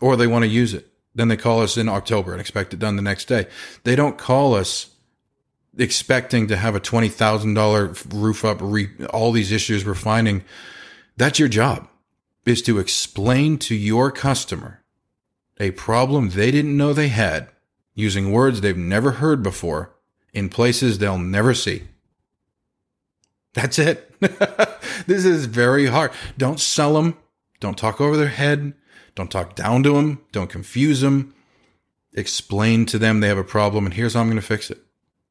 or 0.00 0.16
they 0.16 0.26
want 0.26 0.42
to 0.42 0.48
use 0.48 0.74
it. 0.74 0.88
Then 1.14 1.28
they 1.28 1.36
call 1.36 1.60
us 1.60 1.76
in 1.76 1.88
October 1.88 2.32
and 2.32 2.40
expect 2.40 2.74
it 2.74 2.80
done 2.80 2.96
the 2.96 3.02
next 3.02 3.26
day. 3.26 3.46
They 3.84 3.94
don't 3.94 4.18
call 4.18 4.54
us 4.54 4.90
expecting 5.78 6.48
to 6.48 6.56
have 6.56 6.74
a 6.74 6.80
$20,000 6.80 8.12
roof 8.12 8.44
up, 8.44 8.58
re- 8.60 8.90
all 9.10 9.30
these 9.30 9.52
issues 9.52 9.84
we're 9.84 9.94
finding. 9.94 10.42
That's 11.16 11.38
your 11.38 11.48
job 11.48 11.88
is 12.44 12.62
to 12.62 12.80
explain 12.80 13.58
to 13.58 13.76
your 13.76 14.10
customer 14.10 14.82
a 15.58 15.70
problem 15.72 16.30
they 16.30 16.50
didn't 16.50 16.76
know 16.76 16.92
they 16.92 17.08
had 17.08 17.48
using 17.94 18.32
words 18.32 18.60
they've 18.60 18.76
never 18.76 19.12
heard 19.12 19.42
before 19.42 19.94
in 20.32 20.48
places 20.48 20.98
they'll 20.98 21.18
never 21.18 21.54
see. 21.54 21.84
That's 23.54 23.78
it. 23.78 24.10
this 24.20 25.24
is 25.24 25.46
very 25.46 25.86
hard. 25.86 26.10
Don't 26.36 26.58
sell 26.58 26.94
them. 26.94 27.16
Don't 27.60 27.78
talk 27.78 28.00
over 28.00 28.16
their 28.16 28.28
head. 28.28 28.74
Don't 29.14 29.30
talk 29.30 29.54
down 29.54 29.84
to 29.84 29.94
them. 29.94 30.20
Don't 30.32 30.50
confuse 30.50 31.00
them. 31.00 31.34
Explain 32.12 32.86
to 32.86 32.98
them 32.98 33.20
they 33.20 33.28
have 33.28 33.38
a 33.38 33.44
problem 33.44 33.86
and 33.86 33.94
here's 33.94 34.14
how 34.14 34.20
I'm 34.20 34.26
going 34.26 34.36
to 34.36 34.42
fix 34.42 34.70
it. 34.70 34.78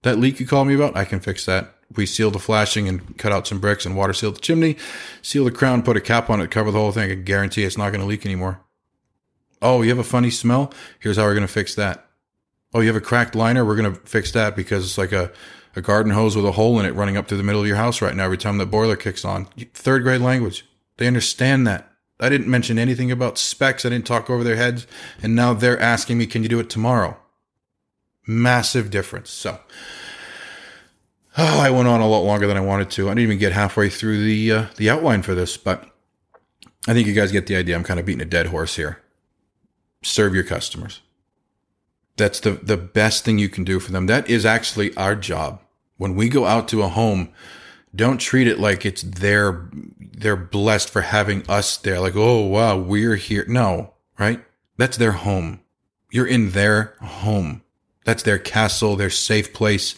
That 0.03 0.19
leak 0.19 0.39
you 0.39 0.47
called 0.47 0.67
me 0.67 0.75
about, 0.75 0.97
I 0.97 1.05
can 1.05 1.19
fix 1.19 1.45
that. 1.45 1.75
We 1.95 2.05
seal 2.05 2.31
the 2.31 2.39
flashing 2.39 2.87
and 2.87 3.17
cut 3.17 3.31
out 3.31 3.47
some 3.47 3.59
bricks 3.59 3.85
and 3.85 3.95
water 3.95 4.13
seal 4.13 4.31
the 4.31 4.39
chimney, 4.39 4.77
seal 5.21 5.45
the 5.45 5.51
crown, 5.51 5.83
put 5.83 5.97
a 5.97 6.01
cap 6.01 6.29
on 6.29 6.41
it, 6.41 6.51
cover 6.51 6.71
the 6.71 6.79
whole 6.79 6.91
thing. 6.91 7.11
I 7.11 7.15
guarantee 7.15 7.63
it's 7.63 7.77
not 7.77 7.91
going 7.91 8.01
to 8.01 8.07
leak 8.07 8.25
anymore. 8.25 8.61
Oh, 9.61 9.81
you 9.81 9.89
have 9.89 9.99
a 9.99 10.03
funny 10.03 10.29
smell? 10.29 10.73
Here's 10.99 11.17
how 11.17 11.23
we're 11.23 11.35
going 11.35 11.47
to 11.47 11.53
fix 11.53 11.75
that. 11.75 12.05
Oh, 12.73 12.79
you 12.79 12.87
have 12.87 12.95
a 12.95 13.01
cracked 13.01 13.35
liner? 13.35 13.63
We're 13.63 13.75
going 13.75 13.93
to 13.93 13.99
fix 14.01 14.31
that 14.31 14.55
because 14.55 14.85
it's 14.85 14.97
like 14.97 15.11
a, 15.11 15.31
a 15.75 15.81
garden 15.81 16.11
hose 16.11 16.35
with 16.35 16.45
a 16.45 16.53
hole 16.53 16.79
in 16.79 16.85
it 16.85 16.95
running 16.95 17.17
up 17.17 17.27
through 17.27 17.37
the 17.37 17.43
middle 17.43 17.61
of 17.61 17.67
your 17.67 17.77
house 17.77 18.01
right 18.01 18.15
now 18.15 18.25
every 18.25 18.37
time 18.37 18.57
the 18.57 18.65
boiler 18.65 18.95
kicks 18.95 19.23
on. 19.23 19.45
Third 19.73 20.03
grade 20.03 20.21
language. 20.21 20.65
They 20.97 21.07
understand 21.07 21.67
that. 21.67 21.91
I 22.19 22.29
didn't 22.29 22.47
mention 22.47 22.79
anything 22.79 23.11
about 23.11 23.37
specs. 23.37 23.85
I 23.85 23.89
didn't 23.89 24.07
talk 24.07 24.29
over 24.29 24.43
their 24.43 24.55
heads. 24.55 24.87
And 25.21 25.35
now 25.35 25.53
they're 25.53 25.79
asking 25.79 26.17
me, 26.17 26.25
can 26.25 26.43
you 26.43 26.49
do 26.49 26.59
it 26.59 26.69
tomorrow? 26.69 27.17
Massive 28.25 28.89
difference. 28.89 29.29
So, 29.29 29.59
oh, 31.37 31.59
I 31.59 31.69
went 31.69 31.87
on 31.87 32.01
a 32.01 32.07
lot 32.07 32.21
longer 32.21 32.47
than 32.47 32.57
I 32.57 32.61
wanted 32.61 32.89
to. 32.91 33.07
I 33.07 33.11
didn't 33.11 33.23
even 33.23 33.39
get 33.39 33.51
halfway 33.51 33.89
through 33.89 34.23
the 34.23 34.51
uh, 34.51 34.65
the 34.77 34.89
outline 34.89 35.23
for 35.23 35.35
this, 35.35 35.57
but 35.57 35.89
I 36.87 36.93
think 36.93 37.07
you 37.07 37.13
guys 37.13 37.33
get 37.33 37.47
the 37.47 37.57
idea. 37.57 37.75
I'm 37.75 37.83
kind 37.83 37.99
of 37.99 38.05
beating 38.05 38.21
a 38.21 38.25
dead 38.25 38.47
horse 38.47 38.77
here. 38.77 39.01
Serve 40.03 40.33
your 40.33 40.45
customers. 40.45 41.01
That's 42.17 42.39
the, 42.39 42.51
the 42.51 42.77
best 42.77 43.25
thing 43.25 43.39
you 43.39 43.49
can 43.49 43.63
do 43.63 43.79
for 43.79 43.91
them. 43.91 44.05
That 44.05 44.29
is 44.29 44.45
actually 44.45 44.95
our 44.95 45.15
job. 45.15 45.61
When 45.97 46.15
we 46.15 46.29
go 46.29 46.45
out 46.45 46.67
to 46.69 46.83
a 46.83 46.87
home, 46.87 47.29
don't 47.95 48.17
treat 48.17 48.47
it 48.47 48.59
like 48.59 48.85
it's 48.85 49.01
their, 49.01 49.69
they're 49.99 50.35
blessed 50.35 50.89
for 50.89 51.01
having 51.01 51.43
us 51.49 51.77
there. 51.77 51.99
Like, 51.99 52.15
oh, 52.15 52.41
wow, 52.41 52.77
we're 52.77 53.15
here. 53.15 53.45
No, 53.47 53.93
right? 54.17 54.43
That's 54.77 54.97
their 54.97 55.11
home. 55.13 55.61
You're 56.11 56.27
in 56.27 56.51
their 56.51 56.95
home. 57.01 57.63
That's 58.05 58.23
their 58.23 58.39
castle, 58.39 58.95
their 58.95 59.09
safe 59.09 59.53
place. 59.53 59.95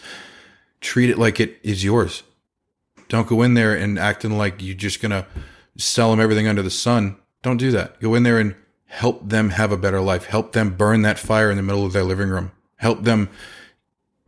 Treat 0.80 1.09
it 1.09 1.18
like 1.18 1.39
it 1.39 1.57
is 1.63 1.84
yours. 1.84 2.24
Don't 3.07 3.28
go 3.28 3.41
in 3.41 3.53
there 3.53 3.76
and 3.76 3.99
acting 3.99 4.38
like 4.38 4.61
you're 4.61 4.76
just 4.76 5.01
going 5.01 5.11
to 5.11 5.26
sell 5.78 6.11
them 6.11 6.20
everything 6.20 6.47
under 6.47 6.61
the 6.61 6.70
sun. 6.70 7.18
Don't 7.41 7.57
do 7.57 7.72
that. 7.72 7.99
Go 7.99 8.16
in 8.16 8.24
there 8.24 8.39
and 8.39 8.55
help 8.96 9.28
them 9.28 9.50
have 9.50 9.74
a 9.74 9.78
better 9.78 10.00
life. 10.00 10.26
Help 10.26 10.54
them 10.54 10.74
burn 10.76 11.02
that 11.02 11.20
fire 11.20 11.52
in 11.52 11.58
the 11.58 11.64
middle 11.64 11.86
of 11.86 11.91
their 11.91 12.04
living 12.04 12.30
room. 12.30 12.52
Help 12.78 13.04
them 13.04 13.30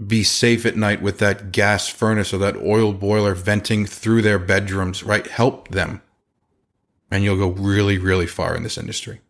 be 0.06 0.24
safe 0.24 0.66
at 0.66 0.76
night 0.76 1.02
with 1.02 1.20
that 1.20 1.54
gas 1.54 1.88
furnace 1.88 2.34
or 2.34 2.38
that 2.38 2.58
oil 2.58 2.92
boiler 2.92 3.34
venting 3.34 3.86
through 3.86 4.22
their 4.22 4.38
bedrooms, 4.38 5.04
right? 5.04 5.26
Help 5.26 5.70
them. 5.70 6.02
And 7.10 7.24
you'll 7.24 7.38
go 7.38 7.50
really, 7.50 7.98
really 7.98 8.28
far 8.28 8.58
in 8.58 8.64
this 8.64 8.78
industry. 8.78 9.22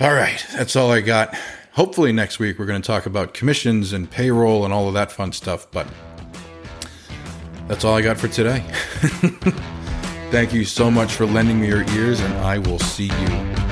All 0.00 0.12
right. 0.12 0.44
That's 0.52 0.74
all 0.74 0.90
I 0.90 1.00
got. 1.00 1.34
Hopefully, 1.72 2.10
next 2.10 2.40
week 2.40 2.58
we're 2.58 2.66
going 2.66 2.82
to 2.82 2.86
talk 2.86 3.06
about 3.06 3.34
commissions 3.34 3.92
and 3.92 4.10
payroll 4.10 4.64
and 4.64 4.74
all 4.74 4.88
of 4.88 4.94
that 4.94 5.12
fun 5.12 5.30
stuff. 5.30 5.70
But 5.70 5.86
that's 7.68 7.84
all 7.84 7.94
I 7.94 8.02
got 8.02 8.18
for 8.18 8.26
today. 8.26 8.64
Thank 10.30 10.52
you 10.52 10.64
so 10.64 10.90
much 10.90 11.12
for 11.12 11.24
lending 11.24 11.60
me 11.60 11.68
your 11.68 11.88
ears, 11.90 12.18
and 12.18 12.34
I 12.38 12.58
will 12.58 12.80
see 12.80 13.04
you 13.04 13.65